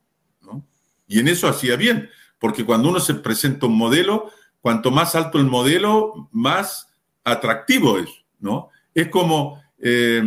Y 1.07 1.19
en 1.19 1.29
eso 1.29 1.47
hacía 1.47 1.77
bien, 1.77 2.09
porque 2.39 2.65
cuando 2.65 2.89
uno 2.89 2.99
se 2.99 3.13
presenta 3.13 3.65
un 3.65 3.77
modelo, 3.77 4.29
cuanto 4.59 4.91
más 4.91 5.15
alto 5.15 5.37
el 5.37 5.45
modelo, 5.45 6.29
más 6.31 6.89
atractivo 7.23 7.97
es. 7.97 8.09
¿no? 8.39 8.69
Es 8.93 9.07
como, 9.07 9.61
eh, 9.79 10.21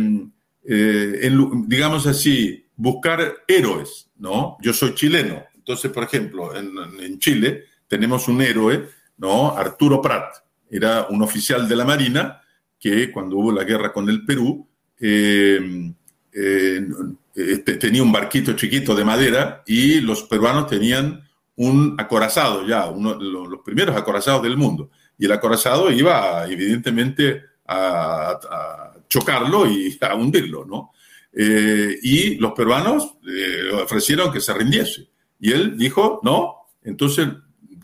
eh, 0.63 1.31
digamos 1.67 2.07
así, 2.07 2.65
buscar 2.75 3.43
héroes. 3.47 4.09
¿no? 4.17 4.57
Yo 4.61 4.73
soy 4.73 4.95
chileno, 4.95 5.43
entonces, 5.71 5.91
por 5.91 6.03
ejemplo, 6.03 6.53
en, 6.53 7.17
Chile 7.19 7.63
tenemos 7.87 8.27
un 8.27 8.41
héroe, 8.41 8.89
¿no? 9.17 9.55
Arturo 9.57 10.01
Prat, 10.01 10.35
era 10.69 11.07
un 11.09 11.21
oficial 11.21 11.65
de 11.69 11.75
la 11.77 11.85
Marina 11.85 12.41
que 12.77 13.09
cuando 13.09 13.37
hubo 13.37 13.53
la 13.53 13.63
guerra 13.63 13.93
con 13.93 14.09
el 14.09 14.25
Perú, 14.25 14.67
eh, 14.99 15.93
eh, 16.33 16.87
este, 17.33 17.77
tenía 17.77 18.03
un 18.03 18.11
barquito 18.11 18.51
chiquito 18.53 18.93
de 18.93 19.05
madera 19.05 19.63
y 19.65 20.01
los 20.01 20.23
peruanos 20.23 20.67
tenían 20.67 21.25
un 21.55 21.95
acorazado 21.97 22.67
ya, 22.67 22.87
uno 22.87 23.13
de 23.13 23.23
los 23.23 23.61
primeros 23.63 23.95
acorazados 23.95 24.43
del 24.43 24.57
mundo. 24.57 24.89
Y 25.17 25.23
el 25.23 25.31
acorazado 25.31 25.89
iba 25.89 26.45
evidentemente 26.49 27.43
a, 27.65 28.91
chocarlo 29.07 29.67
y 29.67 29.97
a 30.01 30.15
hundirlo, 30.15 30.65
¿no? 30.65 30.91
Eh, 31.31 31.97
y 32.01 32.35
los 32.35 32.51
peruanos 32.51 33.15
ofrecieron 33.81 34.33
que 34.33 34.41
se 34.41 34.53
rindiese. 34.53 35.10
Y 35.41 35.51
él 35.51 35.77
dijo, 35.77 36.21
no. 36.23 36.67
Entonces 36.83 37.27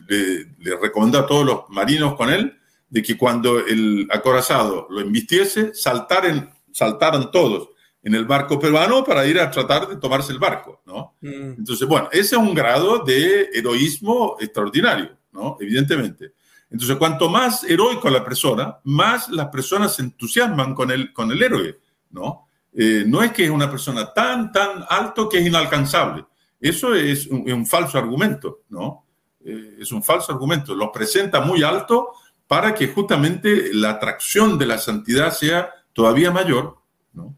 le, 0.08 0.78
recomendó 0.82 1.20
a 1.20 1.26
todos 1.26 1.46
los 1.46 1.70
marinos 1.70 2.16
con 2.16 2.30
él 2.30 2.58
de 2.90 3.02
que 3.04 3.18
cuando 3.18 3.60
el 3.60 4.08
acorazado 4.12 4.88
lo 4.90 5.02
embistiese, 5.02 5.74
saltaran, 5.74 6.54
saltaran 6.72 7.32
todos 7.32 7.70
en 8.02 8.16
el 8.16 8.26
barco 8.26 8.58
peruano 8.58 9.04
para 9.04 9.26
ir 9.26 9.40
a 9.40 9.52
tratar 9.52 9.90
de 9.90 9.98
tomarse 9.98 10.32
el 10.32 10.40
barco, 10.40 10.82
¿no? 10.86 11.16
Mm. 11.20 11.56
Entonces, 11.58 11.86
bueno, 11.86 12.08
ese 12.12 12.36
es 12.36 12.42
un 12.42 12.54
grado 12.54 13.00
de 13.00 13.50
heroísmo 13.54 14.38
extraordinario, 14.40 15.18
¿no? 15.34 15.58
Evidentemente. 15.60 16.34
Entonces, 16.70 16.96
cuanto 16.96 17.30
más 17.30 17.64
heroico 17.64 18.10
la 18.10 18.24
persona, 18.24 18.80
más 18.84 19.30
las 19.30 19.48
personas 19.48 19.96
se 19.96 20.04
entusiasman 20.04 20.74
con 20.74 20.92
el, 20.92 21.12
con 21.12 21.32
el 21.32 21.42
héroe, 21.42 21.80
¿no? 22.12 22.48
Eh, 22.74 23.04
no 23.06 23.24
es 23.24 23.32
que 23.32 23.46
es 23.46 23.50
una 23.50 23.70
persona 23.70 24.14
tan, 24.14 24.52
tan 24.52 24.86
alto 24.88 25.28
que 25.28 25.40
es 25.40 25.48
inalcanzable. 25.48 26.26
Eso 26.60 26.96
es 26.96 27.28
un, 27.28 27.66
falso 27.66 27.98
argumento, 27.98 28.62
¿no? 28.70 29.06
Eh, 29.46 29.78
es 29.80 29.92
un 29.92 30.04
falso 30.04 30.32
argumento. 30.32 30.76
Lo 30.76 30.92
presenta 30.92 31.42
muy 31.42 31.64
alto 31.64 32.14
para 32.48 32.74
que 32.74 32.88
justamente 32.88 33.74
la 33.74 33.92
atracción 33.92 34.58
de 34.58 34.66
la 34.66 34.78
santidad 34.78 35.34
sea 35.34 35.70
todavía 35.94 36.32
mayor, 36.32 36.78
¿no? 37.14 37.36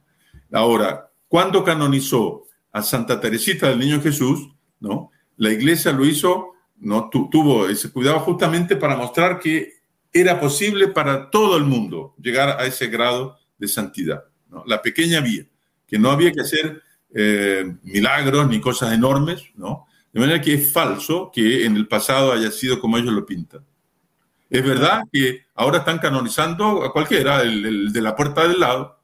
Ahora, 0.51 1.11
cuando 1.27 1.63
canonizó 1.63 2.45
a 2.71 2.81
Santa 2.81 3.19
Teresita 3.19 3.69
del 3.69 3.79
Niño 3.79 4.01
Jesús, 4.01 4.49
¿no? 4.79 5.11
La 5.37 5.51
iglesia 5.51 5.91
lo 5.91 6.05
hizo 6.05 6.53
no 6.79 7.09
tuvo 7.09 7.67
ese 7.67 7.91
cuidado 7.91 8.19
justamente 8.21 8.75
para 8.75 8.95
mostrar 8.95 9.39
que 9.39 9.79
era 10.11 10.39
posible 10.39 10.87
para 10.87 11.29
todo 11.29 11.57
el 11.57 11.65
mundo 11.65 12.15
llegar 12.17 12.59
a 12.59 12.65
ese 12.65 12.87
grado 12.87 13.37
de 13.57 13.67
santidad. 13.67 14.23
La 14.65 14.81
pequeña 14.81 15.19
vía, 15.19 15.45
que 15.85 15.99
no 15.99 16.09
había 16.09 16.31
que 16.31 16.41
hacer 16.41 16.81
eh, 17.13 17.75
milagros 17.83 18.47
ni 18.47 18.61
cosas 18.61 18.93
enormes, 18.93 19.43
¿no? 19.55 19.87
De 20.11 20.19
manera 20.19 20.41
que 20.41 20.55
es 20.55 20.71
falso 20.71 21.31
que 21.33 21.65
en 21.65 21.75
el 21.75 21.87
pasado 21.87 22.31
haya 22.31 22.51
sido 22.51 22.79
como 22.79 22.97
ellos 22.97 23.13
lo 23.13 23.25
pintan. 23.25 23.63
Es 24.49 24.63
verdad 24.63 25.03
que 25.11 25.43
ahora 25.53 25.79
están 25.79 25.99
canonizando 25.99 26.83
a 26.83 26.91
cualquiera, 26.91 27.41
el, 27.41 27.93
de 27.93 28.01
la 28.01 28.15
puerta 28.15 28.47
del 28.47 28.59
lado. 28.59 28.99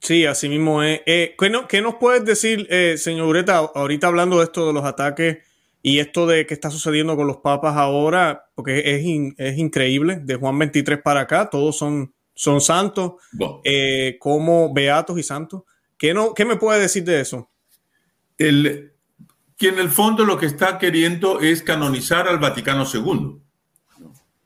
Sí, 0.00 0.26
así 0.26 0.48
mismo 0.48 0.82
es. 0.82 1.02
Eh, 1.06 1.36
¿qué, 1.68 1.80
nos 1.80 1.94
puedes 1.96 2.24
decir, 2.24 2.66
eh, 2.70 2.96
señor 2.96 3.28
Ureta, 3.28 3.58
ahorita 3.58 4.08
hablando 4.08 4.38
de 4.38 4.44
esto 4.44 4.66
de 4.66 4.72
los 4.72 4.84
ataques 4.84 5.38
y 5.82 5.98
esto 5.98 6.26
de 6.26 6.46
que 6.46 6.54
está 6.54 6.70
sucediendo 6.70 7.16
con 7.16 7.26
los 7.26 7.36
papas 7.38 7.76
ahora, 7.76 8.46
porque 8.54 8.80
es, 8.80 9.34
es 9.38 9.58
increíble, 9.58 10.16
de 10.22 10.36
Juan 10.36 10.58
23 10.58 11.00
para 11.02 11.20
acá, 11.20 11.48
todos 11.48 11.76
son, 11.76 12.12
son 12.34 12.60
santos, 12.60 13.12
eh, 13.64 14.16
como 14.18 14.72
beatos 14.72 15.18
y 15.18 15.22
santos. 15.22 15.62
¿Qué, 16.00 16.14
no, 16.14 16.32
¿Qué 16.32 16.46
me 16.46 16.56
puede 16.56 16.80
decir 16.80 17.04
de 17.04 17.20
eso? 17.20 17.50
El, 18.38 18.94
que 19.58 19.68
en 19.68 19.78
el 19.78 19.90
fondo 19.90 20.24
lo 20.24 20.38
que 20.38 20.46
está 20.46 20.78
queriendo 20.78 21.40
es 21.40 21.62
canonizar 21.62 22.26
al 22.26 22.38
Vaticano 22.38 22.86
II. 22.90 23.38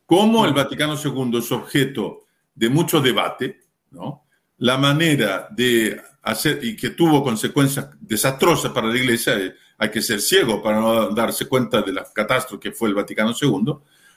Como 0.04 0.44
el 0.44 0.52
Vaticano 0.52 0.96
II 0.96 1.38
es 1.38 1.52
objeto 1.52 2.24
de 2.56 2.68
mucho 2.70 3.00
debate, 3.00 3.60
¿no? 3.92 4.24
la 4.58 4.78
manera 4.78 5.46
de 5.48 6.02
hacer, 6.22 6.58
y 6.64 6.74
que 6.74 6.90
tuvo 6.90 7.22
consecuencias 7.22 7.88
desastrosas 8.00 8.72
para 8.72 8.88
la 8.88 8.98
Iglesia, 8.98 9.34
hay 9.78 9.90
que 9.92 10.02
ser 10.02 10.20
ciego 10.20 10.60
para 10.60 10.80
no 10.80 11.10
darse 11.10 11.46
cuenta 11.46 11.82
de 11.82 11.92
la 11.92 12.04
catástrofe 12.12 12.70
que 12.70 12.74
fue 12.74 12.88
el 12.88 12.96
Vaticano 12.96 13.32
II, 13.40 13.74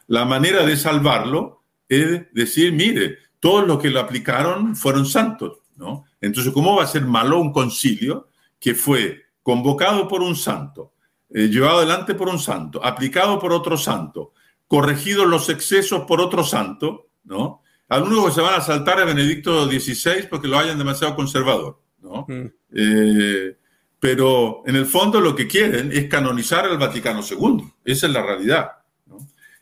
la 0.08 0.26
manera 0.26 0.66
de 0.66 0.76
salvarlo 0.76 1.62
es 1.88 2.34
decir, 2.34 2.74
mire, 2.74 3.20
todos 3.40 3.68
los 3.68 3.80
que 3.80 3.92
lo 3.92 4.00
aplicaron 4.00 4.76
fueron 4.76 5.06
santos, 5.06 5.60
¿no? 5.78 6.06
Entonces, 6.20 6.52
¿cómo 6.54 6.76
va 6.76 6.84
a 6.84 6.88
ser 6.88 7.06
malo 7.06 7.40
un 7.40 7.54
concilio 7.54 8.30
que 8.60 8.76
fue 8.76 9.22
convocado 9.42 10.08
por 10.08 10.22
un 10.22 10.36
santo, 10.36 10.94
eh, 11.30 11.48
llevado 11.48 11.78
adelante 11.78 12.16
por 12.16 12.28
un 12.28 12.40
santo, 12.40 12.84
aplicado 12.84 13.40
por 13.40 13.54
otro 13.54 13.78
santo, 13.78 14.34
corregido 14.68 15.26
los 15.26 15.50
excesos 15.50 16.04
por 16.06 16.20
otro 16.20 16.44
santo, 16.44 17.08
¿no? 17.24 17.62
Al 17.90 18.04
único 18.04 18.26
que 18.26 18.34
se 18.34 18.42
van 18.42 18.56
a 18.56 18.62
saltar 18.62 19.00
es 19.00 19.06
Benedicto 19.06 19.66
XVI 19.66 20.28
porque 20.30 20.48
lo 20.48 20.58
hayan 20.58 20.78
demasiado 20.78 21.16
conservador, 21.16 21.82
¿no? 22.02 22.26
Mm. 22.28 22.46
Eh, 22.74 23.58
pero 24.00 24.64
en 24.66 24.76
el 24.76 24.86
fondo 24.86 25.22
lo 25.22 25.36
que 25.36 25.48
quieren 25.48 25.92
es 25.92 26.08
canonizar 26.08 26.66
al 26.66 26.78
Vaticano 26.78 27.22
II. 27.22 27.64
Esa 27.86 28.08
es 28.08 28.14
la 28.14 28.22
realidad. 28.22 28.72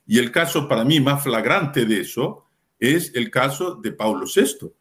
Y 0.07 0.20
el 0.20 0.32
caso 0.32 0.68
para 0.68 0.84
mí 0.84 0.99
más 0.99 1.24
flagrante 1.24 1.86
de 1.86 2.01
eso 2.01 2.45
es 2.80 3.11
el 3.16 3.32
caso 3.32 3.76
de 3.76 3.91
Pablo 3.91 4.26
VI. 4.26 4.72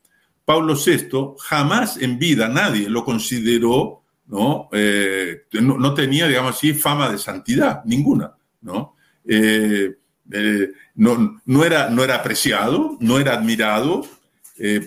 Pablo 0.44 0.74
VI 0.74 1.36
jamás 1.38 1.96
en 1.96 2.18
vida 2.18 2.48
nadie 2.48 2.88
lo 2.88 3.04
consideró, 3.04 4.02
¿no? 4.26 4.68
Eh, 4.72 5.44
no, 5.52 5.94
tenía, 5.94 6.26
digamos 6.26 6.56
así, 6.56 6.74
fama 6.74 7.08
de 7.08 7.18
santidad, 7.18 7.82
ninguna, 7.84 8.34
¿no? 8.60 8.94
Eh, 9.26 9.94
eh, 10.32 10.68
no, 10.96 11.40
no, 11.44 11.64
era, 11.64 11.88
no 11.88 12.04
era 12.04 12.16
apreciado, 12.16 12.96
no 13.00 13.18
era 13.18 13.34
admirado 13.34 14.06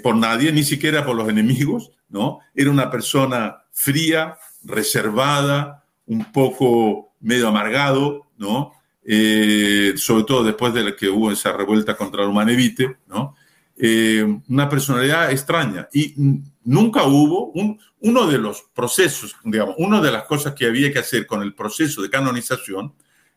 por 0.01 0.15
nadie, 0.15 0.53
ni 0.53 0.63
siquiera 0.63 1.05
por 1.05 1.15
los 1.17 1.27
enemigos, 1.27 1.91
¿no? 2.07 2.39
Era 2.55 2.71
una 2.71 2.89
persona 2.89 3.63
fría, 3.73 4.37
reservada, 4.63 5.83
un 6.05 6.31
poco 6.31 7.13
medio 7.19 7.49
amargado, 7.49 8.27
¿no? 8.37 8.71
Sobre 9.03 10.23
todo 10.23 10.43
después 10.45 10.73
de 10.73 10.95
que 10.95 11.09
hubo 11.09 11.31
esa 11.31 11.51
revuelta 11.51 11.97
contra 11.97 12.23
el 12.23 12.29
Humanevite, 12.29 12.97
¿no? 13.07 13.35
Eh, 13.79 14.25
una 14.49 14.67
personalidad 14.67 15.31
extraña. 15.31 15.87
Y 15.93 16.15
nunca 16.63 17.03
hubo 17.03 17.53
uno 17.99 18.27
de 18.27 18.37
los 18.37 18.63
procesos, 18.73 19.35
digamos, 19.43 19.75
una 19.77 20.01
de 20.01 20.11
las 20.11 20.23
cosas 20.23 20.53
que 20.53 20.65
había 20.65 20.91
que 20.91 20.99
hacer 20.99 21.27
con 21.27 21.41
el 21.41 21.53
proceso 21.53 22.01
de 22.01 22.09
canonización 22.09 22.93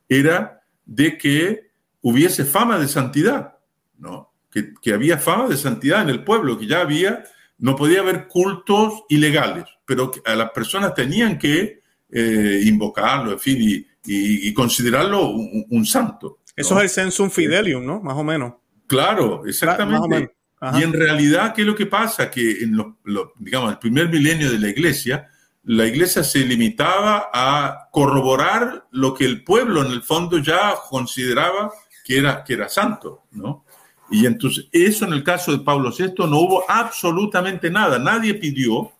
era 0.09 0.62
de 0.86 1.18
que 1.18 1.70
hubiese 2.01 2.45
fama 2.45 2.78
de 2.78 2.88
santidad, 2.88 3.59
¿no? 3.99 4.32
Que, 4.51 4.72
que 4.80 4.95
había 4.95 5.18
fama 5.18 5.47
de 5.47 5.57
santidad 5.57 6.03
en 6.03 6.09
el 6.09 6.24
pueblo, 6.24 6.59
que 6.59 6.66
ya 6.66 6.80
había 6.80 7.24
no 7.61 7.76
podía 7.76 8.01
haber 8.01 8.26
cultos 8.26 9.05
ilegales, 9.09 9.64
pero 9.84 10.11
a 10.24 10.34
las 10.34 10.51
personas 10.51 10.95
tenían 10.95 11.38
que 11.38 11.82
eh, 12.11 12.61
invocarlo, 12.64 13.32
en 13.32 13.38
fin, 13.38 13.86
y, 14.05 14.55
considerarlo 14.55 15.28
un, 15.28 15.86
santo. 15.86 16.41
Eso 16.57 16.76
es 16.78 16.82
el 16.82 16.88
sensum 16.88 17.30
fidelium, 17.30 17.84
¿no? 17.84 18.01
Más 18.01 18.16
o 18.16 18.24
menos. 18.24 18.55
Claro, 18.91 19.47
exactamente. 19.47 20.34
Y 20.74 20.82
en 20.82 20.93
realidad, 20.93 21.55
¿qué 21.55 21.61
es 21.61 21.66
lo 21.68 21.76
que 21.76 21.86
pasa? 21.86 22.28
Que 22.28 22.64
en 22.64 22.76
lo, 22.76 22.99
digamos, 23.38 23.70
el 23.70 23.78
primer 23.78 24.09
milenio 24.09 24.51
de 24.51 24.59
la 24.59 24.68
iglesia, 24.68 25.28
la 25.62 25.86
iglesia 25.86 26.24
se 26.24 26.41
limitaba 26.41 27.30
a 27.32 27.88
corroborar 27.93 28.88
lo 28.91 29.14
que 29.14 29.26
el 29.26 29.45
pueblo 29.45 29.86
en 29.86 29.93
el 29.93 30.03
fondo 30.03 30.38
ya 30.38 30.74
consideraba 30.88 31.70
que 32.05 32.18
era, 32.18 32.43
que 32.43 32.55
era 32.55 32.68
santo, 32.68 33.26
¿no? 33.30 33.64
Y 34.11 34.26
entonces, 34.26 34.66
eso 34.72 35.05
en 35.05 35.12
el 35.12 35.22
caso 35.22 35.53
de 35.53 35.62
Pablo 35.62 35.93
VI 35.97 36.14
no 36.28 36.41
hubo 36.41 36.64
absolutamente 36.68 37.70
nada. 37.70 37.97
Nadie 38.01 38.34
pidió 38.34 38.91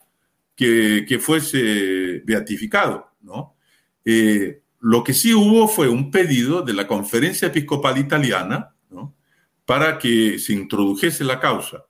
que, 0.55 1.05
que 1.09 1.18
fuese 1.18 2.22
beatificado, 2.24 3.11
¿no? 3.22 3.57
Eh, 4.05 4.62
lo 4.78 5.03
que 5.03 5.14
sí 5.14 5.34
hubo 5.34 5.66
fue 5.66 5.88
un 5.88 6.12
pedido 6.12 6.62
de 6.62 6.74
la 6.74 6.86
Conferencia 6.86 7.49
Episcopal 7.49 7.99
Italiana, 7.99 8.72
¿no? 8.88 9.16
Para 9.70 9.98
que 9.98 10.40
se 10.40 10.52
introdujese 10.52 11.22
la 11.22 11.38
causa. 11.38 11.84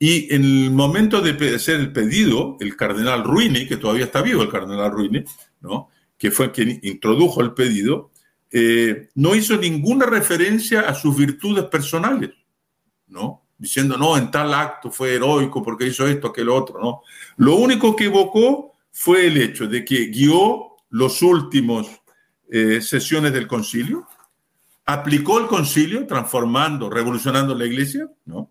Y 0.00 0.34
en 0.34 0.42
el 0.42 0.72
momento 0.72 1.20
de 1.20 1.54
hacer 1.54 1.78
el 1.78 1.92
pedido, 1.92 2.56
el 2.58 2.74
cardenal 2.74 3.22
Ruini, 3.22 3.68
que 3.68 3.76
todavía 3.76 4.06
está 4.06 4.20
vivo 4.20 4.42
el 4.42 4.48
cardenal 4.48 4.90
Ruini, 4.90 5.22
¿no? 5.60 5.90
que 6.18 6.32
fue 6.32 6.50
quien 6.50 6.80
introdujo 6.82 7.40
el 7.40 7.54
pedido, 7.54 8.10
eh, 8.50 9.10
no 9.14 9.36
hizo 9.36 9.56
ninguna 9.56 10.06
referencia 10.06 10.80
a 10.80 10.92
sus 10.92 11.16
virtudes 11.16 11.66
personales. 11.66 12.30
¿no? 13.06 13.46
Diciendo, 13.56 13.96
no, 13.96 14.16
en 14.16 14.32
tal 14.32 14.52
acto 14.52 14.90
fue 14.90 15.14
heroico 15.14 15.62
porque 15.62 15.86
hizo 15.86 16.08
esto, 16.08 16.26
aquel 16.26 16.48
otro, 16.48 16.80
¿no? 16.80 17.02
Lo 17.36 17.54
único 17.54 17.94
que 17.94 18.06
evocó 18.06 18.72
fue 18.90 19.28
el 19.28 19.36
hecho 19.36 19.68
de 19.68 19.84
que 19.84 20.06
guió 20.06 20.78
los 20.88 21.22
últimos 21.22 21.86
eh, 22.50 22.80
sesiones 22.80 23.32
del 23.32 23.46
concilio, 23.46 24.08
aplicó 24.86 25.38
el 25.38 25.46
concilio 25.46 26.06
transformando, 26.06 26.90
revolucionando 26.90 27.54
la 27.54 27.66
iglesia, 27.66 28.08
¿no? 28.26 28.50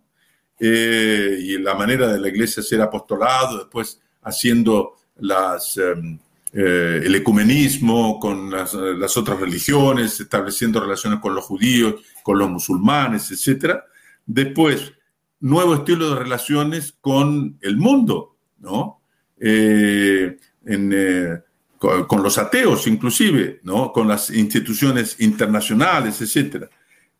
Eh, 0.60 1.38
y 1.40 1.58
la 1.58 1.74
manera 1.76 2.08
de 2.08 2.20
la 2.20 2.28
iglesia 2.28 2.62
ser 2.62 2.82
apostolado, 2.82 3.60
después 3.60 4.02
haciendo 4.24 4.96
las, 5.18 5.78
em, 5.78 6.20
eh, 6.52 7.02
el 7.04 7.14
ecumenismo 7.14 8.20
con 8.20 8.50
las, 8.50 8.74
otras 9.18 9.40
religiones, 9.40 10.20
estableciendo 10.20 10.80
relaciones 10.80 11.20
con 11.20 11.36
los 11.36 11.46
judíos, 11.46 11.96
con 12.24 12.40
los 12.40 12.50
musulmanes, 12.50 13.30
etcétera. 13.32 13.86
Después, 14.26 14.94
nuevo 15.42 15.76
estilo 15.76 16.10
de 16.10 16.20
relaciones 16.20 16.96
con 17.00 17.58
el 17.62 17.78
mundo, 17.78 18.38
¿no? 18.60 19.02
Eh, 19.40 20.38
eh, 20.66 21.40
con, 21.80 22.22
los 22.22 22.38
ateos 22.38 22.86
inclusive, 22.86 23.62
¿no? 23.64 23.92
Con 23.92 24.08
las 24.08 24.30
instituciones 24.30 25.20
internacionales, 25.20 26.22
etc. 26.22 26.66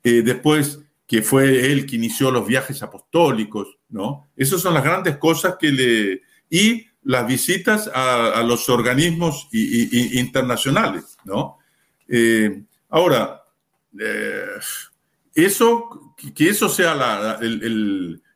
Eh, 0.04 0.22
después, 0.22 0.80
que 1.08 1.24
fue 1.24 1.72
él 1.72 1.88
que 1.88 1.96
inició 1.96 2.30
los 2.30 2.46
viajes 2.46 2.84
apostólicos, 2.84 3.80
¿no? 3.90 4.30
Esas 4.36 4.62
son 4.62 4.74
las 4.76 4.84
grandes 4.84 5.18
cosas 5.18 5.56
que 5.60 5.72
le... 5.72 6.22
Y 6.50 6.86
las 7.04 7.26
visitas 7.26 7.90
a, 7.94 8.44
los 8.44 8.68
organismos 8.70 9.48
internacionales, 9.52 11.18
¿no? 11.24 11.58
ahora, 12.90 13.44
eso 15.34 16.10
que 16.36 16.50
eso 16.50 16.70
sea 16.70 16.96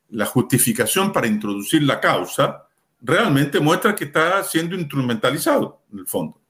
la, 0.09 0.25
justificación 0.25 1.11
para 1.11 1.27
introducir 1.27 1.83
la 1.83 1.99
causa, 1.99 2.62
realmente 3.03 3.59
muestra 3.59 3.93
que 3.93 4.05
está 4.05 4.43
siendo 4.43 4.75
instrumentalizado, 4.75 5.83
en 5.91 5.99
el 5.99 6.07
fondo. 6.07 6.41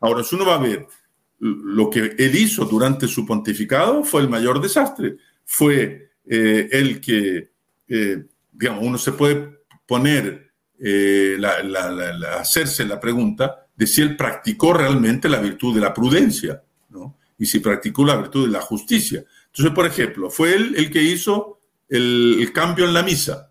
Ahora, 0.00 0.22
si 0.22 0.34
uno 0.34 0.44
va 0.44 0.56
a 0.56 0.58
ver 0.58 0.86
lo 1.38 1.90
que 1.90 2.14
él 2.18 2.34
hizo 2.36 2.64
durante 2.64 3.06
su 3.08 3.26
pontificado 3.26 4.02
fue 4.04 4.22
el 4.22 4.28
mayor 4.28 4.60
desastre. 4.60 5.16
Fue 5.44 6.10
eh, 6.24 6.68
el 6.72 7.00
que, 7.00 7.50
eh, 7.88 8.24
digamos, 8.52 8.84
uno 8.84 8.98
se 8.98 9.12
puede 9.12 9.60
poner, 9.86 10.52
eh, 10.78 11.38
hacerse 12.38 12.84
la 12.84 12.98
pregunta 13.00 13.66
de 13.74 13.86
si 13.86 14.02
él 14.02 14.16
practicó 14.16 14.72
realmente 14.72 15.28
la 15.28 15.40
virtud 15.40 15.74
de 15.74 15.80
la 15.80 15.94
prudencia, 15.94 16.62
¿no? 16.90 17.16
Y 17.38 17.46
si 17.46 17.60
practicó 17.60 18.04
la 18.04 18.16
virtud 18.16 18.46
de 18.46 18.52
la 18.52 18.62
justicia. 18.62 19.24
Entonces, 19.46 19.74
por 19.74 19.86
ejemplo, 19.86 20.30
fue 20.30 20.54
él 20.54 20.74
el 20.76 20.90
que 20.90 21.02
hizo 21.02 21.60
el, 21.88 22.50
cambio 22.54 22.86
en 22.86 22.94
la 22.94 23.02
misa. 23.02 23.45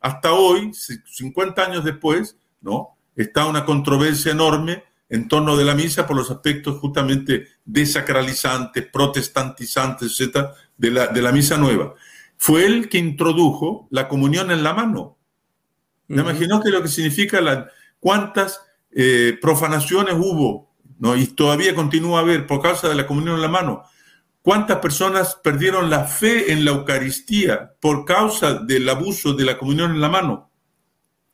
Hasta 0.00 0.32
hoy, 0.32 0.72
50 0.72 1.62
años 1.62 1.84
después, 1.84 2.36
¿no? 2.60 2.96
Está 3.16 3.46
una 3.46 3.64
controversia 3.64 4.32
enorme 4.32 4.84
en 5.08 5.26
torno 5.26 5.56
de 5.56 5.64
la 5.64 5.74
misa 5.74 6.06
por 6.06 6.16
los 6.16 6.30
aspectos 6.30 6.78
justamente 6.78 7.48
desacralizantes, 7.64 8.86
protestantizantes, 8.86 10.20
etc., 10.20 10.48
de 10.76 10.90
la, 10.90 11.06
de 11.08 11.22
la 11.22 11.32
misa 11.32 11.56
nueva. 11.56 11.94
Fue 12.36 12.66
él 12.66 12.88
que 12.88 12.98
introdujo 12.98 13.88
la 13.90 14.06
comunión 14.06 14.50
en 14.50 14.62
la 14.62 14.74
mano. 14.74 15.16
¿Me 16.06 16.22
imaginó 16.22 16.62
que 16.62 16.70
lo 16.70 16.82
que 16.82 16.88
significa 16.88 17.40
la, 17.40 17.68
cuántas 17.98 18.62
eh, 18.92 19.36
profanaciones 19.40 20.14
hubo, 20.14 20.70
¿no? 20.98 21.16
y 21.16 21.26
todavía 21.26 21.74
continúa 21.74 22.20
a 22.20 22.22
haber 22.22 22.46
por 22.46 22.62
causa 22.62 22.88
de 22.88 22.94
la 22.94 23.06
comunión 23.06 23.36
en 23.36 23.42
la 23.42 23.48
mano? 23.48 23.82
¿Cuántas 24.48 24.78
personas 24.78 25.34
perdieron 25.34 25.90
la 25.90 26.04
fe 26.04 26.50
en 26.50 26.64
la 26.64 26.70
Eucaristía 26.70 27.74
por 27.82 28.06
causa 28.06 28.54
del 28.54 28.88
abuso 28.88 29.34
de 29.34 29.44
la 29.44 29.58
comunión 29.58 29.90
en 29.90 30.00
la 30.00 30.08
mano? 30.08 30.50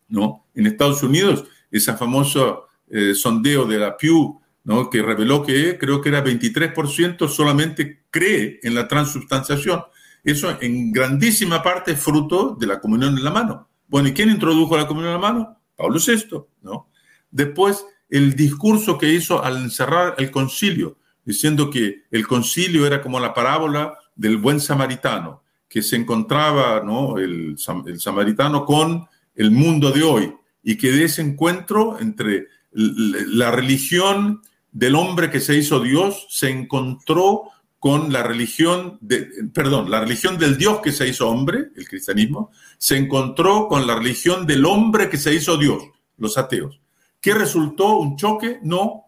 ¿No? 0.08 0.48
En 0.52 0.66
Estados 0.66 1.00
Unidos, 1.04 1.44
ese 1.70 1.92
famoso 1.92 2.64
eh, 2.90 3.14
sondeo 3.14 3.66
de 3.66 3.78
la 3.78 3.96
Pew, 3.96 4.40
¿no? 4.64 4.90
que 4.90 5.00
reveló 5.00 5.44
que 5.44 5.78
creo 5.78 6.00
que 6.00 6.08
era 6.08 6.24
23% 6.24 7.28
solamente 7.28 8.02
cree 8.10 8.58
en 8.64 8.74
la 8.74 8.88
transubstanciación. 8.88 9.84
Eso 10.24 10.58
en 10.60 10.90
grandísima 10.90 11.62
parte 11.62 11.92
es 11.92 12.00
fruto 12.00 12.56
de 12.58 12.66
la 12.66 12.80
comunión 12.80 13.16
en 13.16 13.22
la 13.22 13.30
mano. 13.30 13.68
Bueno, 13.86 14.08
¿y 14.08 14.12
quién 14.12 14.30
introdujo 14.30 14.76
la 14.76 14.88
comunión 14.88 15.14
en 15.14 15.20
la 15.20 15.32
mano? 15.32 15.60
Pablo 15.76 16.00
VI, 16.04 16.46
¿no? 16.62 16.90
Después, 17.30 17.86
el 18.08 18.34
discurso 18.34 18.98
que 18.98 19.12
hizo 19.12 19.40
al 19.40 19.58
encerrar 19.58 20.16
el 20.18 20.32
concilio, 20.32 20.98
diciendo 21.25 21.70
que 21.70 22.03
el 22.11 22.27
concilio 22.27 22.87
era 22.87 23.03
como 23.03 23.20
la 23.20 23.35
parábola 23.35 23.99
del 24.14 24.37
buen 24.37 24.61
samaritano, 24.61 25.43
que 25.68 25.83
se 25.83 25.97
encontraba 25.97 26.83
¿no? 26.85 27.18
el, 27.18 27.57
el 27.87 28.01
samaritano 28.01 28.64
con 28.64 29.07
el 29.35 29.51
mundo 29.51 29.91
de 29.91 30.03
hoy, 30.03 30.35
y 30.62 30.77
que 30.77 30.93
de 30.93 31.05
ese 31.05 31.22
encuentro 31.22 31.99
entre 32.01 32.49
la 32.72 33.51
religión 33.51 34.43
del 34.72 34.97
hombre 34.97 35.31
que 35.31 35.41
se 35.41 35.57
hizo 35.57 35.81
Dios 35.81 36.27
se 36.31 36.51
encontró 36.51 37.51
con 37.79 38.12
la 38.12 38.22
religión, 38.22 38.97
de, 39.03 39.29
perdón, 39.53 39.91
la 39.91 40.01
religión 40.01 40.39
del 40.39 40.57
Dios 40.57 40.81
que 40.81 40.91
se 40.91 41.07
hizo 41.07 41.29
hombre, 41.29 41.66
el 41.77 41.87
cristianismo, 41.87 42.51
se 42.79 42.97
encontró 42.97 43.68
con 43.68 43.87
la 43.87 43.95
religión 43.95 44.47
del 44.47 44.64
hombre 44.64 45.11
que 45.11 45.18
se 45.18 45.35
hizo 45.35 45.59
Dios, 45.59 45.83
los 46.16 46.39
ateos. 46.39 46.81
¿Qué 47.20 47.35
resultó? 47.35 47.99
¿Un 47.99 48.16
choque? 48.16 48.59
No, 48.62 49.03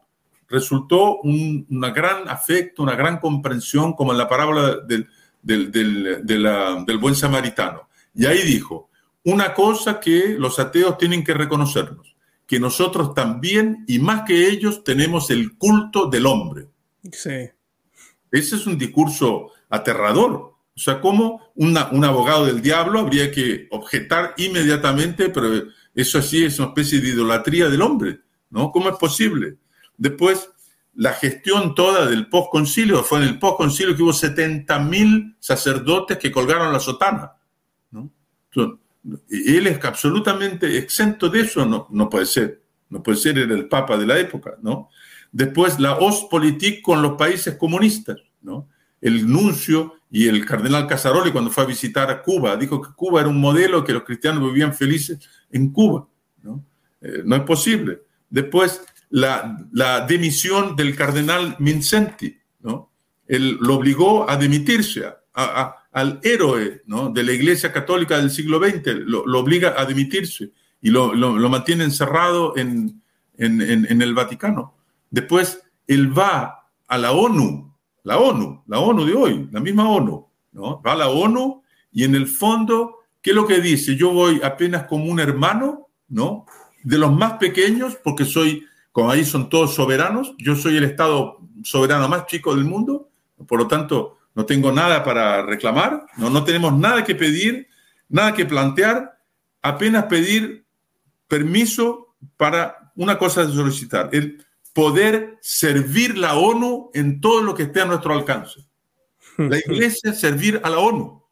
resultó 0.49 1.21
un 1.21 1.67
gran 1.69 2.29
afecto, 2.29 2.83
una 2.83 2.95
gran 2.95 3.19
comprensión, 3.19 3.95
como 3.95 4.13
en 4.13 4.19
la 4.19 4.29
parábola 4.29 4.77
del, 4.87 5.09
del, 5.43 6.99
buen 6.99 7.15
samaritano. 7.15 7.89
Y 8.15 8.27
ahí 8.27 8.43
dijo, 8.43 8.91
una 9.25 9.55
cosa 9.55 10.01
que 10.01 10.37
los 10.39 10.59
ateos 10.59 10.99
tienen 10.99 11.25
que 11.25 11.35
reconocernos, 11.35 12.17
que 12.47 12.61
nosotros 12.61 13.15
también, 13.15 13.85
y 13.89 13.99
más 13.99 14.23
que 14.23 14.49
ellos, 14.49 14.85
tenemos 14.85 15.31
el 15.31 15.57
culto 15.57 16.07
del 16.07 16.27
hombre. 16.27 16.69
Sí. 17.13 17.51
Ese 18.31 18.57
es 18.57 18.67
un 18.67 18.79
discurso 18.79 19.53
aterrador. 19.69 20.55
O 20.77 20.81
sea, 20.81 21.01
¿cómo 21.01 21.41
un 21.55 22.05
abogado 22.05 22.47
del 22.47 22.61
diablo 22.61 23.01
habría 23.01 23.31
que 23.31 23.67
objetar 23.71 24.35
inmediatamente, 24.37 25.31
pero 25.31 25.49
eso 25.95 26.21
sí 26.21 26.45
es 26.45 26.59
una 26.59 26.69
especie 26.69 27.01
de 27.01 27.09
idolatría 27.09 27.69
del 27.69 27.81
hombre, 27.81 28.21
¿no? 28.51 28.71
¿Cómo 28.71 28.91
es 28.91 28.97
posible? 28.97 29.57
Después, 29.99 30.51
la 30.95 31.13
gestión 31.13 31.75
toda 31.75 32.07
del 32.07 32.29
postconcilio, 32.29 33.03
fue 33.03 33.19
en 33.19 33.25
el 33.25 33.39
postconcilio 33.39 33.95
que 33.95 34.03
hubo 34.03 34.13
70.000 34.13 35.37
sacerdotes 35.39 36.19
que 36.19 36.33
colgaron 36.33 36.73
la 36.73 36.81
sotana. 36.81 37.33
¿no? 37.91 38.11
él 39.29 39.67
es 39.67 39.85
absolutamente 39.85 40.79
exento 40.79 41.29
de 41.29 41.41
eso, 41.41 41.65
no, 41.67 41.87
no 41.91 42.09
puede 42.09 42.27
ser. 42.27 42.63
No 42.89 43.03
puede 43.03 43.19
ser, 43.19 43.39
era 43.39 43.55
el 43.55 43.69
papa 43.69 43.97
de 43.97 44.07
la 44.07 44.19
época, 44.19 44.57
¿no? 44.63 44.91
Después, 45.33 45.81
la 45.81 45.97
Ostpolitik 45.97 46.83
con 46.83 47.03
los 47.03 47.17
países 47.17 47.57
comunistas, 47.57 48.19
¿no? 48.43 48.69
El 49.01 49.31
nuncio 49.31 49.95
y 50.11 50.29
el 50.29 50.47
cardenal 50.47 50.87
Casaroli, 50.87 51.33
cuando 51.33 51.51
fue 51.51 51.65
a 51.65 51.67
visitar 51.67 52.11
a 52.11 52.23
Cuba, 52.23 52.57
dijo 52.57 52.81
que 52.81 52.95
Cuba 52.95 53.21
era 53.21 53.29
un 53.29 53.41
modelo, 53.41 53.85
que 53.85 53.93
los 53.93 54.05
cristianos 54.05 54.43
vivían 54.45 54.73
felices 54.73 55.19
en 55.51 55.73
Cuba, 55.73 56.07
¿no? 56.43 56.65
Eh, 57.01 57.23
no 57.25 57.37
es 57.37 57.43
posible. 57.43 58.03
Después, 58.31 58.83
la, 59.11 59.57
la 59.73 60.07
dimisión 60.07 60.77
del 60.77 60.97
cardenal 60.97 61.57
Mincenti, 61.59 62.39
¿no? 62.61 62.93
Él 63.27 63.59
lo 63.61 63.77
obligó 63.77 64.29
a 64.29 64.37
dimitirse, 64.37 65.05
al 65.33 66.21
héroe 66.23 66.83
¿no? 66.87 67.11
de 67.11 67.23
la 67.23 67.33
Iglesia 67.33 67.73
Católica 67.73 68.19
del 68.19 68.31
siglo 68.31 68.59
XX, 68.59 68.95
lo, 69.07 69.39
obliga 69.39 69.75
a 69.77 69.85
dimitirse 69.85 70.53
y 70.81 70.91
lo, 70.91 71.15
lo, 71.15 71.49
mantiene 71.49 71.85
encerrado 71.85 72.57
en, 72.57 73.03
en, 73.37 73.61
en, 73.61 74.03
el 74.03 74.15
Vaticano. 74.15 74.75
Después, 75.11 75.63
él 75.87 76.17
va 76.17 76.71
a 76.87 76.99
la 76.99 77.13
ONU, 77.13 77.75
la 78.05 78.19
ONU, 78.19 78.63
la 78.67 78.79
ONU 78.79 79.05
de 79.05 79.15
hoy, 79.15 79.49
la 79.51 79.61
misma 79.61 79.89
ONU, 79.89 80.29
¿no? 80.53 80.81
va 80.83 80.93
a 80.93 80.97
la 80.97 81.09
ONU 81.09 81.63
y 81.93 82.05
en 82.05 82.15
el 82.15 82.27
fondo, 82.27 82.99
¿qué 83.21 83.31
es 83.31 83.37
lo 83.37 83.47
que 83.47 83.61
dice? 83.61 83.97
Yo 83.97 84.13
voy 84.13 84.41
apenas 84.43 84.85
como 84.85 85.07
un 85.07 85.19
hermano, 85.19 85.89
¿no? 86.09 86.47
De 86.85 86.99
los 86.99 87.13
más 87.13 87.35
pequeños, 87.35 87.97
porque 87.97 88.25
soy 88.25 88.65
como 88.97 89.11
ahí 89.11 89.27
son 89.27 89.51
todos 89.51 89.75
soberanos, 89.75 90.35
yo 90.39 90.57
soy 90.57 90.79
el 90.79 90.85
Estado 90.85 91.37
soberano 91.63 92.09
más 92.09 92.25
chico 92.25 92.55
del 92.55 92.65
mundo, 92.65 93.11
por 93.47 93.59
lo 93.59 93.69
tanto 93.69 94.17
no 94.35 94.47
tengo 94.47 94.73
nada 94.73 95.05
para 95.05 95.43
reclamar, 95.43 96.07
no, 96.17 96.31
no 96.31 96.45
tenemos 96.45 96.73
nada 96.79 97.05
que 97.05 97.15
pedir, 97.15 97.69
nada 98.09 98.33
que 98.33 98.47
plantear, 98.47 99.19
apenas 99.61 100.07
pedir 100.07 100.65
permiso 101.29 102.17
para 102.39 102.91
una 102.97 103.19
cosa 103.19 103.45
de 103.45 103.53
solicitar, 103.53 104.09
el 104.13 104.43
poder 104.73 105.37
servir 105.43 106.17
la 106.17 106.39
ONU 106.39 106.91
en 106.95 107.21
todo 107.21 107.43
lo 107.43 107.55
que 107.55 107.65
esté 107.65 107.83
a 107.83 107.85
nuestro 107.85 108.15
alcance. 108.15 108.67
La 109.37 109.59
iglesia 109.59 110.15
servir 110.15 110.59
a 110.65 110.71
la 110.71 110.79
ONU. 110.79 111.23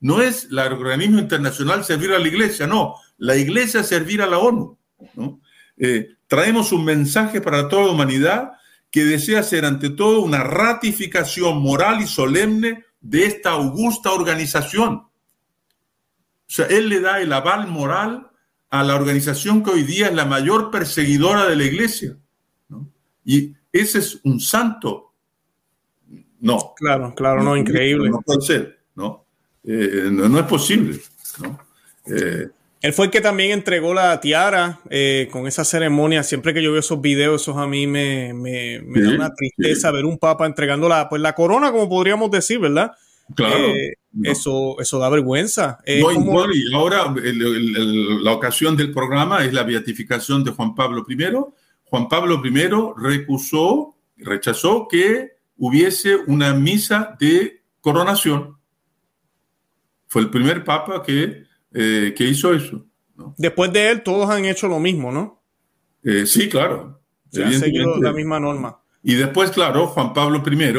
No 0.00 0.22
es 0.22 0.48
el 0.50 0.58
organismo 0.58 1.18
internacional 1.18 1.84
servir 1.84 2.12
a 2.12 2.18
la 2.18 2.26
iglesia, 2.26 2.66
no. 2.66 2.94
La 3.18 3.36
iglesia 3.36 3.82
servir 3.82 4.22
a 4.22 4.26
la 4.26 4.38
ONU. 4.38 4.78
¿no? 5.16 5.42
Eh, 5.76 6.16
traemos 6.30 6.70
un 6.70 6.84
mensaje 6.84 7.40
para 7.40 7.68
toda 7.68 7.86
la 7.86 7.90
humanidad 7.90 8.52
que 8.92 9.04
desea 9.04 9.42
ser 9.42 9.64
ante 9.64 9.90
todo 9.90 10.20
una 10.20 10.44
ratificación 10.44 11.60
moral 11.60 12.00
y 12.02 12.06
solemne 12.06 12.84
de 13.00 13.26
esta 13.26 13.50
augusta 13.50 14.12
organización. 14.12 14.94
O 14.94 15.10
sea, 16.46 16.66
él 16.66 16.88
le 16.88 17.00
da 17.00 17.20
el 17.20 17.32
aval 17.32 17.66
moral 17.66 18.30
a 18.70 18.84
la 18.84 18.94
organización 18.94 19.64
que 19.64 19.70
hoy 19.70 19.82
día 19.82 20.06
es 20.06 20.14
la 20.14 20.24
mayor 20.24 20.70
perseguidora 20.70 21.48
de 21.48 21.56
la 21.56 21.64
iglesia. 21.64 22.16
Y 23.24 23.56
ese 23.72 23.98
es 23.98 24.20
un 24.22 24.38
santo. 24.38 25.12
No. 26.38 26.74
Claro, 26.76 27.12
claro, 27.12 27.42
no, 27.42 27.56
increíble. 27.56 28.08
No 28.08 28.20
puede 28.20 28.40
ser, 28.40 28.84
¿no? 28.94 29.24
Eh, 29.64 30.08
no, 30.12 30.38
es 30.38 30.46
posible, 30.46 31.00
¿no? 31.40 31.58
Eh, 32.06 32.48
él 32.82 32.92
fue 32.94 33.06
el 33.06 33.10
que 33.10 33.20
también 33.20 33.50
entregó 33.50 33.92
la 33.92 34.20
tiara 34.20 34.80
eh, 34.88 35.28
con 35.30 35.46
esa 35.46 35.64
ceremonia. 35.64 36.22
Siempre 36.22 36.54
que 36.54 36.62
yo 36.62 36.72
veo 36.72 36.80
esos 36.80 37.00
videos, 37.00 37.42
eso 37.42 37.58
a 37.58 37.66
mí 37.66 37.86
me, 37.86 38.32
me, 38.32 38.80
da 38.80 39.10
una 39.10 39.34
tristeza 39.34 39.90
ver 39.90 40.06
un 40.06 40.18
papa 40.18 40.46
entregando 40.46 40.88
la, 40.88 41.08
pues, 41.08 41.20
la 41.20 41.34
corona, 41.34 41.72
como 41.72 41.90
podríamos 41.90 42.30
decir, 42.30 42.58
¿verdad? 42.58 42.92
Claro. 43.34 43.66
Eh, 43.66 43.96
eso, 44.24 44.80
eso 44.80 44.98
da 44.98 45.10
vergüenza. 45.10 45.78
y 45.86 46.00
ahora 46.74 47.14
la 47.14 48.32
ocasión 48.32 48.76
del 48.76 48.92
programa 48.92 49.44
es 49.44 49.52
la 49.52 49.62
beatificación 49.62 50.42
de 50.42 50.50
Juan 50.50 50.74
Pablo 50.74 51.04
I. 51.06 51.16
Juan 51.84 52.08
Pablo 52.08 52.40
I 52.42 52.68
recusó, 52.96 53.94
rechazó 54.16 54.88
que 54.88 55.32
hubiese 55.58 56.16
una 56.16 56.54
misa 56.54 57.14
de 57.20 57.62
coronación. 57.82 58.56
Fue 60.06 60.22
el 60.22 60.30
primer 60.30 60.64
papa 60.64 61.02
que 61.02 61.49
eh, 61.72 62.14
que 62.16 62.24
hizo 62.24 62.54
eso. 62.54 62.84
Después 63.36 63.72
de 63.72 63.90
él, 63.90 64.02
todos 64.02 64.28
han 64.30 64.44
hecho 64.44 64.66
lo 64.66 64.80
mismo, 64.80 65.12
¿no? 65.12 65.42
Eh, 66.02 66.26
sí, 66.26 66.48
claro. 66.48 67.00
Se 67.30 67.44
ha 67.44 67.52
seguido 67.52 68.00
la 68.00 68.12
misma 68.12 68.40
norma. 68.40 68.80
Y 69.02 69.14
después, 69.14 69.50
claro, 69.50 69.86
Juan 69.88 70.12
Pablo 70.12 70.42
I, 70.44 70.74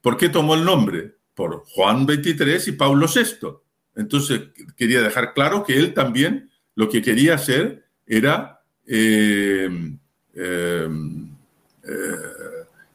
¿por 0.00 0.16
qué 0.16 0.28
tomó 0.28 0.54
el 0.54 0.64
nombre? 0.64 1.14
Por 1.34 1.64
Juan 1.66 2.06
XXIII 2.06 2.58
y 2.66 2.72
Pablo 2.72 3.06
VI. 3.12 3.48
Entonces, 3.96 4.42
quería 4.76 5.02
dejar 5.02 5.34
claro 5.34 5.64
que 5.64 5.78
él 5.78 5.94
también 5.94 6.50
lo 6.74 6.88
que 6.88 7.00
quería 7.00 7.34
hacer 7.34 7.86
era 8.06 8.60
eh, 8.86 9.68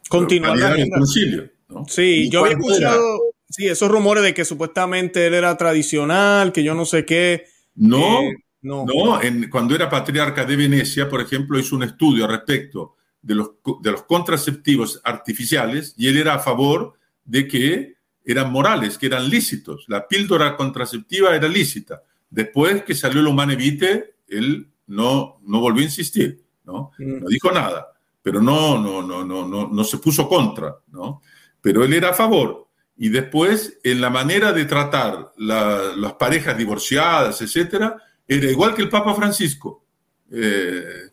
continuar 0.09 0.57
la 0.57 0.69
agenda. 0.69 0.97
concilio. 0.97 1.49
Sí, 1.87 2.29
yo 2.29 2.41
había 2.41 2.57
escuchado 2.57 3.28
sí, 3.49 3.67
esos 3.67 3.89
rumores 3.89 4.23
de 4.23 4.33
que 4.33 4.45
supuestamente 4.45 5.27
él 5.27 5.33
era 5.33 5.57
tradicional, 5.57 6.51
que 6.51 6.63
yo 6.63 6.73
no 6.75 6.85
sé 6.85 7.05
qué. 7.05 7.45
No, 7.75 8.21
eh, 8.21 8.35
no. 8.61 8.85
no 8.85 9.21
en, 9.21 9.49
cuando 9.49 9.75
era 9.75 9.89
patriarca 9.89 10.45
de 10.45 10.55
Venecia, 10.55 11.09
por 11.09 11.21
ejemplo, 11.21 11.59
hizo 11.59 11.75
un 11.75 11.83
estudio 11.83 12.27
respecto 12.27 12.95
de 13.21 13.35
los, 13.35 13.51
de 13.81 13.91
los 13.91 14.03
contraceptivos 14.03 15.01
artificiales 15.03 15.93
y 15.97 16.07
él 16.07 16.17
era 16.17 16.35
a 16.35 16.39
favor 16.39 16.93
de 17.25 17.47
que 17.47 17.95
eran 18.25 18.51
morales, 18.51 18.97
que 18.97 19.07
eran 19.07 19.29
lícitos. 19.29 19.85
La 19.87 20.07
píldora 20.07 20.55
contraceptiva 20.55 21.35
era 21.35 21.47
lícita. 21.47 22.03
Después 22.29 22.83
que 22.83 22.93
salió 22.93 23.21
el 23.21 23.27
Humane 23.27 23.55
Vitae, 23.55 24.13
él 24.27 24.69
no, 24.87 25.39
no 25.43 25.59
volvió 25.59 25.81
a 25.81 25.85
insistir, 25.85 26.43
¿no? 26.65 26.91
Mm. 26.99 27.23
No 27.23 27.27
dijo 27.27 27.51
nada, 27.51 27.87
pero 28.21 28.41
no, 28.41 28.79
no, 28.79 29.01
no, 29.01 29.25
no, 29.25 29.47
no, 29.47 29.67
no 29.67 29.83
se 29.83 29.97
puso 29.97 30.27
contra, 30.27 30.75
¿no? 30.91 31.21
Pero 31.61 31.83
él 31.83 31.93
era 31.93 32.09
a 32.09 32.13
favor. 32.13 32.68
Y 33.01 33.07
después, 33.07 33.79
en 33.81 34.01
la 34.01 34.09
manera 34.09 34.51
de 34.51 34.65
tratar 34.65 35.31
las 35.37 36.13
parejas 36.19 36.57
divorciadas, 36.57 37.41
etcétera, 37.41 37.95
era 38.27 38.51
igual 38.51 38.75
que 38.75 38.81
el 38.81 38.89
Papa 38.89 39.15
Francisco, 39.15 39.85
eh, 40.29 41.07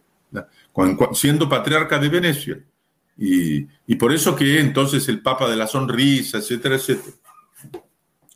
siendo 1.12 1.48
patriarca 1.48 2.00
de 2.00 2.08
Venecia. 2.08 2.60
Y, 3.16 3.68
y, 3.86 3.94
por 3.94 4.12
eso 4.12 4.34
que 4.34 4.58
entonces 4.58 5.08
el 5.08 5.22
Papa 5.22 5.48
de 5.48 5.54
la 5.54 5.68
Sonrisa, 5.68 6.38
etcétera, 6.38 6.74
etcétera. 6.74 7.16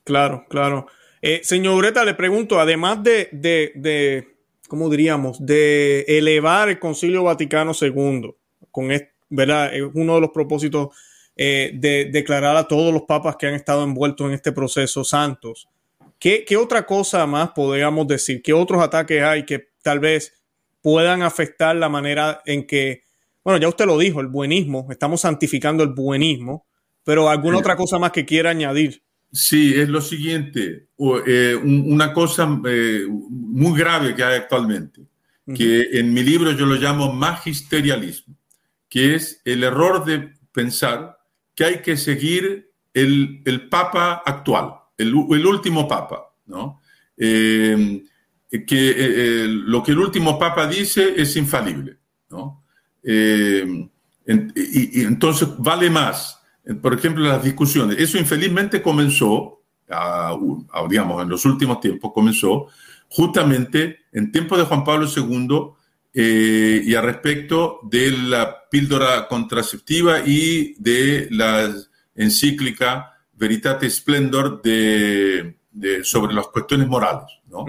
Claro, 0.05 0.46
claro. 0.48 0.86
Eh, 1.20 1.40
señor 1.42 1.74
Ureta, 1.74 2.05
le 2.05 2.14
pregunto, 2.14 2.61
además 2.61 3.03
de, 3.03 3.30
de, 3.32 3.72
de, 3.74 4.36
¿cómo 4.68 4.88
diríamos?, 4.88 5.44
de 5.44 6.03
elevar 6.07 6.68
el 6.68 6.78
Concilio 6.78 7.24
Vaticano 7.24 7.72
II, 7.78 8.32
con 8.70 8.88
¿verdad? 9.28 9.74
Es 9.74 9.82
uno 9.92 10.14
de 10.14 10.20
los 10.20 10.30
propósitos 10.30 10.90
eh, 11.43 11.72
de 11.74 12.07
declarar 12.07 12.57
a 12.57 12.68
todos 12.68 12.93
los 12.93 13.03
papas 13.03 13.36
que 13.36 13.47
han 13.47 13.55
estado 13.55 13.82
envueltos 13.82 14.26
en 14.26 14.34
este 14.34 14.53
proceso 14.53 15.05
santos. 15.05 15.68
¿Qué, 16.18 16.45
¿Qué, 16.45 16.57
otra 16.57 16.84
cosa 16.84 17.26
más 17.26 17.51
podríamos 17.51 18.07
decir? 18.07 18.43
¿Qué 18.43 18.53
otros 18.53 18.82
ataques 18.82 19.22
hay 19.22 19.45
que 19.45 19.70
tal 19.82 20.01
vez 20.01 20.34
puedan 20.82 21.22
afectar 21.22 21.74
la 21.76 21.88
manera 21.88 22.43
en 22.45 22.66
que 22.66 23.03
bueno, 23.45 23.59
ya 23.59 23.68
usted 23.68 23.86
lo 23.86 23.99
dijo, 23.99 24.20
el 24.20 24.26
buenismo, 24.26 24.86
estamos 24.91 25.22
santificando 25.22 25.82
el 25.82 25.91
buenismo, 25.91 26.66
pero 27.05 27.28
alguna 27.28 27.59
otra 27.59 27.76
cosa 27.76 27.99
más 27.99 28.12
que 28.12 28.26
quiera 28.26 28.51
añadir. 28.51 29.03
Sí, 29.32 29.72
es 29.74 29.88
lo 29.88 30.01
siguiente, 30.01 30.88
eh, 31.26 31.57
una 31.62 32.12
cosa 32.12 32.61
eh, 32.66 33.07
muy 33.09 33.78
grave 33.78 34.14
que 34.14 34.24
hay 34.24 34.36
actualmente, 34.36 35.03
que 35.55 35.99
en 35.99 36.12
mi 36.12 36.22
libro 36.22 36.53
yo 36.53 36.66
lo 36.66 36.76
llamo 36.76 37.12
magisterialismo, 37.12 38.36
que 38.88 39.14
es 39.14 39.41
el 39.45 39.64
error 39.64 40.05
de 40.05 40.32
pensar 40.53 41.18
que 41.61 41.66
hay 41.66 41.82
que 41.82 41.98
seguir 41.98 42.72
el, 42.94 43.68
Papa 43.68 44.22
actual, 44.24 44.76
el, 44.96 45.14
último 45.14 45.86
Papa, 45.86 46.32
¿no? 46.46 46.80
Eh, 47.18 48.02
que 48.66 49.44
lo 49.46 49.82
que 49.82 49.92
el 49.92 49.98
último 49.98 50.38
Papa 50.38 50.66
dice 50.66 51.12
es 51.18 51.36
infalible, 51.36 51.98
¿no? 52.30 52.64
Eh, 53.02 53.90
y, 54.26 55.02
entonces 55.02 55.50
vale 55.58 55.90
más, 55.90 56.40
por 56.80 56.94
ejemplo, 56.94 57.28
las 57.28 57.44
discusiones. 57.44 57.98
Eso 57.98 58.16
infelizmente 58.16 58.80
comenzó, 58.80 59.61
digamos, 60.88 61.22
en 61.22 61.28
los 61.28 61.44
últimos 61.44 61.78
tiempos, 61.82 62.11
comenzó 62.14 62.68
justamente 63.11 63.98
en 64.12 64.32
tiempos 64.32 64.56
de 64.56 64.64
Juan 64.64 64.82
Pablo 64.82 65.06
II 65.14 65.74
eh, 66.12 66.82
y 66.84 66.94
a 66.94 67.00
respecto 67.00 67.80
de 67.84 68.11
la 68.11 68.68
píldora 68.68 69.28
contraceptiva 69.28 70.20
y 70.26 70.74
de 70.78 71.28
la 71.30 71.72
encíclica 72.14 73.12
Veritate 73.32 73.88
Splendor 73.88 74.61
de, 74.61 75.56
sobre 76.02 76.34
las 76.34 76.48
cuestiones 76.48 76.88
morales. 76.88 77.26
¿no? 77.48 77.64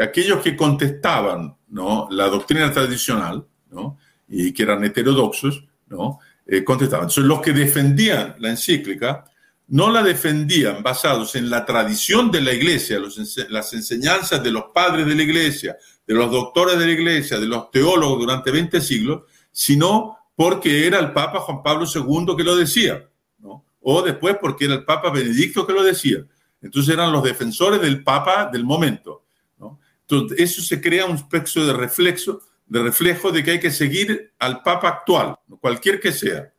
Aquellos 0.00 0.42
que 0.42 0.54
contestaban 0.54 1.56
¿no? 1.68 2.08
la 2.10 2.28
doctrina 2.28 2.72
tradicional, 2.72 3.44
¿no? 3.70 3.98
y 4.28 4.52
que 4.52 4.62
eran 4.62 4.84
heterodoxos, 4.84 5.64
¿no? 5.88 6.20
Eh, 6.46 6.62
contestaban. 6.64 7.04
Entonces, 7.04 7.24
los 7.24 7.40
que 7.40 7.52
defendían 7.52 8.36
la 8.38 8.50
encíclica 8.50 9.24
no 9.68 9.90
la 9.90 10.02
defendían 10.02 10.82
basados 10.82 11.34
en 11.34 11.50
la 11.50 11.64
tradición 11.66 12.30
de 12.30 12.40
la 12.40 12.54
iglesia, 12.54 12.98
las 13.50 13.72
enseñanzas 13.74 14.42
de 14.42 14.50
los 14.50 14.64
padres 14.72 15.06
de 15.06 15.14
la 15.14 15.22
iglesia, 15.22 15.76
de 16.08 16.14
los 16.14 16.30
doctores 16.30 16.78
de 16.78 16.86
la 16.86 16.92
iglesia, 16.92 17.38
de 17.38 17.46
los 17.46 17.70
teólogos 17.70 18.18
durante 18.18 18.50
20 18.50 18.80
siglos, 18.80 19.22
sino 19.52 20.16
porque 20.34 20.86
era 20.86 20.98
el 20.98 21.12
Papa 21.12 21.40
Juan 21.40 21.62
Pablo 21.62 21.86
II 21.86 22.34
que 22.34 22.44
lo 22.44 22.56
decía, 22.56 23.06
o 23.80 24.02
después 24.02 24.36
porque 24.40 24.64
era 24.64 24.74
el 24.74 24.84
Papa 24.84 25.10
Benedicto 25.10 25.66
que 25.66 25.72
lo 25.72 25.82
decía. 25.82 26.18
Entonces 26.60 26.92
eran 26.92 27.12
los 27.12 27.22
defensores 27.22 27.80
del 27.80 28.02
Papa 28.02 28.50
del 28.52 28.64
momento. 28.64 29.24
¿no? 29.58 29.78
Entonces, 30.00 30.40
eso 30.40 30.62
se 30.62 30.80
crea 30.80 31.06
un 31.06 31.16
espectro 31.16 31.64
de 31.64 31.72
reflexo 31.72 32.42
de 32.68 32.82
reflejo 32.82 33.32
de 33.32 33.42
que 33.42 33.52
hay 33.52 33.60
que 33.60 33.70
seguir 33.70 34.32
al 34.38 34.62
Papa 34.62 34.88
actual, 34.88 35.36
cualquier 35.60 36.00
que 36.00 36.12
sea. 36.12 36.52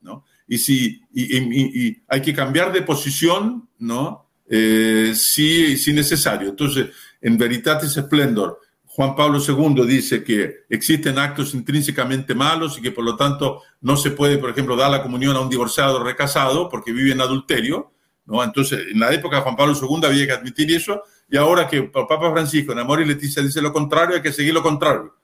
Y 0.47 0.57
si 0.57 1.01
y, 1.13 2.01
hay 2.07 2.21
que 2.21 2.33
cambiar 2.33 2.73
de 2.73 2.81
posición, 2.81 3.69
¿no? 3.77 4.27
Eh, 4.49 5.13
si, 5.15 5.77
si 5.77 5.93
necesario. 5.93 6.49
Entonces, 6.49 6.87
en 7.21 7.37
Veritatis 7.37 7.91
Splendor, 7.91 8.59
Juan 8.99 9.15
Pablo 9.15 9.39
II 9.39 9.87
dice 9.87 10.25
que 10.25 10.65
existen 10.67 11.17
actos 11.19 11.53
intrínsecamente 11.53 12.35
malos 12.35 12.77
y 12.77 12.81
que 12.81 12.91
por 12.91 13.05
lo 13.05 13.15
tanto 13.15 13.61
no 13.79 13.95
se 13.95 14.11
puede, 14.11 14.37
por 14.37 14.49
ejemplo, 14.49 14.75
dar 14.75 14.91
la 14.91 15.01
comunión 15.01 15.37
a 15.37 15.39
un 15.39 15.47
divorciado 15.47 16.03
recasado 16.03 16.67
porque 16.67 16.91
vive 16.91 17.13
en 17.13 17.21
adulterio, 17.21 17.93
¿no? 18.25 18.43
Entonces, 18.43 18.87
en 18.91 18.99
la 18.99 19.13
época 19.13 19.37
de 19.37 19.43
Juan 19.43 19.55
Pablo 19.55 19.73
II 19.73 20.05
había 20.05 20.25
que 20.25 20.33
admitir 20.33 20.75
eso 20.75 21.01
y 21.29 21.37
ahora 21.37 21.65
que 21.65 21.77
el 21.77 21.91
Papa 21.91 22.29
Francisco 22.33 22.73
en 22.73 22.79
Amor 22.79 22.99
y 22.99 23.05
Leticia 23.05 23.41
dice 23.41 23.61
lo 23.61 23.71
contrario, 23.71 24.17
hay 24.17 24.21
que 24.21 24.33
seguir 24.33 24.53
lo 24.53 24.61
contrario. 24.61 25.15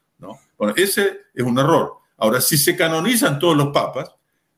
Bueno, 0.58 0.74
ese 0.78 1.24
es 1.34 1.44
un 1.44 1.60
error. 1.60 1.96
Ahora, 2.18 2.40
si 2.40 2.58
se 2.58 2.78
canonizan 2.78 3.40
todos 3.40 3.58
los 3.58 3.74
papas, 3.74 4.10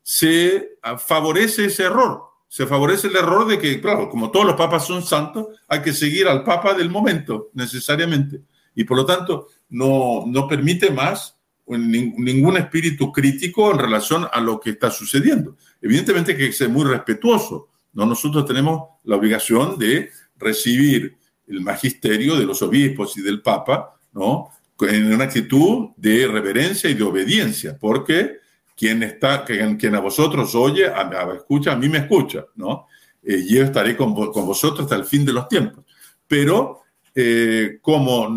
se 0.03 0.77
favorece 0.99 1.65
ese 1.65 1.85
error. 1.85 2.21
Se 2.47 2.67
favorece 2.67 3.07
el 3.07 3.15
error 3.15 3.47
de 3.47 3.57
que, 3.57 3.81
claro, 3.81 4.11
como 4.11 4.29
todos 4.29 4.45
los 4.45 4.55
papas 4.55 4.85
son 4.85 5.01
santos, 5.01 5.47
hay 5.67 5.81
que 5.81 5.91
seguir 5.91 6.27
al 6.27 6.43
papa 6.43 6.75
del 6.75 6.91
momento, 6.91 7.49
necesariamente. 7.55 8.41
Y 8.77 8.83
por 8.83 8.95
lo 8.95 9.05
tanto, 9.07 9.47
no, 9.69 10.23
no 10.27 10.47
permite 10.47 10.91
más 10.91 11.35
ningún 11.65 12.57
espíritu 12.57 13.11
crítico 13.11 13.71
en 13.71 13.79
relación 13.79 14.27
a 14.31 14.39
lo 14.39 14.59
que 14.59 14.69
está 14.69 14.91
sucediendo. 14.91 15.57
Evidentemente 15.81 16.37
que 16.37 16.43
hay 16.43 16.49
que 16.49 16.55
ser 16.55 16.69
muy 16.69 16.85
respetuoso. 16.85 17.69
¿no? 17.93 18.05
Nosotros 18.05 18.45
tenemos 18.45 18.83
la 19.03 19.15
obligación 19.15 19.79
de 19.79 20.11
recibir 20.37 21.17
el 21.47 21.61
magisterio 21.61 22.35
de 22.35 22.45
los 22.45 22.61
obispos 22.61 23.17
y 23.17 23.21
del 23.21 23.41
papa, 23.41 23.95
¿no? 24.13 24.49
en 24.79 25.11
una 25.11 25.23
actitud 25.23 25.89
de 25.97 26.27
reverencia 26.27 26.87
y 26.87 26.93
de 26.93 27.03
obediencia, 27.03 27.75
porque 27.79 28.37
quien, 28.75 29.01
está, 29.01 29.43
quien, 29.43 29.95
a 29.95 29.99
vosotros 29.99 30.53
oye, 30.53 30.85
a, 30.85 31.09
escucha, 31.35 31.71
a 31.71 31.75
mí 31.75 31.89
me 31.89 31.97
escucha, 31.97 32.45
¿no? 32.55 32.85
Eh, 33.23 33.43
yo 33.49 33.63
estaré 33.63 33.97
con, 33.97 34.13
vosotros 34.13 34.81
hasta 34.81 34.95
el 34.95 35.05
fin 35.05 35.25
de 35.25 35.33
los 35.33 35.47
tiempos. 35.47 35.83
Pero 36.27 36.81
eh, 37.19 37.79
como 37.81 38.29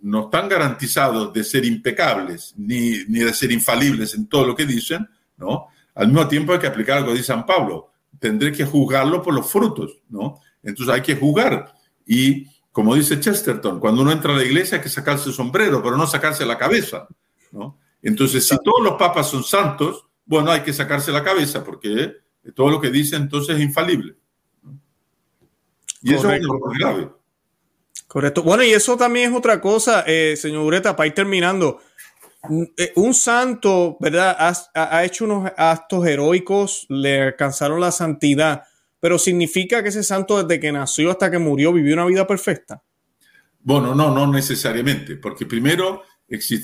no 0.00 0.20
están 0.24 0.48
garantizados 0.48 1.30
de 1.30 1.44
ser 1.44 1.66
impecables 1.66 2.54
ni, 2.56 3.04
ni, 3.06 3.18
de 3.18 3.34
ser 3.34 3.52
infalibles 3.52 4.14
en 4.14 4.28
todo 4.28 4.46
lo 4.46 4.56
que 4.56 4.64
dicen, 4.64 5.06
¿no? 5.36 5.66
Al 5.94 6.06
mismo 6.06 6.26
tiempo 6.26 6.54
hay 6.54 6.58
que 6.58 6.66
aplicar 6.66 6.96
algo 6.96 7.12
de 7.12 7.22
San 7.22 7.44
Pablo. 7.44 7.90
Tendré 8.18 8.50
que 8.50 8.64
juzgarlo 8.64 9.20
por 9.20 9.34
los 9.34 9.50
frutos, 9.50 9.98
¿no? 10.08 10.40
Entonces 10.62 10.94
hay 10.94 11.02
que 11.02 11.16
juzgar. 11.16 11.74
Y 12.06 12.46
como 12.72 12.94
dice 12.94 13.20
Chesterton, 13.20 13.78
cuando 13.78 14.00
uno 14.00 14.10
entra 14.10 14.32
a 14.32 14.38
la 14.38 14.44
iglesia 14.44 14.78
hay 14.78 14.82
que 14.82 14.88
sacarse 14.88 15.28
el 15.28 15.34
sombrero, 15.34 15.82
pero 15.82 15.98
no 15.98 16.06
sacarse 16.06 16.46
la 16.46 16.56
cabeza. 16.56 17.06
¿no? 17.52 17.78
Entonces, 18.00 18.48
si 18.48 18.56
todos 18.64 18.82
los 18.82 18.94
papas 18.94 19.28
son 19.28 19.44
santos, 19.44 20.06
bueno, 20.24 20.50
hay 20.50 20.62
que 20.62 20.72
sacarse 20.72 21.12
la 21.12 21.22
cabeza, 21.22 21.62
porque 21.62 22.14
todo 22.54 22.70
lo 22.70 22.80
que 22.80 22.90
dice 22.90 23.16
entonces 23.16 23.56
es 23.56 23.62
infalible. 23.62 24.16
Y 26.00 26.14
eso 26.14 26.30
es 26.32 26.42
lo 26.42 26.58
grave. 26.70 27.10
Correcto. 28.14 28.42
Bueno, 28.42 28.62
y 28.62 28.70
eso 28.70 28.96
también 28.96 29.30
es 29.30 29.36
otra 29.36 29.60
cosa, 29.60 30.04
eh, 30.06 30.36
señor 30.38 30.62
Ureta, 30.62 30.96
para 30.96 31.08
ir 31.08 31.14
terminando. 31.14 31.80
Eh, 32.78 32.92
un 32.94 33.12
santo, 33.12 33.98
¿verdad? 34.00 34.34
Ha, 34.38 34.96
ha, 34.98 35.04
hecho 35.04 35.26
unos 35.26 35.50
actos 35.56 36.06
heroicos, 36.06 36.86
le 36.88 37.20
alcanzaron 37.20 37.78
la 37.78 37.92
santidad 37.92 38.62
pero 39.04 39.18
significa 39.18 39.82
que 39.82 39.90
ese 39.90 40.02
santo 40.02 40.42
desde 40.42 40.58
que 40.58 40.72
nació 40.72 41.10
hasta 41.10 41.30
que 41.30 41.38
murió 41.38 41.74
vivió 41.74 41.92
una 41.92 42.06
vida 42.06 42.26
perfecta. 42.26 42.82
Bueno, 43.60 43.94
no, 43.94 44.14
no 44.14 44.26
necesariamente, 44.32 45.16
porque 45.16 45.44
primero 45.44 46.04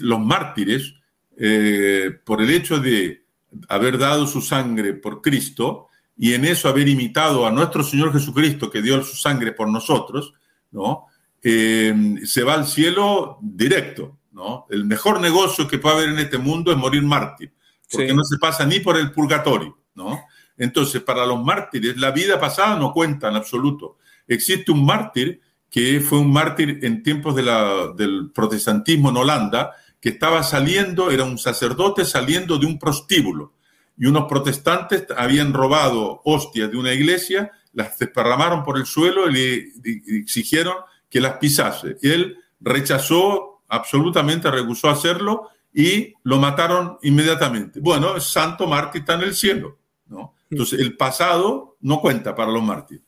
los 0.00 0.20
mártires, 0.20 0.94
eh, 1.36 2.10
por 2.24 2.40
el 2.40 2.48
hecho 2.48 2.78
de 2.78 3.26
haber 3.68 3.98
dado 3.98 4.26
su 4.26 4.40
sangre 4.40 4.94
por 4.94 5.20
Cristo 5.20 5.88
y 6.16 6.32
en 6.32 6.46
eso 6.46 6.70
haber 6.70 6.88
imitado 6.88 7.46
a 7.46 7.50
nuestro 7.50 7.84
Señor 7.84 8.10
Jesucristo 8.10 8.70
que 8.70 8.80
dio 8.80 9.02
su 9.02 9.16
sangre 9.16 9.52
por 9.52 9.68
nosotros, 9.68 10.32
¿no? 10.70 11.08
Eh, 11.42 11.94
se 12.24 12.42
va 12.42 12.54
al 12.54 12.66
cielo 12.66 13.38
directo, 13.40 14.18
¿no? 14.32 14.66
El 14.70 14.84
mejor 14.84 15.20
negocio 15.20 15.66
que 15.66 15.78
puede 15.78 15.96
haber 15.96 16.08
en 16.10 16.18
este 16.18 16.38
mundo 16.38 16.70
es 16.70 16.76
morir 16.76 17.02
mártir, 17.02 17.52
porque 17.90 18.12
no 18.12 18.24
se 18.24 18.38
pasa 18.38 18.66
ni 18.66 18.80
por 18.80 18.96
el 18.96 19.10
purgatorio, 19.10 19.78
¿no? 19.94 20.20
Entonces, 20.56 21.02
para 21.02 21.24
los 21.24 21.42
mártires, 21.42 21.96
la 21.96 22.10
vida 22.10 22.38
pasada 22.38 22.76
no 22.76 22.92
cuenta 22.92 23.28
en 23.28 23.36
absoluto. 23.36 23.96
Existe 24.28 24.70
un 24.70 24.84
mártir 24.84 25.40
que 25.70 26.00
fue 26.00 26.18
un 26.18 26.32
mártir 26.32 26.80
en 26.82 27.02
tiempos 27.02 27.34
del 27.34 28.30
protestantismo 28.34 29.08
en 29.08 29.16
Holanda, 29.16 29.72
que 30.00 30.10
estaba 30.10 30.42
saliendo, 30.42 31.10
era 31.10 31.24
un 31.24 31.38
sacerdote 31.38 32.04
saliendo 32.04 32.58
de 32.58 32.66
un 32.66 32.78
prostíbulo. 32.78 33.54
Y 33.96 34.06
unos 34.06 34.26
protestantes 34.28 35.06
habían 35.16 35.52
robado 35.52 36.20
hostias 36.24 36.70
de 36.70 36.76
una 36.76 36.92
iglesia, 36.92 37.52
las 37.72 37.98
desparramaron 37.98 38.64
por 38.64 38.78
el 38.78 38.86
suelo 38.86 39.30
y 39.30 39.32
le 39.32 40.18
exigieron 40.18 40.74
que 41.10 41.20
las 41.20 41.34
pisase. 41.38 41.96
Él 42.00 42.38
rechazó, 42.60 43.62
absolutamente 43.68 44.50
rehusó 44.50 44.88
hacerlo 44.88 45.48
y 45.74 46.14
lo 46.22 46.38
mataron 46.38 46.98
inmediatamente. 47.02 47.80
Bueno, 47.80 48.16
es 48.16 48.24
santo 48.24 48.66
mártir 48.66 49.00
está 49.00 49.14
en 49.14 49.22
el 49.22 49.34
cielo. 49.34 49.78
¿no? 50.06 50.34
Entonces, 50.48 50.80
el 50.80 50.96
pasado 50.96 51.76
no 51.80 52.00
cuenta 52.00 52.34
para 52.34 52.50
los 52.50 52.62
mártires. 52.62 53.04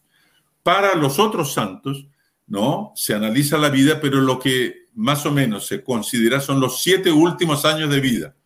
Para 0.62 0.94
los 0.94 1.18
otros 1.18 1.52
santos, 1.52 2.06
¿no? 2.46 2.92
Se 2.94 3.14
analiza 3.14 3.58
la 3.58 3.70
vida, 3.70 3.98
pero 4.00 4.20
lo 4.20 4.38
que 4.38 4.86
más 4.94 5.26
o 5.26 5.32
menos 5.32 5.66
se 5.66 5.82
considera 5.82 6.40
son 6.40 6.60
los 6.60 6.82
siete 6.82 7.10
últimos 7.10 7.64
años 7.64 7.90
de 7.90 8.00
vida, 8.00 8.36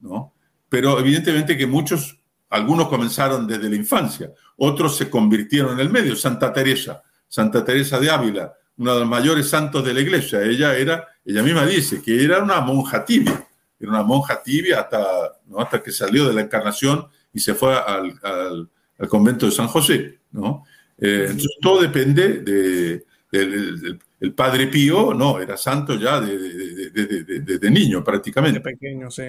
¿no? 0.00 0.34
Pero 0.68 0.98
evidentemente 1.00 1.56
que 1.56 1.66
muchos, 1.66 2.20
algunos 2.50 2.88
comenzaron 2.88 3.46
desde 3.46 3.68
la 3.68 3.76
infancia, 3.76 4.30
otros 4.56 4.96
se 4.96 5.10
convirtieron 5.10 5.72
en 5.72 5.80
el 5.80 5.90
medio. 5.90 6.14
Santa 6.14 6.52
Teresa, 6.52 7.02
Santa 7.26 7.64
Teresa 7.64 7.98
de 7.98 8.10
Ávila, 8.10 8.52
una 8.78 8.94
de 8.94 9.00
los 9.00 9.08
mayores 9.08 9.48
santos 9.48 9.84
de 9.84 9.92
la 9.92 10.00
iglesia, 10.00 10.42
ella 10.42 10.76
era, 10.76 11.06
ella 11.24 11.42
misma 11.42 11.66
dice 11.66 12.00
que 12.00 12.24
era 12.24 12.42
una 12.42 12.60
monja 12.60 13.04
tibia, 13.04 13.46
era 13.78 13.90
una 13.90 14.02
monja 14.02 14.42
tibia 14.42 14.80
hasta, 14.80 15.38
hasta 15.58 15.82
que 15.82 15.90
salió 15.90 16.26
de 16.26 16.34
la 16.34 16.42
encarnación 16.42 17.06
y 17.32 17.40
se 17.40 17.54
fue 17.54 17.76
al, 17.76 18.18
al, 18.22 19.08
convento 19.08 19.46
de 19.46 19.52
San 19.52 19.68
José, 19.68 20.18
¿no? 20.32 20.64
Eh, 20.96 21.26
entonces 21.28 21.56
todo 21.60 21.82
depende 21.82 22.40
de, 22.40 23.04
el, 23.32 24.34
padre 24.34 24.66
Pío, 24.68 25.12
no, 25.14 25.40
era 25.40 25.56
santo 25.56 25.96
ya 25.98 26.20
desde 26.20 27.70
niño 27.70 28.02
prácticamente. 28.02 28.58
De 28.58 28.64
pequeño, 28.64 29.10
sí. 29.10 29.24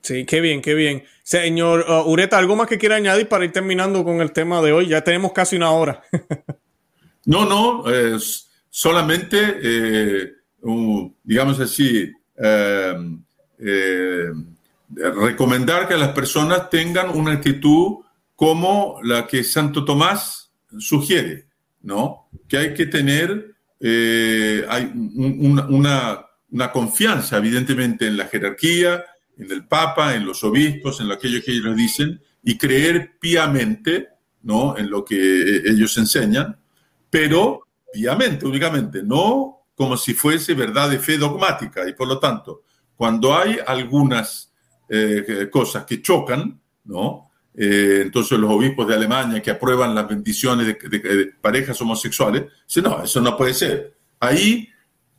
Sí, 0.00 0.24
qué 0.24 0.40
bien, 0.40 0.62
qué 0.62 0.74
bien. 0.74 1.02
Señor 1.22 1.84
uh, 1.88 2.08
Ureta, 2.08 2.38
¿algo 2.38 2.54
más 2.54 2.68
que 2.68 2.78
quiera 2.78 2.96
añadir 2.96 3.28
para 3.28 3.44
ir 3.44 3.52
terminando 3.52 4.04
con 4.04 4.20
el 4.20 4.32
tema 4.32 4.62
de 4.62 4.72
hoy? 4.72 4.88
Ya 4.88 5.02
tenemos 5.02 5.32
casi 5.32 5.56
una 5.56 5.70
hora. 5.70 6.02
no, 7.26 7.44
no, 7.44 7.84
solamente, 8.70 9.58
eh, 9.62 10.32
digamos 11.22 11.60
así, 11.60 12.10
em, 12.36 13.22
eh, 13.58 14.30
recomendar 14.94 15.88
que 15.88 15.96
las 15.96 16.10
personas 16.10 16.70
tengan 16.70 17.10
una 17.10 17.32
actitud 17.32 17.98
como 18.34 18.98
la 19.02 19.26
que 19.26 19.44
Santo 19.44 19.84
Tomás 19.84 20.52
sugiere, 20.78 21.46
¿no? 21.82 22.28
Que 22.48 22.58
hay 22.58 22.74
que 22.74 22.86
tener 22.86 23.56
eh, 23.80 24.64
hay 24.68 24.90
una, 24.94 26.72
confianza, 26.72 27.36
evidentemente, 27.36 28.06
en 28.06 28.16
la 28.16 28.26
jerarquía, 28.26 29.04
en 29.36 29.50
el 29.50 29.66
Papa, 29.66 30.14
en 30.14 30.24
los 30.24 30.42
obispos, 30.44 31.00
en 31.00 31.08
lo 31.08 31.14
aquello 31.14 31.42
que 31.44 31.52
ellos 31.52 31.76
dicen, 31.76 32.20
y 32.42 32.56
creer 32.56 33.18
piamente, 33.20 34.08
¿no? 34.42 34.76
En 34.78 34.90
lo 34.90 35.04
que 35.04 35.16
eh, 35.16 35.62
ellos 35.66 35.96
enseñan, 35.98 36.56
pero 37.16 37.66
piamente 37.90 38.44
únicamente, 38.44 39.02
no 39.02 39.68
como 39.74 39.96
si 39.96 40.12
fuese 40.12 40.52
verdad 40.52 40.90
de 40.90 40.98
fe 40.98 41.16
dogmática. 41.16 41.88
Y 41.88 41.94
por 41.94 42.06
lo 42.06 42.18
tanto, 42.18 42.64
cuando 42.94 43.34
hay 43.34 43.58
algunas 43.66 44.52
eh, 44.86 45.48
cosas 45.50 45.86
que 45.86 46.02
chocan, 46.02 46.60
¿no? 46.84 47.30
Eh, 47.54 48.00
entonces 48.02 48.38
los 48.38 48.50
obispos 48.50 48.86
de 48.86 48.96
Alemania 48.96 49.40
que 49.40 49.50
aprueban 49.50 49.94
las 49.94 50.06
bendiciones 50.06 50.66
de, 50.66 51.32
parejas 51.40 51.80
homosexuales, 51.80 52.52
dicen, 52.68 52.84
no, 52.84 53.02
eso 53.02 53.22
no 53.22 53.34
puede 53.34 53.54
ser. 53.54 53.96
Ahí 54.20 54.68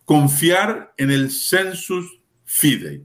confiar 0.05 0.93
en 0.97 1.09
el 1.09 1.31
sensus 1.31 2.19
fidei. 2.43 3.01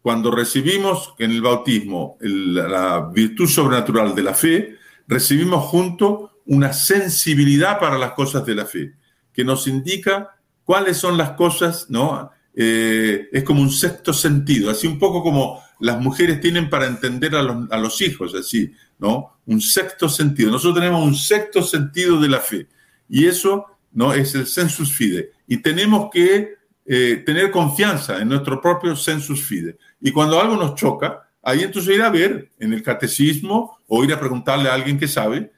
Cuando 0.00 0.30
recibimos 0.30 1.12
en 1.18 1.32
el 1.32 1.42
bautismo 1.42 2.18
la 2.20 3.10
virtud 3.12 3.48
sobrenatural 3.48 4.14
de 4.14 4.22
la 4.22 4.34
fe, 4.34 4.76
recibimos 5.08 5.64
junto 5.64 6.31
una 6.46 6.72
sensibilidad 6.72 7.78
para 7.78 7.98
las 7.98 8.12
cosas 8.12 8.44
de 8.44 8.54
la 8.54 8.66
fe, 8.66 8.94
que 9.32 9.44
nos 9.44 9.66
indica 9.66 10.36
cuáles 10.64 10.96
son 10.96 11.16
las 11.16 11.30
cosas, 11.30 11.86
¿no? 11.88 12.30
Eh, 12.54 13.28
es 13.32 13.44
como 13.44 13.62
un 13.62 13.70
sexto 13.70 14.12
sentido, 14.12 14.70
así 14.70 14.86
un 14.86 14.98
poco 14.98 15.22
como 15.22 15.62
las 15.80 16.00
mujeres 16.00 16.40
tienen 16.40 16.70
para 16.70 16.86
entender 16.86 17.34
a 17.34 17.42
los, 17.42 18.00
hijos, 18.02 18.34
así, 18.34 18.72
¿no? 18.98 19.38
Un 19.46 19.60
sexto 19.60 20.08
sentido. 20.08 20.50
Nosotros 20.50 20.76
tenemos 20.76 21.04
un 21.04 21.14
sexto 21.14 21.62
sentido 21.62 22.20
de 22.20 22.28
la 22.28 22.38
fe 22.38 22.68
y 23.08 23.26
eso, 23.26 23.66
¿no? 23.92 24.12
Es 24.12 24.34
el 24.34 24.46
sensus 24.46 24.92
fide. 24.92 25.32
Y 25.48 25.56
tenemos 25.56 26.08
que 26.12 26.54
eh, 26.86 27.22
tener 27.26 27.50
confianza 27.50 28.20
en 28.20 28.28
nuestro 28.28 28.60
propio 28.60 28.94
sensus 28.94 29.42
fide. 29.42 29.76
Y 30.00 30.12
cuando 30.12 30.40
algo 30.40 30.56
nos 30.56 30.76
choca, 30.76 31.28
ahí 31.42 31.62
entonces 31.62 31.96
ir 31.96 32.02
a 32.02 32.10
ver 32.10 32.50
en 32.60 32.72
el 32.72 32.82
catecismo 32.82 33.78
o 33.88 34.04
ir 34.04 34.12
a 34.12 34.20
preguntarle 34.20 34.68
a 34.68 34.74
alguien 34.74 34.98
que 34.98 35.08
sabe, 35.08 35.52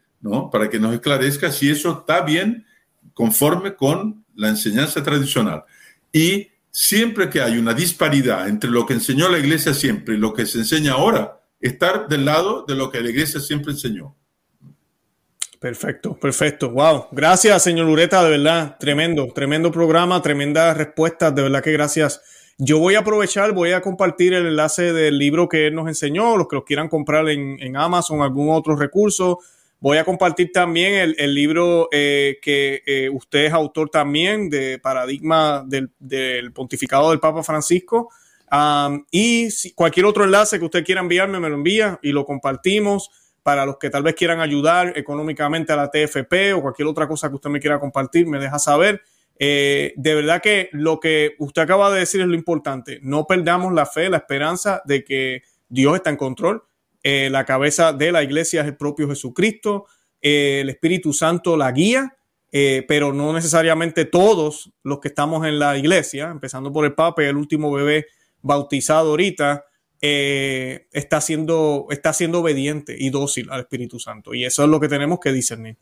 Para 0.51 0.70
que 0.70 0.79
nos 0.79 0.95
esclarezca 0.95 1.53
si 1.53 1.70
eso 1.70 1.99
está 2.01 2.22
bien 2.22 2.64
conforme 3.12 3.75
con 3.75 4.25
la 4.35 4.49
enseñanza 4.49 5.03
tradicional. 5.03 5.64
Y 6.12 6.49
siempre 6.70 7.31
que 7.31 7.41
hay 7.41 7.59
una 7.59 7.75
disparidad 7.75 8.49
entre 8.49 8.70
lo 8.70 8.87
que 8.87 8.95
enseñó 8.95 9.29
la 9.29 9.39
iglesia 9.39 9.75
siempre 9.75 10.14
y 10.14 10.18
lo 10.18 10.33
que 10.33 10.47
se 10.47 10.59
enseña 10.59 10.93
ahora, 10.93 11.41
estar 11.61 12.09
del 12.09 12.25
lado 12.25 12.64
de 12.66 12.75
lo 12.75 12.91
que 12.91 13.01
la 13.01 13.11
iglesia 13.11 13.41
siempre 13.41 13.72
enseñó. 13.72 14.14
Perfecto, 15.61 16.14
perfecto. 16.18 16.70
Wow. 16.70 17.07
Gracias, 17.12 17.62
señor 17.62 17.89
Ureta, 17.89 18.22
de 18.22 18.31
verdad. 18.31 18.77
Tremendo, 18.79 19.29
tremendo 19.35 19.72
programa, 19.72 20.20
tremendas 20.20 20.77
respuestas. 20.77 21.35
De 21.35 21.41
verdad 21.41 21.62
que 21.62 21.72
gracias. 21.72 22.20
Yo 22.59 22.79
voy 22.79 22.97
a 22.97 22.99
aprovechar, 22.99 23.53
voy 23.53 23.72
a 23.72 23.81
compartir 23.81 24.35
el 24.35 24.47
enlace 24.47 24.93
del 24.93 25.16
libro 25.18 25.49
que 25.49 25.68
él 25.68 25.75
nos 25.75 25.89
enseñó, 25.89 26.37
los 26.37 26.49
que 26.49 26.57
lo 26.57 26.64
quieran 26.64 26.89
comprar 26.89 27.29
en, 27.31 27.57
en 27.61 27.77
Amazon, 27.77 28.20
algún 28.20 28.51
otro 28.51 28.77
recurso. 28.77 29.41
Voy 29.85 29.99
a 29.99 30.05
compartir 30.07 30.51
también 30.51 31.14
el, 31.14 31.35
libro 31.35 31.91
eh, 31.93 32.39
que 32.41 32.82
eh, 32.87 33.11
usted 33.11 33.45
es 33.45 33.53
autor 33.53 33.91
también 33.91 34.49
de 34.49 34.78
Paradigma 34.78 35.62
del, 35.66 35.91
Pontificado 36.55 37.11
del 37.11 37.20
Papa 37.20 37.43
Francisco. 37.43 38.09
y 39.11 39.51
cualquier 39.74 40.07
otro 40.07 40.24
enlace 40.24 40.59
que 40.59 40.64
usted 40.64 40.87
quiera 40.87 41.03
enviarme, 41.03 41.39
me 41.39 41.51
lo 41.51 41.57
envía 41.57 41.99
y 42.03 42.12
lo 42.12 42.24
compartimos 42.24 43.11
para 43.43 43.66
los 43.66 43.76
que 43.76 43.91
tal 43.91 44.03
vez 44.03 44.14
quieran 44.14 44.41
ayudar 44.41 44.95
económicamente 44.97 45.74
a 45.74 45.76
la 45.76 45.91
TFP 45.91 46.55
o 46.57 46.62
cualquier 46.62 46.89
otra 46.89 47.07
cosa 47.07 47.28
que 47.28 47.35
usted 47.35 47.51
me 47.51 47.61
quiera 47.61 47.78
compartir, 47.78 48.26
me 48.26 48.39
deja 48.39 48.59
saber. 48.59 49.03
Eh, 49.39 49.93
de 49.97 50.14
verdad 50.14 50.41
que 50.41 50.70
lo 50.72 50.99
que 50.99 51.35
usted 51.39 51.61
acaba 51.61 51.93
de 51.93 52.01
decir 52.01 52.22
es 52.22 52.26
lo 52.26 52.35
importante. 52.35 53.01
No 53.03 53.26
perdamos 53.26 53.74
la 53.74 53.85
fe, 53.85 54.09
la 54.09 54.16
esperanza 54.16 54.80
de 54.87 55.05
que 55.05 55.43
Dios 55.68 55.95
está 55.95 56.09
en 56.09 56.16
control 56.16 56.64
eh, 57.07 57.29
la 57.31 57.45
cabeza 57.45 57.93
de 57.93 58.11
la 58.11 58.23
iglesia 58.23 58.63
es 58.63 58.67
el 58.67 58.79
propio 58.79 59.07
Jesucristo, 59.07 59.85
eh, 60.23 60.61
el 60.63 60.71
Espíritu 60.71 61.13
Santo 61.13 61.55
la 61.55 61.71
guía, 61.71 62.17
eh, 62.51 62.83
pero 62.89 63.13
no 63.13 63.35
necesariamente 63.35 64.07
todos 64.07 64.73
los 64.83 65.01
que 65.01 65.09
estamos 65.09 65.47
en 65.47 65.59
la 65.59 65.77
iglesia, 65.77 66.31
empezando 66.31 66.73
por 66.73 66.87
el 66.87 66.95
Papa 66.95 67.23
y 67.23 67.27
el 67.27 67.37
último 67.37 67.71
bebé 67.71 68.07
bautizado 68.41 69.11
ahorita, 69.11 69.67
está, 70.01 71.21
siendo, 71.23 71.87
está 71.89 72.13
siendo 72.13 72.41
obediente 72.41 72.95
y 72.99 73.09
dócil 73.09 73.49
al 73.51 73.61
Espíritu 73.61 73.99
Santo. 73.99 74.35
Y 74.35 74.45
eso 74.45 74.63
es 74.63 74.69
lo 74.69 74.79
que 74.79 74.89
tenemos 74.89 75.19
que 75.19 75.33
discernir. 75.33 75.79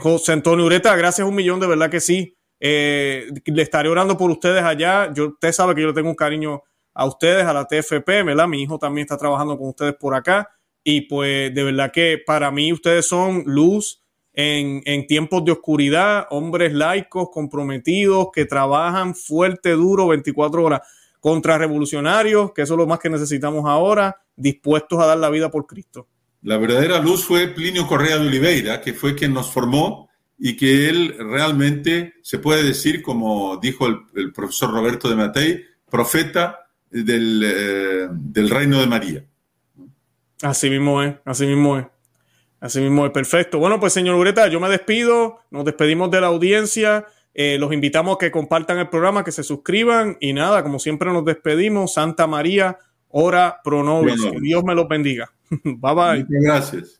José 0.00 0.32
Antonio 0.32 0.66
Ureta, 0.66 0.96
gracias 0.96 1.28
un 1.28 1.36
millón, 1.36 1.60
de 1.60 1.68
verdad 1.68 1.90
que 1.90 2.00
sí. 2.00 2.36
le 2.58 3.62
estaré 3.62 3.88
orando 3.88 4.18
por 4.18 4.32
ustedes 4.32 4.64
allá. 4.64 5.12
Yo, 5.14 5.28
usted 5.28 5.52
sabe 5.52 5.76
que 5.76 5.82
yo 5.82 5.94
tengo 5.94 6.08
un 6.08 6.16
cariño 6.16 6.64
a 6.94 7.06
ustedes, 7.06 7.44
a 7.44 7.52
la 7.52 7.66
TFP, 7.66 8.24
¿verdad? 8.24 8.48
Mi 8.48 8.62
hijo 8.62 8.78
también 8.78 9.04
está 9.04 9.16
trabajando 9.16 9.56
con 9.58 9.68
ustedes 9.68 9.94
por 9.94 10.14
acá 10.14 10.48
y 10.82 11.02
pues 11.02 11.54
de 11.54 11.62
verdad 11.64 11.92
que 11.92 12.18
para 12.24 12.50
mí 12.50 12.72
ustedes 12.72 13.06
son 13.06 13.42
luz 13.46 14.02
en, 14.32 15.06
tiempos 15.06 15.44
de 15.44 15.52
oscuridad, 15.52 16.26
hombres 16.30 16.72
laicos, 16.72 17.28
comprometidos, 17.32 18.28
que 18.32 18.44
trabajan 18.44 19.14
fuerte, 19.14 19.70
duro, 19.72 20.08
24 20.08 20.64
horas, 20.64 20.80
contra 21.18 21.58
revolucionarios, 21.58 22.52
que 22.52 22.62
eso 22.62 22.74
es 22.74 22.78
lo 22.78 22.86
más 22.86 22.98
que 22.98 23.10
necesitamos 23.10 23.66
ahora, 23.66 24.22
dispuestos 24.36 24.98
a 25.00 25.06
dar 25.06 25.18
la 25.18 25.28
vida 25.28 25.50
por 25.50 25.66
Cristo. 25.66 26.08
La 26.42 26.56
verdadera 26.56 27.00
luz 27.00 27.24
fue 27.24 27.48
Plinio 27.48 27.86
Correa 27.86 28.16
de 28.16 28.28
Oliveira, 28.28 28.80
que 28.80 28.94
fue 28.94 29.14
quien 29.14 29.34
nos 29.34 29.52
formó 29.52 30.08
y 30.38 30.56
que 30.56 30.88
él 30.88 31.14
realmente 31.18 32.14
se 32.22 32.38
puede 32.38 32.62
decir, 32.62 33.02
como 33.02 33.58
dijo 33.58 33.86
el, 33.86 33.98
el 34.14 34.32
profesor 34.32 34.72
Roberto 34.72 35.10
de 35.10 35.16
Matei, 35.16 35.64
profeta 35.90 36.69
del, 36.90 37.42
eh, 37.44 38.08
del 38.10 38.50
reino 38.50 38.80
de 38.80 38.86
María. 38.86 39.24
Así 40.42 40.70
mismo 40.70 41.02
es, 41.02 41.14
así 41.24 41.46
mismo 41.46 41.78
es. 41.78 41.86
Así 42.60 42.80
mismo 42.80 43.06
es, 43.06 43.12
perfecto. 43.12 43.58
Bueno, 43.58 43.80
pues 43.80 43.92
señor 43.92 44.16
Ureta, 44.16 44.46
yo 44.48 44.60
me 44.60 44.68
despido, 44.68 45.38
nos 45.50 45.64
despedimos 45.64 46.10
de 46.10 46.20
la 46.20 46.26
audiencia, 46.26 47.06
eh, 47.32 47.56
los 47.58 47.72
invitamos 47.72 48.16
a 48.16 48.18
que 48.18 48.30
compartan 48.30 48.78
el 48.78 48.88
programa, 48.88 49.24
que 49.24 49.32
se 49.32 49.42
suscriban 49.42 50.18
y 50.20 50.34
nada, 50.34 50.62
como 50.62 50.78
siempre 50.78 51.10
nos 51.10 51.24
despedimos, 51.24 51.94
Santa 51.94 52.26
María, 52.26 52.78
ora 53.08 53.60
pro 53.64 53.82
nobis. 53.82 54.22
Que 54.22 54.40
Dios 54.40 54.62
me 54.62 54.74
los 54.74 54.88
bendiga. 54.88 55.32
bye 55.64 55.94
bye. 55.94 56.24
Muchas 56.24 56.42
gracias. 56.42 56.99